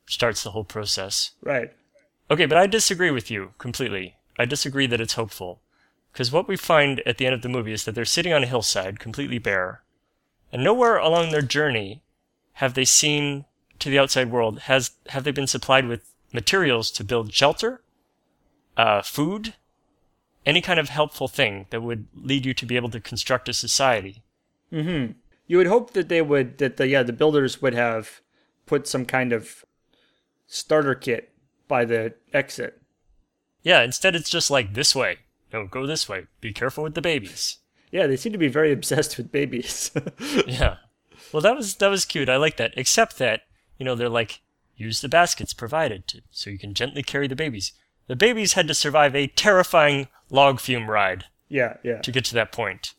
starts 0.07 0.43
the 0.43 0.51
whole 0.51 0.64
process. 0.64 1.32
Right. 1.43 1.72
Okay, 2.30 2.47
but 2.47 2.59
I 2.59 2.66
disagree 2.66 3.11
with 3.11 3.30
you 3.30 3.53
completely. 3.59 4.16
I 4.39 4.45
disagree 4.45 4.87
that 4.87 5.01
it's 5.01 5.14
hopeful. 5.14 5.61
Because 6.12 6.32
what 6.32 6.49
we 6.49 6.57
find 6.57 7.01
at 7.07 7.18
the 7.18 7.26
end 7.26 7.34
of 7.34 7.43
the 7.43 7.49
movie 7.49 7.72
is 7.72 7.84
that 7.84 7.95
they're 7.95 8.05
sitting 8.05 8.32
on 8.32 8.43
a 8.43 8.47
hillside, 8.47 8.99
completely 8.99 9.39
bare, 9.39 9.82
and 10.51 10.64
nowhere 10.64 10.97
along 10.97 11.30
their 11.30 11.43
journey 11.43 12.03
have 12.55 12.74
they 12.74 12.84
seen 12.84 13.45
to 13.78 13.91
the 13.91 13.99
outside 13.99 14.30
world. 14.30 14.61
Has 14.61 14.93
have 15.09 15.24
they 15.24 15.30
been 15.30 15.47
supplied 15.47 15.87
with 15.87 16.11
materials 16.32 16.91
to 16.93 17.05
build 17.05 17.34
shelter, 17.34 17.82
uh, 18.76 19.03
food, 19.03 19.55
any 20.47 20.62
kind 20.62 20.80
of 20.80 20.89
helpful 20.89 21.28
thing 21.28 21.66
that 21.70 21.82
would 21.82 22.07
lead 22.14 22.47
you 22.47 22.55
to 22.55 22.66
be 22.66 22.76
able 22.76 22.91
to 22.91 23.01
construct 23.01 23.49
a 23.49 23.53
society? 23.53 24.22
Mm-hmm. 24.72 25.12
You 25.47 25.59
would 25.59 25.66
hope 25.66 25.92
that 25.92 26.09
they 26.09 26.22
would 26.22 26.59
that 26.59 26.76
the 26.76 26.88
yeah 26.88 27.03
the 27.03 27.12
builders 27.12 27.62
would 27.62 27.74
have 27.74 28.20
put 28.66 28.88
some 28.88 29.05
kind 29.05 29.32
of 29.32 29.64
starter 30.47 30.94
kit 30.94 31.32
by 31.68 31.84
the 31.84 32.14
exit. 32.32 32.80
Yeah, 33.62 33.82
instead 33.82 34.14
it's 34.14 34.30
just 34.30 34.51
like 34.51 34.74
this 34.74 34.94
way. 34.94 35.18
No, 35.53 35.66
go 35.66 35.86
this 35.86 36.09
way. 36.09 36.26
Be 36.40 36.53
careful 36.53 36.84
with 36.84 36.94
the 36.94 37.03
babies. 37.03 37.59
Yeah, 37.90 38.07
they 38.07 38.16
seem 38.16 38.32
to 38.32 38.38
be 38.38 38.49
very 38.49 38.72
obsessed 38.72 39.16
with 39.16 39.32
babies. 39.32 39.90
yeah. 40.47 40.76
Well, 41.32 41.42
that 41.42 41.57
was 41.57 41.76
that 41.76 41.88
was 41.88 42.05
cute. 42.05 42.28
I 42.28 42.36
like 42.36 42.57
that. 42.57 42.74
Except 42.76 43.18
that 43.18 43.42
you 43.78 43.84
know 43.84 43.94
they're 43.94 44.09
like 44.09 44.42
use 44.76 45.01
the 45.01 45.09
baskets 45.09 45.55
provided 45.55 46.07
to, 46.09 46.20
so 46.30 46.51
you 46.51 46.59
can 46.59 46.74
gently 46.74 47.03
carry 47.03 47.26
the 47.26 47.36
babies. 47.36 47.72
The 48.09 48.16
babies 48.16 48.53
had 48.53 48.68
to 48.68 48.74
survive 48.74 49.16
a 49.16 49.26
terrifying 49.26 50.09
log 50.30 50.61
fume 50.61 50.90
ride. 50.90 51.24
Yeah, 51.49 51.76
yeah. 51.82 52.01
To 52.03 52.12
get 52.12 52.24
to 52.26 52.34
that 52.34 52.53
point. 52.53 52.94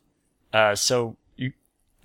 Uh, 0.51 0.75
so 0.75 1.17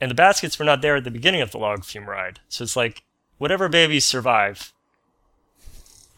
and 0.03 0.11
the 0.11 0.16
baskets 0.16 0.59
were 0.59 0.64
not 0.64 0.82
there 0.82 0.96
at 0.96 1.05
the 1.05 1.12
beginning 1.12 1.42
of 1.42 1.53
the 1.53 1.59
log 1.59 1.84
fume 1.84 2.09
ride. 2.09 2.40
So 2.48 2.64
it's 2.64 2.74
like 2.74 3.05
whatever 3.38 3.68
babies 3.68 4.05
survive, 4.05 4.72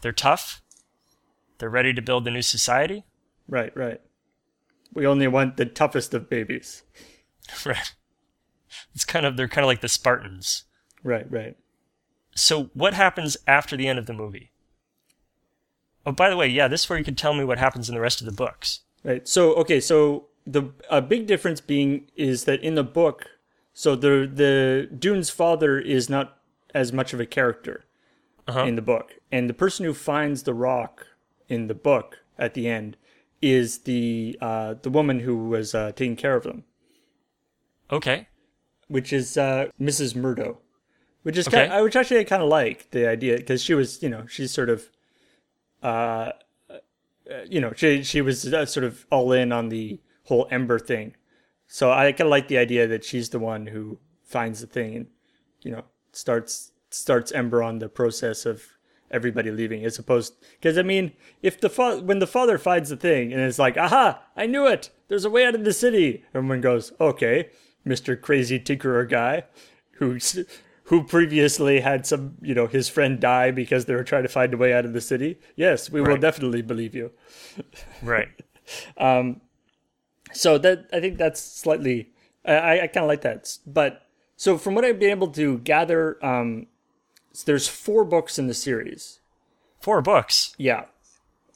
they're 0.01 0.11
tough. 0.11 0.63
They're 1.59 1.69
ready 1.69 1.93
to 1.93 2.01
build 2.01 2.27
a 2.27 2.31
new 2.31 2.41
society. 2.41 3.03
Right, 3.47 3.71
right. 3.77 4.01
We 4.95 5.05
only 5.05 5.27
want 5.27 5.57
the 5.57 5.67
toughest 5.67 6.15
of 6.15 6.29
babies. 6.29 6.81
Right. 7.63 7.93
It's 8.95 9.05
kind 9.05 9.23
of 9.23 9.37
they're 9.37 9.47
kind 9.47 9.63
of 9.63 9.67
like 9.67 9.81
the 9.81 9.87
Spartans. 9.87 10.63
Right, 11.03 11.31
right. 11.31 11.55
So 12.35 12.71
what 12.73 12.95
happens 12.95 13.37
after 13.45 13.77
the 13.77 13.87
end 13.87 13.99
of 13.99 14.07
the 14.07 14.13
movie? 14.13 14.51
Oh, 16.07 16.11
by 16.11 16.31
the 16.31 16.35
way, 16.35 16.47
yeah, 16.47 16.67
this 16.67 16.81
is 16.81 16.89
where 16.89 16.97
you 16.97 17.05
can 17.05 17.13
tell 17.13 17.35
me 17.35 17.43
what 17.43 17.59
happens 17.59 17.87
in 17.87 17.93
the 17.93 18.01
rest 18.01 18.19
of 18.19 18.25
the 18.25 18.31
books. 18.31 18.79
Right. 19.03 19.27
So 19.27 19.53
okay, 19.57 19.79
so 19.79 20.29
the 20.47 20.71
a 20.89 21.03
big 21.03 21.27
difference 21.27 21.61
being 21.61 22.09
is 22.15 22.45
that 22.45 22.63
in 22.63 22.73
the 22.73 22.83
book, 22.83 23.27
so 23.77 23.93
the 23.93 24.29
the 24.33 24.89
Doon's 24.97 25.29
father 25.29 25.77
is 25.77 26.09
not 26.09 26.37
as 26.73 26.93
much 26.93 27.13
of 27.13 27.19
a 27.19 27.25
character 27.25 27.83
uh-huh. 28.47 28.63
in 28.63 28.75
the 28.75 28.81
book, 28.81 29.15
and 29.33 29.49
the 29.49 29.53
person 29.53 29.85
who 29.85 29.93
finds 29.93 30.43
the 30.43 30.53
rock 30.53 31.05
in 31.49 31.67
the 31.67 31.73
book 31.73 32.19
at 32.39 32.53
the 32.53 32.69
end 32.69 32.95
is 33.41 33.79
the 33.79 34.37
uh, 34.39 34.75
the 34.81 34.89
woman 34.89 35.19
who 35.19 35.49
was 35.49 35.75
uh, 35.75 35.91
taking 35.91 36.15
care 36.15 36.37
of 36.37 36.43
them. 36.43 36.63
Okay. 37.91 38.29
Which 38.87 39.11
is 39.11 39.37
uh, 39.37 39.67
Mrs. 39.79 40.15
Murdo, 40.15 40.59
which 41.23 41.37
is 41.37 41.45
okay. 41.45 41.67
kind 41.67 41.73
of, 41.73 41.83
which 41.83 41.97
actually 41.97 42.21
I 42.21 42.23
kind 42.23 42.41
of 42.41 42.47
like 42.47 42.91
the 42.91 43.05
idea 43.05 43.35
because 43.35 43.61
she 43.61 43.73
was 43.73 44.01
you 44.01 44.07
know 44.07 44.25
she's 44.25 44.51
sort 44.53 44.69
of, 44.69 44.89
uh, 45.83 46.31
you 47.45 47.59
know 47.59 47.73
she 47.75 48.03
she 48.03 48.21
was 48.21 48.53
uh, 48.53 48.65
sort 48.65 48.85
of 48.85 49.05
all 49.11 49.33
in 49.33 49.51
on 49.51 49.67
the 49.67 49.99
whole 50.23 50.47
Ember 50.49 50.79
thing, 50.79 51.13
so 51.67 51.91
I 51.91 52.11
kind 52.11 52.21
of 52.21 52.29
like 52.29 52.47
the 52.47 52.57
idea 52.57 52.87
that 52.87 53.03
she's 53.03 53.29
the 53.29 53.39
one 53.39 53.67
who 53.67 53.99
finds 54.23 54.61
the 54.61 54.67
thing 54.67 54.95
and 54.95 55.07
you 55.61 55.71
know 55.71 55.83
starts 56.11 56.71
starts 56.89 57.31
Ember 57.31 57.61
on 57.61 57.79
the 57.79 57.89
process 57.89 58.45
of 58.45 58.63
everybody 59.11 59.51
leaving 59.51 59.85
as 59.85 59.99
opposed 59.99 60.33
because 60.59 60.77
I 60.77 60.83
mean 60.83 61.13
if 61.41 61.59
the 61.59 61.69
fa- 61.69 62.01
when 62.01 62.19
the 62.19 62.27
father 62.27 62.57
finds 62.57 62.89
the 62.89 62.97
thing 62.97 63.31
and 63.31 63.41
it's 63.41 63.59
like 63.59 63.77
aha! 63.77 64.23
I 64.35 64.45
knew 64.45 64.67
it! 64.67 64.89
There's 65.07 65.25
a 65.25 65.29
way 65.29 65.45
out 65.45 65.55
of 65.55 65.63
the 65.63 65.73
city! 65.73 66.23
Everyone 66.33 66.61
goes 66.61 66.91
okay 66.99 67.49
Mr. 67.85 68.19
Crazy 68.19 68.59
Tinkerer 68.59 69.07
guy 69.07 69.43
who 69.93 70.17
who 70.85 71.03
previously 71.03 71.81
had 71.81 72.05
some 72.05 72.35
you 72.41 72.55
know 72.55 72.67
his 72.67 72.89
friend 72.89 73.19
die 73.19 73.51
because 73.51 73.85
they 73.85 73.95
were 73.95 74.03
trying 74.03 74.23
to 74.23 74.29
find 74.29 74.53
a 74.53 74.57
way 74.57 74.73
out 74.73 74.85
of 74.85 74.93
the 74.93 75.01
city? 75.01 75.39
Yes 75.55 75.89
we 75.89 76.01
right. 76.01 76.09
will 76.09 76.17
definitely 76.17 76.61
believe 76.61 76.95
you. 76.95 77.11
Right. 78.01 78.29
Um 78.97 79.41
so 80.33 80.57
that 80.57 80.89
I 80.91 80.99
think 80.99 81.17
that's 81.17 81.41
slightly 81.41 82.09
I 82.45 82.81
I 82.81 82.87
kind 82.87 83.03
of 83.03 83.07
like 83.07 83.21
that 83.21 83.57
but 83.65 84.07
so 84.35 84.57
from 84.57 84.75
what 84.75 84.85
I've 84.85 84.99
been 84.99 85.11
able 85.11 85.29
to 85.29 85.59
gather 85.59 86.23
um 86.25 86.67
there's 87.43 87.67
four 87.67 88.05
books 88.05 88.39
in 88.39 88.47
the 88.47 88.53
series. 88.53 89.19
Four 89.81 90.01
books. 90.01 90.55
Yeah. 90.57 90.85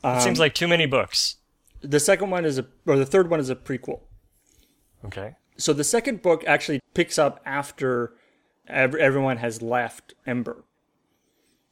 Um, 0.03 0.17
it 0.17 0.21
seems 0.21 0.39
like 0.39 0.53
too 0.53 0.67
many 0.67 0.85
books. 0.85 1.37
The 1.81 1.99
second 1.99 2.29
one 2.29 2.43
is 2.43 2.57
a, 2.57 2.65
or 2.85 2.97
the 2.97 3.05
third 3.05 3.29
one 3.29 3.39
is 3.39 3.49
a 3.49 3.55
prequel. 3.55 4.01
Okay. 5.05 5.35
So 5.57 5.71
the 5.71 5.83
second 5.83 6.21
book 6.21 6.43
actually 6.45 6.81
picks 6.93 7.17
up 7.17 7.41
after 7.45 8.13
ev- 8.67 8.95
everyone 8.95 9.37
has 9.37 9.61
left 9.61 10.13
Ember. 10.27 10.65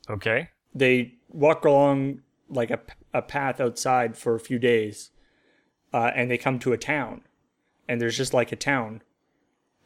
Okay. 0.10 0.50
They 0.74 1.16
walk 1.30 1.66
along 1.66 2.22
like 2.50 2.72
a, 2.72 2.80
a 3.14 3.22
path 3.22 3.60
outside 3.60 4.18
for 4.18 4.36
a 4.36 4.40
few 4.40 4.60
days, 4.60 5.12
uh, 5.94 6.12
and 6.16 6.30
they 6.30 6.38
come 6.38 6.60
to 6.60 6.74
a 6.74 6.78
town, 6.78 7.22
and 7.88 8.02
there's 8.02 8.18
just 8.18 8.34
like 8.34 8.52
a 8.52 8.56
town, 8.56 9.02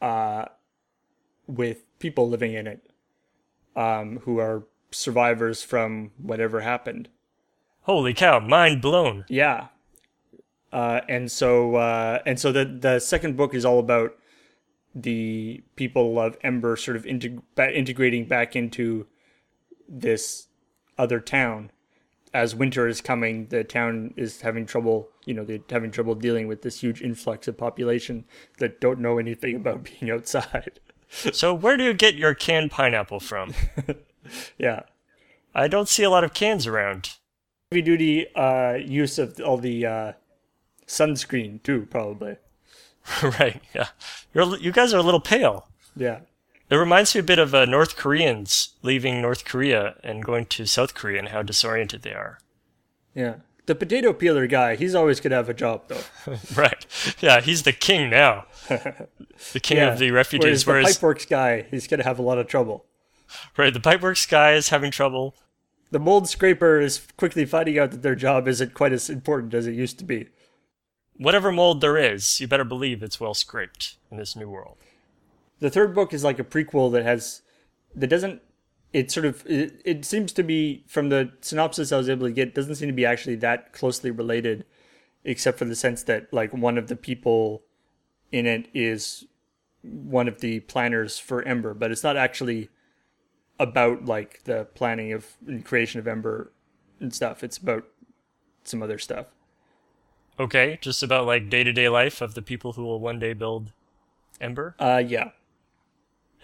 uh, 0.00 0.46
with 1.46 1.84
people 1.98 2.28
living 2.28 2.54
in 2.54 2.66
it 2.66 2.90
um, 3.76 4.18
who 4.24 4.38
are 4.38 4.64
survivors 4.90 5.62
from 5.62 6.10
whatever 6.18 6.60
happened. 6.60 7.08
Holy 7.82 8.14
cow! 8.14 8.38
Mind 8.38 8.80
blown. 8.80 9.24
Yeah. 9.28 9.68
Uh, 10.72 11.00
and 11.08 11.30
so 11.30 11.74
uh, 11.76 12.20
and 12.24 12.38
so 12.40 12.52
the 12.52 12.64
the 12.64 12.98
second 13.00 13.36
book 13.36 13.54
is 13.54 13.64
all 13.64 13.78
about 13.78 14.16
the 14.94 15.62
people 15.76 16.18
of 16.18 16.36
Ember 16.42 16.76
sort 16.76 16.96
of 16.96 17.04
integ- 17.04 17.42
integrating 17.58 18.26
back 18.26 18.54
into 18.54 19.06
this 19.88 20.48
other 20.98 21.20
town. 21.20 21.70
As 22.34 22.54
winter 22.54 22.88
is 22.88 23.00
coming, 23.00 23.46
the 23.48 23.62
town 23.62 24.14
is 24.16 24.40
having 24.40 24.64
trouble. 24.64 25.08
You 25.26 25.34
know, 25.34 25.44
they're 25.44 25.58
having 25.68 25.90
trouble 25.90 26.14
dealing 26.14 26.48
with 26.48 26.62
this 26.62 26.80
huge 26.80 27.02
influx 27.02 27.46
of 27.46 27.58
population 27.58 28.24
that 28.58 28.80
don't 28.80 29.00
know 29.00 29.18
anything 29.18 29.56
about 29.56 29.84
being 30.00 30.10
outside. 30.10 30.80
so 31.08 31.52
where 31.52 31.76
do 31.76 31.84
you 31.84 31.92
get 31.92 32.14
your 32.14 32.34
canned 32.34 32.70
pineapple 32.70 33.20
from? 33.20 33.52
yeah. 34.58 34.82
I 35.54 35.68
don't 35.68 35.88
see 35.88 36.02
a 36.02 36.10
lot 36.10 36.24
of 36.24 36.32
cans 36.32 36.66
around. 36.66 37.10
Heavy 37.70 37.82
duty 37.82 38.34
uh, 38.34 38.74
use 38.74 39.18
of 39.18 39.38
all 39.40 39.58
the 39.58 39.84
uh, 39.84 40.12
sunscreen 40.86 41.62
too, 41.62 41.86
probably. 41.90 42.36
right. 43.22 43.60
Yeah. 43.74 43.88
You're 44.32 44.56
you 44.56 44.72
guys 44.72 44.94
are 44.94 44.98
a 44.98 45.02
little 45.02 45.20
pale. 45.20 45.68
Yeah. 45.96 46.20
It 46.72 46.76
reminds 46.76 47.14
me 47.14 47.18
a 47.18 47.22
bit 47.22 47.38
of 47.38 47.54
uh, 47.54 47.66
North 47.66 47.96
Koreans 47.96 48.70
leaving 48.80 49.20
North 49.20 49.44
Korea 49.44 49.96
and 50.02 50.24
going 50.24 50.46
to 50.46 50.64
South 50.64 50.94
Korea 50.94 51.18
and 51.18 51.28
how 51.28 51.42
disoriented 51.42 52.00
they 52.00 52.14
are. 52.14 52.38
Yeah. 53.14 53.34
The 53.66 53.74
potato 53.74 54.14
peeler 54.14 54.46
guy, 54.46 54.76
he's 54.76 54.94
always 54.94 55.20
going 55.20 55.32
to 55.32 55.36
have 55.36 55.50
a 55.50 55.54
job, 55.54 55.82
though. 55.88 56.00
right. 56.54 56.86
Yeah, 57.20 57.42
he's 57.42 57.64
the 57.64 57.74
king 57.74 58.08
now. 58.08 58.46
the 58.68 59.60
king 59.60 59.76
yeah. 59.76 59.92
of 59.92 59.98
the 59.98 60.12
refugees. 60.12 60.66
Whereas, 60.66 60.66
whereas 60.66 60.98
the 60.98 61.06
pipeworks 61.06 61.28
guy, 61.28 61.66
he's 61.70 61.86
going 61.86 62.00
to 62.00 62.06
have 62.06 62.18
a 62.18 62.22
lot 62.22 62.38
of 62.38 62.46
trouble. 62.46 62.86
Right. 63.58 63.74
The 63.74 63.78
pipeworks 63.78 64.26
guy 64.26 64.54
is 64.54 64.70
having 64.70 64.90
trouble. 64.90 65.34
The 65.90 66.00
mold 66.00 66.26
scraper 66.26 66.80
is 66.80 67.06
quickly 67.18 67.44
finding 67.44 67.78
out 67.78 67.90
that 67.90 68.00
their 68.00 68.14
job 68.14 68.48
isn't 68.48 68.72
quite 68.72 68.94
as 68.94 69.10
important 69.10 69.52
as 69.52 69.66
it 69.66 69.74
used 69.74 69.98
to 69.98 70.06
be. 70.06 70.28
Whatever 71.18 71.52
mold 71.52 71.82
there 71.82 71.98
is, 71.98 72.40
you 72.40 72.48
better 72.48 72.64
believe 72.64 73.02
it's 73.02 73.20
well 73.20 73.34
scraped 73.34 73.96
in 74.10 74.16
this 74.16 74.34
new 74.34 74.48
world. 74.48 74.78
The 75.62 75.70
third 75.70 75.94
book 75.94 76.12
is 76.12 76.24
like 76.24 76.40
a 76.40 76.44
prequel 76.44 76.90
that 76.92 77.04
has 77.04 77.42
that 77.94 78.08
doesn't 78.08 78.42
it 78.92 79.12
sort 79.12 79.24
of 79.24 79.46
it, 79.46 79.80
it 79.84 80.04
seems 80.04 80.32
to 80.32 80.42
be 80.42 80.82
from 80.88 81.08
the 81.08 81.30
synopsis 81.40 81.92
I 81.92 81.98
was 81.98 82.08
able 82.08 82.26
to 82.26 82.32
get 82.32 82.52
doesn't 82.52 82.74
seem 82.74 82.88
to 82.88 82.92
be 82.92 83.06
actually 83.06 83.36
that 83.36 83.72
closely 83.72 84.10
related 84.10 84.64
except 85.24 85.58
for 85.58 85.64
the 85.64 85.76
sense 85.76 86.02
that 86.02 86.32
like 86.32 86.52
one 86.52 86.76
of 86.76 86.88
the 86.88 86.96
people 86.96 87.62
in 88.32 88.44
it 88.44 88.66
is 88.74 89.24
one 89.82 90.26
of 90.26 90.40
the 90.40 90.58
planners 90.60 91.20
for 91.20 91.42
Ember, 91.42 91.74
but 91.74 91.92
it's 91.92 92.02
not 92.02 92.16
actually 92.16 92.68
about 93.60 94.04
like 94.04 94.42
the 94.44 94.66
planning 94.74 95.12
of 95.12 95.36
and 95.46 95.64
creation 95.64 96.00
of 96.00 96.08
Ember 96.08 96.50
and 96.98 97.14
stuff. 97.14 97.44
It's 97.44 97.58
about 97.58 97.84
some 98.64 98.82
other 98.82 98.98
stuff. 98.98 99.26
Okay, 100.40 100.78
just 100.80 101.04
about 101.04 101.26
like 101.26 101.48
day 101.48 101.62
to 101.62 101.72
day 101.72 101.88
life 101.88 102.20
of 102.20 102.34
the 102.34 102.42
people 102.42 102.72
who 102.72 102.82
will 102.82 102.98
one 102.98 103.20
day 103.20 103.32
build 103.32 103.70
Ember. 104.40 104.74
Uh, 104.80 105.02
yeah. 105.06 105.30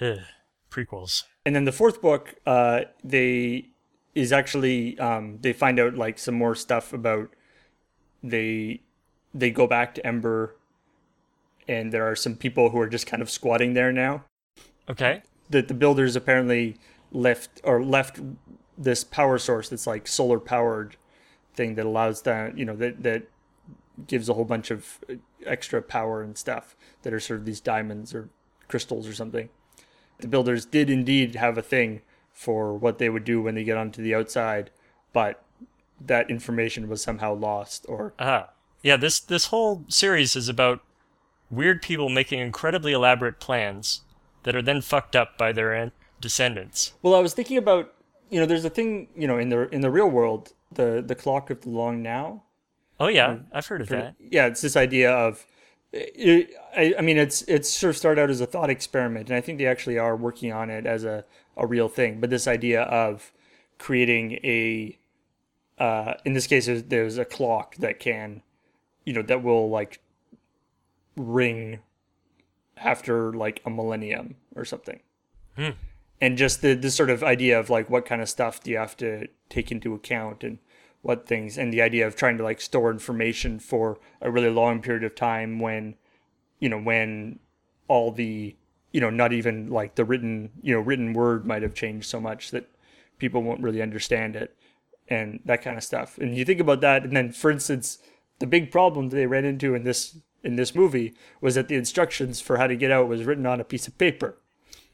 Ugh, 0.01 0.18
Prequels. 0.70 1.24
And 1.44 1.57
then 1.57 1.64
the 1.64 1.72
fourth 1.72 2.03
book, 2.03 2.34
uh, 2.46 2.82
they 3.03 3.70
is 4.14 4.32
actually 4.32 4.99
um, 4.99 5.38
they 5.40 5.53
find 5.53 5.78
out 5.78 5.94
like 5.94 6.18
some 6.18 6.34
more 6.34 6.55
stuff 6.55 6.92
about 6.92 7.30
they 8.22 8.80
they 9.32 9.51
go 9.51 9.66
back 9.66 9.94
to 9.94 10.07
Ember, 10.07 10.57
and 11.66 11.92
there 11.92 12.09
are 12.09 12.16
some 12.16 12.34
people 12.34 12.70
who 12.70 12.80
are 12.80 12.88
just 12.88 13.07
kind 13.07 13.22
of 13.22 13.30
squatting 13.30 13.74
there 13.74 13.92
now. 13.92 14.24
Okay. 14.88 15.22
That 15.51 15.68
the 15.68 15.74
builders 15.74 16.16
apparently 16.16 16.76
left 17.12 17.61
or 17.64 17.82
left 17.82 18.20
this 18.76 19.05
power 19.05 19.38
source 19.38 19.68
that's 19.68 19.86
like 19.86 20.07
solar 20.07 20.38
powered 20.38 20.96
thing 21.55 21.74
that 21.74 21.86
allows 21.86 22.22
that 22.22 22.57
you 22.57 22.64
know 22.64 22.76
that 22.76 23.03
that 23.03 23.28
gives 24.07 24.28
a 24.28 24.34
whole 24.34 24.44
bunch 24.44 24.70
of 24.70 25.01
extra 25.44 25.82
power 25.82 26.22
and 26.22 26.38
stuff 26.38 26.76
that 27.03 27.12
are 27.12 27.18
sort 27.18 27.40
of 27.40 27.46
these 27.46 27.61
diamonds 27.61 28.14
or 28.14 28.28
crystals 28.68 29.09
or 29.09 29.14
something. 29.14 29.49
The 30.18 30.28
builders 30.28 30.64
did 30.64 30.90
indeed 30.90 31.34
have 31.36 31.56
a 31.58 31.62
thing 31.62 32.02
for 32.32 32.74
what 32.74 32.98
they 32.98 33.08
would 33.08 33.24
do 33.24 33.42
when 33.42 33.54
they 33.54 33.64
get 33.64 33.76
onto 33.76 34.02
the 34.02 34.14
outside, 34.14 34.70
but 35.12 35.42
that 36.00 36.30
information 36.30 36.88
was 36.88 37.02
somehow 37.02 37.34
lost 37.34 37.84
or 37.88 38.14
Ah. 38.18 38.50
Yeah, 38.82 38.96
this 38.96 39.18
this 39.18 39.46
whole 39.46 39.84
series 39.88 40.36
is 40.36 40.48
about 40.48 40.80
weird 41.50 41.82
people 41.82 42.08
making 42.08 42.38
incredibly 42.38 42.92
elaborate 42.92 43.40
plans 43.40 44.02
that 44.44 44.54
are 44.54 44.62
then 44.62 44.80
fucked 44.80 45.16
up 45.16 45.36
by 45.36 45.50
their 45.50 45.72
an- 45.72 45.92
descendants. 46.20 46.92
Well, 47.02 47.14
I 47.14 47.20
was 47.20 47.34
thinking 47.34 47.56
about 47.58 47.92
you 48.30 48.38
know, 48.38 48.46
there's 48.46 48.64
a 48.64 48.70
thing 48.70 49.08
you 49.16 49.26
know 49.26 49.38
in 49.38 49.48
the 49.48 49.68
in 49.74 49.80
the 49.80 49.90
real 49.90 50.08
world, 50.08 50.52
the 50.72 51.02
the 51.04 51.14
clock 51.16 51.50
of 51.50 51.62
the 51.62 51.70
long 51.70 52.02
now. 52.02 52.42
Oh 53.00 53.08
yeah, 53.08 53.38
I've 53.52 53.66
heard 53.66 53.80
of 53.80 53.88
that. 53.88 54.14
Yeah, 54.20 54.46
it's 54.46 54.60
this 54.60 54.76
idea 54.76 55.10
of. 55.12 55.44
It, 55.93 56.51
I, 56.76 56.95
I 56.99 57.01
mean, 57.01 57.16
it's 57.16 57.43
it's 57.43 57.70
sort 57.70 57.91
of 57.91 57.97
started 57.97 58.20
out 58.20 58.30
as 58.30 58.41
a 58.41 58.47
thought 58.47 58.70
experiment, 58.70 59.30
and 59.30 59.36
I 59.36 59.41
think 59.41 59.59
they 59.59 59.66
actually 59.66 59.99
are 59.99 60.16
working 60.16 60.53
on 60.53 60.70
it 60.70 60.86
as 60.86 61.05
a, 61.05 61.24
a 61.57 61.66
real 61.66 61.89
thing. 61.89 62.20
But 62.20 62.30
this 62.30 62.47
idea 62.47 62.82
of 62.82 63.32
creating 63.78 64.32
a, 64.45 64.99
uh, 65.78 66.14
in 66.24 66.34
this 66.34 66.47
case, 66.47 66.66
there's, 66.66 66.82
there's 66.84 67.16
a 67.18 67.24
clock 67.24 67.76
that 67.76 68.01
can, 68.01 68.43
you 69.05 69.12
know, 69.12 69.22
that 69.22 69.43
will 69.43 69.70
like 69.70 70.01
ring 71.16 71.80
after 72.76 73.32
like 73.32 73.62
a 73.64 73.70
millennium 73.70 74.36
or 74.55 74.64
something. 74.64 75.01
And 76.20 76.36
just 76.36 76.62
the 76.62 76.74
this 76.74 76.95
sort 76.95 77.11
of 77.11 77.22
idea 77.24 77.59
of 77.59 77.70
like 77.70 77.89
what 77.89 78.05
kind 78.05 78.20
of 78.20 78.28
stuff 78.28 78.62
do 78.62 78.70
you 78.70 78.76
have 78.76 78.97
to 78.99 79.28
take 79.49 79.72
into 79.72 79.95
account 79.95 80.45
and 80.45 80.59
what 81.03 81.26
things 81.26 81.57
and 81.57 81.72
the 81.72 81.82
idea 81.82 82.07
of 82.07 82.16
trying 82.16 82.36
to 82.36 82.44
like 82.44 82.61
store 82.61 82.90
information 82.90 83.59
for 83.59 83.99
a 84.20 84.30
really 84.30 84.51
long 84.51 84.82
period 84.82 85.05
of 85.05 85.14
time 85.14 85.61
when 85.61 85.94
you 86.59 86.68
know 86.68 86.78
when 86.78 87.38
all 87.86 88.11
the 88.11 88.57
you 88.92 89.01
know 89.01 89.11
not 89.11 89.32
even 89.32 89.68
like 89.68 89.94
the 89.94 90.05
written 90.05 90.51
you 90.61 90.74
know 90.74 90.80
written 90.80 91.12
word 91.12 91.46
might 91.46 91.62
have 91.62 91.74
changed 91.74 92.09
so 92.09 92.20
much 92.20 92.51
that 92.51 92.68
people 93.18 93.42
won't 93.42 93.62
really 93.62 93.82
understand 93.82 94.36
it 94.36 94.55
and 95.11 95.40
that 95.46 95.62
kind 95.62 95.76
of 95.78 95.82
stuff. 95.82 96.18
And 96.18 96.36
you 96.36 96.44
think 96.44 96.61
about 96.61 96.80
that 96.80 97.05
and 97.05 97.16
then 97.16 97.32
for 97.32 97.51
instance 97.51 97.99
the 98.38 98.46
big 98.46 98.70
problem 98.70 99.09
that 99.09 99.16
they 99.16 99.26
ran 99.26 99.44
into 99.44 99.74
in 99.74 99.84
this 99.84 100.18
in 100.42 100.57
this 100.57 100.74
movie 100.74 101.14
was 101.40 101.55
that 101.55 101.68
the 101.68 101.76
instructions 101.76 102.40
for 102.40 102.59
how 102.59 102.66
to 102.66 102.76
get 102.76 102.90
out 102.90 103.09
was 103.09 103.24
written 103.24 103.46
on 103.46 103.61
a 103.61 103.64
piece 103.64 103.88
of 103.88 103.99
paper 103.99 104.38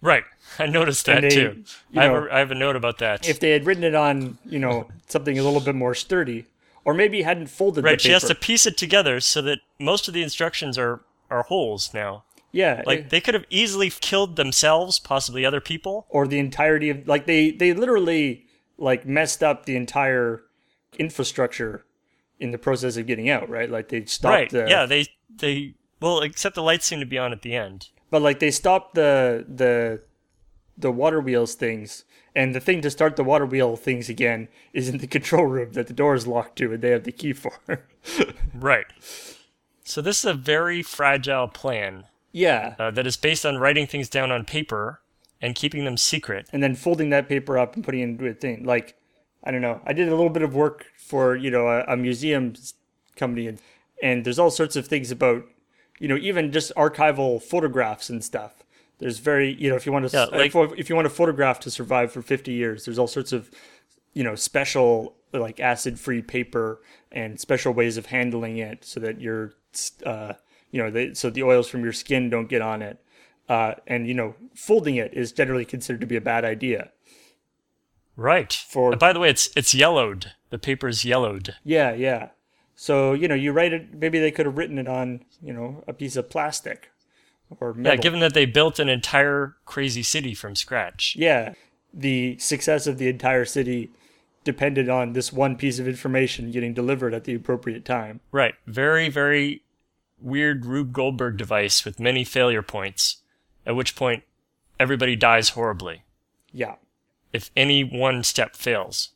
Right. 0.05 0.25
I 0.59 0.67
noticed 0.67 1.07
that 1.07 1.23
they, 1.23 1.31
too. 1.31 1.65
I 1.97 2.05
have, 2.05 2.13
a, 2.13 2.29
I 2.35 2.39
have 2.39 2.51
a 2.53 2.55
note 2.55 2.77
about 2.77 2.99
that. 2.99 3.29
if 3.29 3.41
they 3.41 3.51
had 3.51 3.67
written 3.67 3.83
it 3.83 3.95
on 3.95 4.39
you 4.45 4.59
know 4.61 4.87
something 5.09 5.37
a 5.39 5.43
little 5.43 5.61
bit 5.61 5.75
more 5.75 5.95
sturdy 5.95 6.45
or 6.85 6.95
maybe 6.95 7.23
hadn't 7.23 7.49
folded 7.49 7.83
right, 7.83 8.01
she 8.01 8.11
has 8.11 8.25
to 8.25 8.35
piece 8.35 8.67
it 8.67 8.77
together 8.77 9.19
so 9.19 9.41
that 9.43 9.59
most 9.81 10.07
of 10.07 10.15
the 10.15 10.23
instructions 10.23 10.77
are 10.79 11.01
are 11.31 11.43
holes 11.45 11.93
now. 11.95 12.23
yeah 12.53 12.83
Like 12.87 13.09
they 13.09 13.21
could 13.21 13.35
have 13.35 13.47
easily 13.51 13.91
killed 13.91 14.37
themselves, 14.37 14.99
possibly 15.01 15.45
other 15.45 15.61
people. 15.61 16.07
or 16.11 16.29
the 16.29 16.39
entirety 16.39 16.91
of 16.91 17.09
like 17.09 17.27
they 17.27 17.51
they 17.51 17.73
literally 17.73 18.45
like 18.79 19.07
messed 19.07 19.43
up 19.43 19.65
the 19.67 19.75
entire 19.77 20.43
infrastructure 20.99 21.85
in 22.39 22.51
the 22.51 22.59
process 22.59 22.97
of 22.97 23.07
getting 23.07 23.29
out 23.31 23.49
right 23.49 23.71
like 23.71 23.89
they 23.89 24.05
stopped 24.05 24.33
right. 24.35 24.51
the 24.51 24.67
Yeah, 24.69 24.87
they 24.87 25.07
they 25.35 25.75
well, 26.01 26.21
except 26.21 26.55
the 26.55 26.63
lights 26.63 26.85
seem 26.87 27.01
to 27.01 27.07
be 27.07 27.19
on 27.19 27.33
at 27.33 27.43
the 27.43 27.55
end. 27.55 27.89
But 28.15 28.23
like 28.23 28.39
they 28.39 28.53
stopped 28.53 28.95
the 28.95 29.45
the 29.49 30.01
the 30.79 30.93
water 30.93 31.21
wheels 31.21 31.57
things 31.57 32.05
and 32.33 32.55
the 32.55 32.61
thing 32.61 32.81
to 32.81 32.89
start 32.89 33.17
the 33.17 33.25
water 33.25 33.45
wheel 33.45 33.75
things 33.75 34.09
again 34.09 34.47
is 34.73 34.89
in 34.89 34.99
the 34.99 35.07
control 35.17 35.47
room 35.47 35.73
that 35.73 35.89
the 35.89 35.93
door 35.93 36.15
is 36.15 36.25
locked 36.25 36.55
to 36.57 36.73
and 36.73 36.81
they 36.81 36.91
have 36.91 37.03
the 37.03 37.11
key 37.11 37.33
for 37.33 37.59
Right. 38.55 38.87
So 39.83 40.01
this 40.01 40.21
is 40.21 40.27
a 40.27 40.35
very 40.35 40.81
fragile 40.81 41.49
plan 41.49 42.05
yeah 42.31 42.77
uh, 42.79 42.93
that 42.93 43.05
is 43.05 43.17
based 43.17 43.45
on 43.45 43.59
writing 43.59 43.89
things 43.89 44.09
down 44.09 44.31
on 44.31 44.45
paper 44.45 45.01
and 45.43 45.57
keeping 45.57 45.85
them 45.85 45.97
secret. 45.97 46.49
and 46.53 46.63
then 46.63 46.77
folding 46.77 47.11
that 47.11 47.29
paper 47.29 47.59
up 47.59 47.75
and 47.75 47.83
putting 47.83 48.01
it 48.03 48.05
into 48.05 48.29
a 48.29 48.35
thing. 48.35 48.63
Like, 48.63 48.97
I 49.43 49.51
don't 49.51 49.61
know. 49.61 49.81
I 49.85 49.93
did 49.93 50.07
a 50.07 50.15
little 50.15 50.31
bit 50.31 50.45
of 50.45 50.55
work 50.55 50.87
for 50.97 51.35
you 51.35 51.51
know 51.51 51.67
a, 51.67 51.83
a 51.89 51.97
museum 51.97 52.55
company, 53.17 53.49
and 53.49 53.59
and 54.01 54.25
there's 54.25 54.39
all 54.39 54.53
sorts 54.53 54.77
of 54.77 54.87
things 54.87 55.11
about 55.11 55.47
you 55.99 56.09
know 56.09 56.17
even 56.17 56.53
just 56.53 56.73
archival 56.77 57.43
photographs 57.43 58.11
and 58.11 58.23
stuff. 58.25 58.65
There's 58.99 59.19
very 59.19 59.55
you 59.55 59.69
know 59.71 59.77
if 59.77 59.87
you 59.87 59.93
want 59.93 60.09
to 60.09 60.17
Yeah, 60.17 60.25
like- 60.27 60.55
if, 60.55 60.73
if 60.79 60.89
you 60.89 60.95
want 60.95 61.07
a 61.07 61.11
photograph 61.11 61.61
to 61.61 61.71
survive 61.71 62.13
for 62.13 62.23
50 62.23 62.53
years, 62.53 62.85
there's 62.85 62.99
all 62.99 63.07
sorts 63.09 63.33
of 63.33 63.51
you 64.13 64.23
know 64.25 64.35
special 64.35 65.17
like 65.33 65.59
acid 65.61 65.99
free 65.99 66.23
paper 66.23 66.81
and 67.11 67.41
special 67.41 67.73
ways 67.73 67.97
of 67.97 68.07
handling 68.07 68.59
it 68.59 68.85
so 68.85 69.01
that 69.01 69.21
your 69.21 69.55
uh, 70.07 70.35
you 70.71 70.81
know 70.83 70.91
they, 70.91 71.13
so 71.15 71.29
the 71.31 71.43
oils 71.43 71.69
from 71.69 71.83
your 71.83 71.93
skin 71.93 72.31
don't 72.31 72.49
get 72.49 72.63
on 72.63 72.83
it 72.83 72.99
uh, 73.49 73.75
and 73.89 74.07
you 74.07 74.15
know 74.15 74.35
folding 74.55 74.95
it 74.95 75.13
is 75.13 75.33
generally 75.33 75.65
considered 75.65 76.01
to 76.01 76.07
be 76.07 76.17
a 76.17 76.21
bad 76.21 76.45
idea 76.45 76.91
Right. 78.17 78.53
For- 78.53 78.93
And 78.93 79.01
by 79.01 79.13
the 79.13 79.19
way, 79.19 79.29
it's 79.29 79.49
it's 79.57 79.75
yellowed. 79.75 80.33
The 80.51 80.59
paper's 80.59 81.05
yellowed. 81.05 81.57
yeah 81.65 81.93
yeah 81.93 82.29
so 82.77 83.13
you 83.13 83.29
know 83.29 83.35
you 83.35 83.53
write 83.53 83.73
it 83.73 83.95
maybe 83.95 84.19
they 84.19 84.31
could 84.31 84.47
have 84.47 84.57
written 84.59 84.79
it 84.79 84.89
on 84.89 85.25
you 85.43 85.53
know 85.53 85.83
a 85.87 85.93
piece 85.93 86.17
of 86.17 86.29
plastic 86.31 86.91
or 87.61 87.75
Yeah, 87.79 87.97
given 87.97 88.21
that 88.21 88.35
they 88.35 88.47
built 88.47 88.79
an 88.79 88.89
entire 88.89 89.55
crazy 89.65 90.03
city 90.03 90.35
from 90.35 90.57
scratch. 90.57 91.15
yeah 91.17 91.55
the 91.93 92.37
success 92.39 92.87
of 92.87 92.99
the 92.99 93.09
entire 93.09 93.45
city 93.45 93.91
depended 94.43 94.89
on 94.89 95.13
this 95.13 95.33
one 95.33 95.57
piece 95.57 95.79
of 95.79 95.87
information 95.89 96.51
getting 96.51 96.75
delivered 96.75 97.15
at 97.15 97.25
the 97.25 97.35
appropriate 97.35 97.85
time 97.85 98.21
Right. 98.33 98.55
Very, 98.67 99.09
very 99.09 99.63
weird 100.21 100.67
Rube 100.67 100.93
Goldberg 100.93 101.37
device 101.37 101.85
with 101.85 102.01
many 102.01 102.25
failure 102.25 102.63
points, 102.63 103.19
at 103.67 103.77
which 103.77 103.95
point 103.97 104.23
everybody 104.81 105.15
dies 105.17 105.51
horribly 105.51 106.03
yeah 106.53 106.75
if 107.33 107.51
any 107.57 107.83
one 107.85 108.23
step 108.25 108.55
fails. 108.57 109.11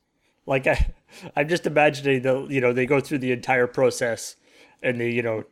like 0.46 0.66
I, 0.66 0.92
I'm 1.36 1.48
just 1.48 1.66
imagining 1.66 2.22
the 2.22 2.46
you 2.48 2.60
know 2.60 2.72
they 2.72 2.86
go 2.86 3.00
through 3.00 3.18
the 3.18 3.32
entire 3.32 3.66
process, 3.66 4.36
and 4.82 5.00
they 5.00 5.10
you 5.10 5.22
know 5.22 5.44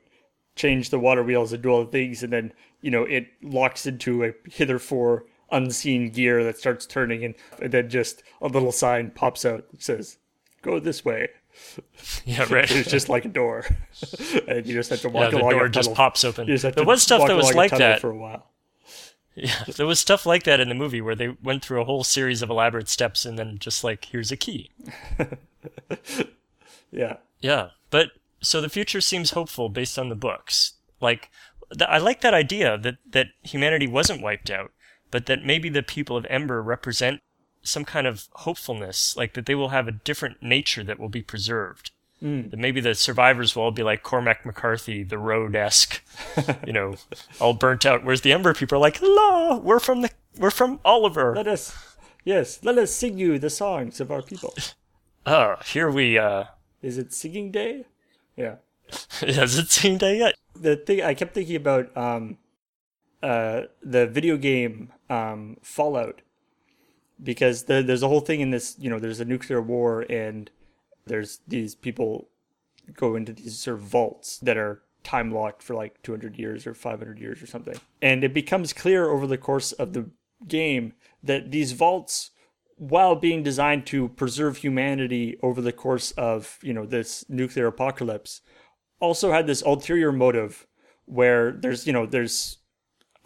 change 0.54 0.90
the 0.90 0.98
water 0.98 1.22
wheels 1.22 1.52
and 1.52 1.62
do 1.62 1.68
all 1.68 1.84
the 1.84 1.90
things, 1.90 2.22
and 2.22 2.32
then 2.32 2.52
you 2.80 2.90
know 2.90 3.04
it 3.04 3.28
locks 3.42 3.86
into 3.86 4.24
a 4.24 4.32
hitherto 4.50 5.22
unseen 5.50 6.10
gear 6.10 6.42
that 6.44 6.58
starts 6.58 6.86
turning, 6.86 7.24
and, 7.24 7.34
and 7.62 7.72
then 7.72 7.88
just 7.88 8.22
a 8.40 8.48
little 8.48 8.72
sign 8.72 9.10
pops 9.10 9.44
out 9.44 9.70
that 9.70 9.82
says, 9.82 10.18
"Go 10.62 10.80
this 10.80 11.04
way." 11.04 11.28
Yeah, 12.26 12.44
right. 12.52 12.70
It's 12.70 12.90
just 12.90 13.08
like 13.08 13.24
a 13.24 13.28
door, 13.28 13.64
and 14.48 14.66
you 14.66 14.74
just 14.74 14.90
have 14.90 15.00
to 15.00 15.08
yeah, 15.08 15.14
walk 15.14 15.30
the 15.30 15.38
along. 15.38 15.50
The 15.50 15.56
door 15.56 15.68
just 15.68 15.94
pops 15.94 16.22
open. 16.22 16.46
You 16.46 16.54
just 16.54 16.64
have 16.64 16.74
There 16.74 16.84
was 16.84 17.02
stuff 17.02 17.26
that 17.26 17.36
was 17.36 17.54
like 17.54 17.70
that. 17.70 18.00
for 18.00 18.10
a 18.10 18.16
while. 18.16 18.50
Yeah, 19.36 19.64
there 19.76 19.86
was 19.86 20.00
stuff 20.00 20.24
like 20.24 20.44
that 20.44 20.60
in 20.60 20.68
the 20.70 20.74
movie 20.74 21.02
where 21.02 21.14
they 21.14 21.28
went 21.28 21.62
through 21.62 21.82
a 21.82 21.84
whole 21.84 22.04
series 22.04 22.40
of 22.40 22.48
elaborate 22.48 22.88
steps 22.88 23.26
and 23.26 23.38
then 23.38 23.58
just 23.58 23.84
like, 23.84 24.06
here's 24.06 24.32
a 24.32 24.36
key. 24.36 24.70
Yeah, 26.90 27.16
Yeah, 27.40 27.70
but 27.90 28.12
so 28.40 28.60
the 28.60 28.68
future 28.68 29.00
seems 29.00 29.30
hopeful 29.30 29.68
based 29.68 29.98
on 29.98 30.08
the 30.08 30.14
books. 30.14 30.74
Like, 31.00 31.30
th- 31.76 31.88
I 31.88 31.98
like 31.98 32.20
that 32.20 32.34
idea 32.34 32.78
that 32.78 32.96
that 33.10 33.28
humanity 33.42 33.86
wasn't 33.86 34.22
wiped 34.22 34.50
out, 34.50 34.72
but 35.10 35.26
that 35.26 35.44
maybe 35.44 35.68
the 35.68 35.82
people 35.82 36.16
of 36.16 36.26
Ember 36.30 36.62
represent 36.62 37.20
some 37.62 37.84
kind 37.84 38.06
of 38.06 38.28
hopefulness, 38.32 39.16
like 39.16 39.34
that 39.34 39.46
they 39.46 39.54
will 39.54 39.70
have 39.70 39.88
a 39.88 39.92
different 39.92 40.42
nature 40.42 40.84
that 40.84 40.98
will 41.00 41.08
be 41.08 41.22
preserved. 41.22 41.90
That 42.20 42.58
maybe 42.58 42.80
the 42.80 42.94
survivors 42.94 43.54
will 43.54 43.64
all 43.64 43.70
be 43.70 43.82
like 43.82 44.02
Cormac 44.02 44.46
McCarthy, 44.46 45.02
the 45.02 45.18
road 45.18 45.54
esque, 45.54 46.02
you 46.66 46.72
know, 46.72 46.94
all 47.40 47.52
burnt 47.52 47.84
out. 47.84 48.04
Whereas 48.04 48.22
the 48.22 48.32
Ember 48.32 48.54
people 48.54 48.76
are 48.76 48.80
like, 48.80 49.00
"La, 49.02 49.56
we're 49.58 49.80
from 49.80 50.00
the, 50.00 50.10
we're 50.38 50.50
from 50.50 50.80
Oliver." 50.84 51.34
let 51.36 51.46
us, 51.46 51.76
yes, 52.24 52.60
let 52.62 52.78
us 52.78 52.90
sing 52.90 53.18
you 53.18 53.38
the 53.38 53.50
songs 53.50 54.00
of 54.00 54.10
our 54.10 54.22
people. 54.22 54.54
Oh, 55.26 55.56
here 55.66 55.90
we, 55.90 56.16
uh, 56.16 56.44
Is 56.82 56.96
it 56.96 57.12
singing 57.12 57.50
day? 57.50 57.84
Yeah. 58.34 58.56
has 59.20 59.58
it 59.58 59.70
seen 59.70 59.98
day 59.98 60.18
yet? 60.18 60.36
the 60.54 60.76
thing 60.76 61.02
I 61.02 61.14
kept 61.14 61.34
thinking 61.34 61.56
about 61.56 61.94
um 61.96 62.38
uh, 63.22 63.62
the 63.82 64.06
video 64.06 64.36
game 64.36 64.92
um, 65.10 65.56
Fallout 65.62 66.20
because 67.22 67.64
the, 67.64 67.82
there's 67.82 68.02
a 68.02 68.08
whole 68.08 68.20
thing 68.20 68.40
in 68.40 68.50
this. 68.50 68.76
You 68.78 68.90
know, 68.90 68.98
there's 68.98 69.20
a 69.20 69.24
nuclear 69.24 69.60
war 69.60 70.02
and 70.08 70.50
there's 71.06 71.40
these 71.46 71.74
people 71.74 72.28
go 72.94 73.16
into 73.16 73.32
these 73.32 73.58
sort 73.58 73.78
of 73.78 73.82
vaults 73.82 74.38
that 74.38 74.56
are 74.56 74.82
time 75.02 75.30
locked 75.30 75.62
for 75.62 75.74
like 75.74 76.02
200 76.02 76.36
years 76.36 76.66
or 76.66 76.74
500 76.74 77.18
years 77.18 77.42
or 77.42 77.46
something. 77.46 77.76
And 78.02 78.24
it 78.24 78.34
becomes 78.34 78.72
clear 78.72 79.08
over 79.08 79.26
the 79.26 79.38
course 79.38 79.72
of 79.72 79.92
the 79.92 80.10
game 80.46 80.92
that 81.22 81.50
these 81.50 81.72
vaults 81.72 82.30
while 82.78 83.16
being 83.16 83.42
designed 83.42 83.86
to 83.86 84.08
preserve 84.08 84.58
humanity 84.58 85.38
over 85.42 85.62
the 85.62 85.72
course 85.72 86.10
of, 86.12 86.58
you 86.62 86.74
know, 86.74 86.84
this 86.84 87.24
nuclear 87.28 87.68
apocalypse 87.68 88.42
also 89.00 89.32
had 89.32 89.46
this 89.46 89.62
ulterior 89.62 90.12
motive 90.12 90.66
where 91.06 91.52
there's, 91.52 91.86
you 91.86 91.92
know, 91.92 92.04
there's 92.04 92.58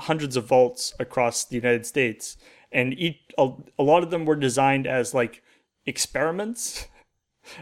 hundreds 0.01 0.37
of 0.37 0.45
vaults 0.45 0.95
across 1.01 1.45
the 1.45 1.57
United 1.57 1.85
States 1.85 2.37
and 2.72 2.95
each, 2.95 3.18
a, 3.39 3.51
a 3.78 3.83
lot 3.83 4.03
of 4.03 4.11
them 4.11 4.24
were 4.24 4.37
designed 4.37 4.87
as 4.87 5.14
like 5.14 5.43
experiments 5.87 6.87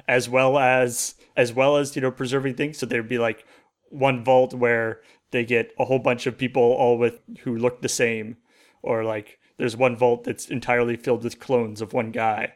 as 0.06 0.28
well 0.28 0.58
as 0.58 1.14
as 1.36 1.52
well 1.52 1.76
as 1.76 1.94
you 1.94 2.02
know 2.02 2.10
preserving 2.10 2.54
things. 2.54 2.78
So 2.78 2.84
there'd 2.84 3.08
be 3.08 3.18
like 3.18 3.46
one 3.90 4.24
vault 4.24 4.52
where 4.52 5.00
they 5.30 5.44
get 5.44 5.72
a 5.78 5.84
whole 5.84 5.98
bunch 5.98 6.26
of 6.26 6.38
people 6.38 6.62
all 6.62 6.98
with 6.98 7.20
who 7.40 7.56
look 7.56 7.80
the 7.80 7.88
same. 7.88 8.36
Or 8.82 9.04
like 9.04 9.38
there's 9.56 9.76
one 9.76 9.96
vault 9.96 10.24
that's 10.24 10.48
entirely 10.48 10.96
filled 10.96 11.24
with 11.24 11.40
clones 11.40 11.80
of 11.80 11.92
one 11.92 12.10
guy. 12.10 12.54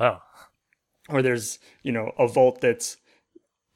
Oh. 0.00 0.18
or 1.08 1.22
there's 1.22 1.58
you 1.82 1.92
know 1.92 2.12
a 2.18 2.26
vault 2.26 2.60
that's 2.60 2.96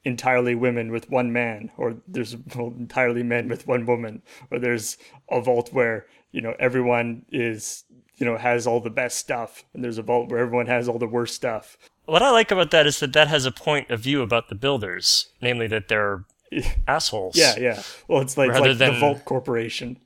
entirely 0.03 0.55
women 0.55 0.91
with 0.91 1.09
one 1.09 1.33
man. 1.33 1.71
Or 1.77 1.97
there's 2.07 2.35
entirely 2.55 3.23
men 3.23 3.49
with 3.49 3.67
one 3.67 3.85
woman. 3.85 4.21
Or 4.49 4.59
there's 4.59 4.97
a 5.29 5.41
vault 5.41 5.73
where 5.73 6.05
you 6.31 6.41
know 6.41 6.55
everyone 6.59 7.25
is 7.29 7.83
you 8.15 8.25
know 8.25 8.37
has 8.37 8.65
all 8.67 8.79
the 8.79 8.89
best 8.89 9.17
stuff. 9.17 9.65
And 9.73 9.83
there's 9.83 9.97
a 9.97 10.03
vault 10.03 10.29
where 10.29 10.39
everyone 10.39 10.67
has 10.67 10.87
all 10.87 10.99
the 10.99 11.07
worst 11.07 11.35
stuff 11.35 11.77
What 12.07 12.23
I 12.23 12.31
like 12.31 12.51
about 12.51 12.71
that 12.71 12.87
is 12.87 12.99
that 13.01 13.13
that 13.13 13.27
has 13.27 13.45
a 13.45 13.51
point 13.51 13.89
of 13.91 13.99
view 13.99 14.21
about 14.21 14.49
the 14.49 14.55
builders, 14.55 15.27
namely 15.41 15.67
that 15.67 15.87
they're 15.89 16.23
assholes. 16.87 17.35
yeah 17.37 17.55
yeah 17.59 17.81
well 18.07 18.21
it's 18.21 18.37
like, 18.37 18.49
Rather 18.49 18.69
like 18.69 18.77
the 18.77 18.85
than- 18.85 18.99
vault 18.99 19.25
corporation 19.25 19.99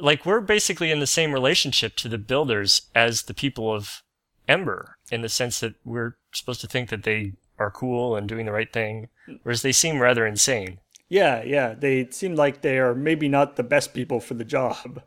Like 0.00 0.24
we're 0.24 0.40
basically 0.40 0.90
in 0.92 1.00
the 1.00 1.06
same 1.18 1.32
relationship 1.32 1.96
to 1.96 2.08
the 2.08 2.18
builders 2.18 2.82
as 2.94 3.22
the 3.24 3.34
people 3.34 3.74
of 3.74 4.02
Ember, 4.48 4.96
in 5.12 5.20
the 5.22 5.28
sense 5.28 5.60
that 5.60 5.74
we're 5.84 6.14
supposed 6.32 6.60
to 6.62 6.66
think 6.68 6.88
that 6.90 7.02
they 7.02 7.32
are 7.58 7.70
cool 7.70 8.16
and 8.16 8.28
doing 8.28 8.46
the 8.46 8.52
right 8.52 8.72
thing, 8.72 9.08
whereas 9.42 9.62
they 9.62 9.72
seem 9.72 10.00
rather 10.00 10.24
insane. 10.26 10.78
yeah 11.08 11.42
yeah 11.42 11.74
they 11.74 12.06
seem 12.10 12.34
like 12.36 12.62
they 12.62 12.78
are 12.78 12.94
maybe 12.94 13.28
not 13.28 13.56
the 13.56 13.62
best 13.74 13.92
people 13.92 14.20
for 14.20 14.34
the 14.34 14.44
job 14.44 15.02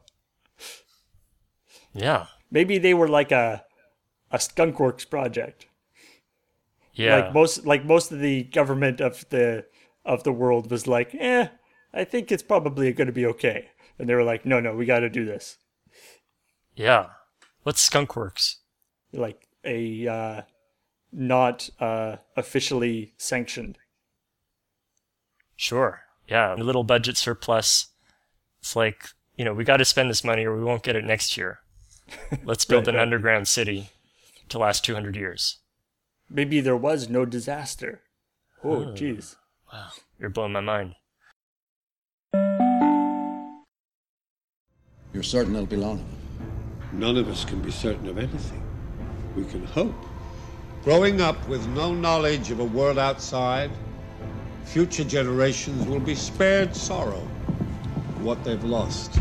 Yeah. 1.93 2.25
maybe 2.51 2.77
they 2.77 2.93
were 2.93 3.07
like 3.07 3.31
a 3.31 3.63
a 4.31 4.37
skunkworks 4.37 5.09
project 5.09 5.67
Yeah. 6.95 7.15
like 7.17 7.33
most 7.33 7.65
like 7.65 7.85
most 7.85 8.11
of 8.11 8.19
the 8.19 8.43
government 8.43 9.01
of 9.01 9.25
the 9.29 9.65
of 10.05 10.23
the 10.23 10.31
world 10.31 10.69
was 10.69 10.85
like 10.87 11.15
eh 11.15 11.47
i 11.93 12.03
think 12.03 12.31
it's 12.31 12.43
probably 12.43 12.91
going 12.93 13.07
to 13.07 13.13
be 13.13 13.25
okay 13.25 13.69
and 13.97 14.07
they 14.07 14.13
were 14.15 14.23
like 14.23 14.45
no 14.45 14.59
no 14.59 14.75
we 14.75 14.85
got 14.85 14.99
to 14.99 15.09
do 15.09 15.25
this 15.25 15.57
yeah. 16.75 17.07
What's 17.63 17.87
Skunkworks? 17.87 18.55
like 19.11 19.47
a 19.63 20.07
uh 20.07 20.41
not 21.11 21.69
uh 21.79 22.17
officially 22.35 23.13
sanctioned 23.17 23.77
Sure. 25.55 26.01
Yeah. 26.27 26.55
A 26.55 26.57
little 26.57 26.83
budget 26.83 27.15
surplus. 27.17 27.87
It's 28.59 28.75
like, 28.75 29.09
you 29.37 29.45
know, 29.45 29.53
we 29.53 29.63
got 29.63 29.77
to 29.77 29.85
spend 29.85 30.09
this 30.09 30.23
money 30.23 30.45
or 30.45 30.57
we 30.57 30.63
won't 30.63 30.83
get 30.83 30.95
it 30.95 31.03
next 31.03 31.37
year. 31.37 31.59
Let's 32.43 32.65
build 32.65 32.87
Right, 32.87 32.95
an 32.95 32.95
right. 32.95 33.01
underground 33.03 33.47
city 33.47 33.89
to 34.49 34.57
last 34.57 34.83
200 34.83 35.15
years. 35.15 35.59
Maybe 36.33 36.59
there 36.59 36.75
was 36.75 37.07
no 37.07 37.23
disaster 37.23 38.01
oh 38.63 38.91
jeez 38.93 39.35
Wow, 39.73 39.89
You're 40.19 40.29
blowing 40.29 40.51
my 40.51 40.61
mind. 40.61 40.93
You're 45.11 45.23
certain 45.23 45.55
it'll 45.55 45.65
be 45.65 45.77
long 45.77 45.97
enough? 45.97 46.91
None 46.91 47.17
of 47.17 47.27
us 47.27 47.43
can 47.43 47.59
be 47.59 47.71
certain 47.71 48.07
of 48.07 48.19
anything. 48.19 48.61
We 49.35 49.45
can 49.45 49.65
hope. 49.65 49.95
Growing 50.83 51.21
up 51.21 51.47
with 51.47 51.65
no 51.69 51.91
knowledge 51.95 52.51
of 52.51 52.59
a 52.59 52.63
world 52.63 52.99
outside, 52.99 53.71
future 54.63 55.03
generations 55.03 55.87
will 55.87 55.99
be 55.99 56.13
spared 56.13 56.75
sorrow 56.75 57.27
for 58.13 58.23
what 58.23 58.43
they've 58.43 58.63
lost. 58.63 59.13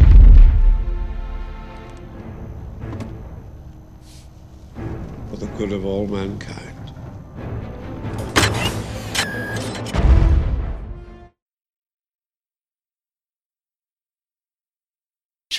For 5.31 5.37
the 5.37 5.47
good 5.57 5.73
of 5.73 5.87
all 5.87 6.07
mankind. 6.07 6.72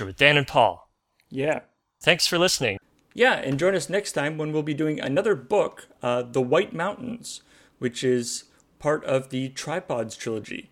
With 0.05 0.17
Dan 0.17 0.37
and 0.37 0.47
Paul. 0.47 0.89
yeah 1.29 1.61
Thanks 2.03 2.27
for 2.27 2.37
listening. 2.37 2.79
Yeah, 3.13 3.35
and 3.35 3.57
join 3.57 3.75
us 3.75 3.89
next 3.89 4.11
time 4.11 4.37
when 4.37 4.51
we'll 4.51 4.61
be 4.61 4.73
doing 4.73 4.99
another 4.99 5.35
book, 5.35 5.87
uh, 6.01 6.23
The 6.23 6.41
White 6.41 6.73
Mountains, 6.73 7.41
which 7.79 8.03
is 8.03 8.45
part 8.77 9.05
of 9.05 9.29
the 9.29 9.47
Tripods 9.49 10.17
trilogy. 10.17 10.71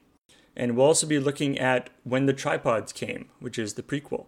And 0.57 0.75
we'll 0.75 0.87
also 0.87 1.07
be 1.07 1.19
looking 1.19 1.57
at 1.57 1.89
When 2.03 2.25
the 2.25 2.33
Tripods 2.33 2.91
Came, 2.91 3.29
which 3.39 3.57
is 3.57 3.75
the 3.75 3.83
prequel. 3.83 4.25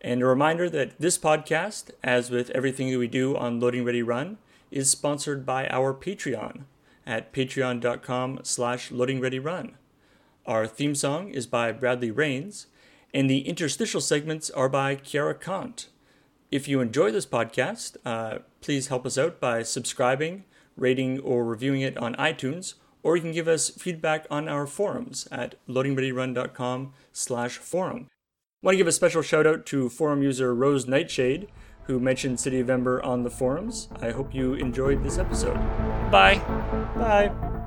And 0.00 0.22
a 0.22 0.26
reminder 0.26 0.70
that 0.70 0.98
this 0.98 1.18
podcast, 1.18 1.90
as 2.02 2.30
with 2.30 2.48
everything 2.50 2.90
that 2.90 2.98
we 2.98 3.08
do 3.08 3.36
on 3.36 3.60
Loading 3.60 3.84
Ready 3.84 4.02
Run, 4.02 4.38
is 4.70 4.90
sponsored 4.90 5.44
by 5.44 5.66
our 5.68 5.92
Patreon 5.92 6.62
at 7.06 7.34
patreon.com 7.34 8.40
slash 8.44 8.90
loadingreadyrun. 8.90 9.72
Our 10.46 10.66
theme 10.66 10.94
song 10.94 11.28
is 11.28 11.46
by 11.46 11.72
Bradley 11.72 12.10
Rains, 12.10 12.68
and 13.12 13.28
the 13.28 13.46
interstitial 13.48 14.00
segments 14.00 14.50
are 14.50 14.68
by 14.68 14.96
Kiara 14.96 15.38
Kant. 15.38 15.88
If 16.50 16.66
you 16.66 16.80
enjoy 16.80 17.10
this 17.10 17.26
podcast, 17.26 17.96
uh, 18.04 18.38
please 18.60 18.88
help 18.88 19.04
us 19.06 19.18
out 19.18 19.40
by 19.40 19.62
subscribing, 19.62 20.44
rating, 20.76 21.20
or 21.20 21.44
reviewing 21.44 21.82
it 21.82 21.96
on 21.98 22.14
iTunes, 22.16 22.74
or 23.02 23.16
you 23.16 23.22
can 23.22 23.32
give 23.32 23.48
us 23.48 23.70
feedback 23.70 24.26
on 24.30 24.48
our 24.48 24.66
forums 24.66 25.28
at 25.30 25.54
loadingreadyrun.com 25.68 26.92
slash 27.12 27.58
forum. 27.58 28.08
want 28.62 28.74
to 28.74 28.78
give 28.78 28.86
a 28.86 28.92
special 28.92 29.22
shout 29.22 29.46
out 29.46 29.66
to 29.66 29.88
forum 29.88 30.22
user 30.22 30.54
Rose 30.54 30.86
Nightshade, 30.86 31.48
who 31.84 32.00
mentioned 32.00 32.40
City 32.40 32.60
of 32.60 32.68
Ember 32.70 33.02
on 33.02 33.22
the 33.22 33.30
forums. 33.30 33.88
I 34.00 34.10
hope 34.10 34.34
you 34.34 34.54
enjoyed 34.54 35.02
this 35.02 35.18
episode. 35.18 35.56
Bye. 36.10 36.38
Bye. 36.94 37.57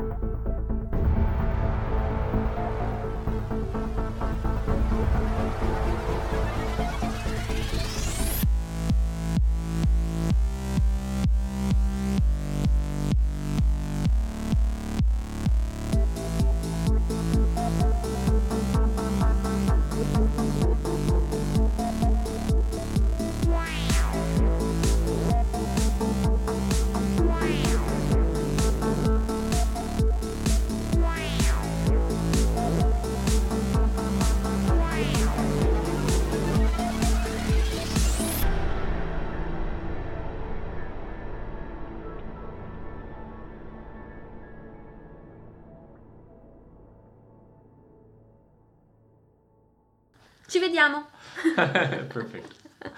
vediamo. 50.62 51.08
Perfetto. 51.56 52.61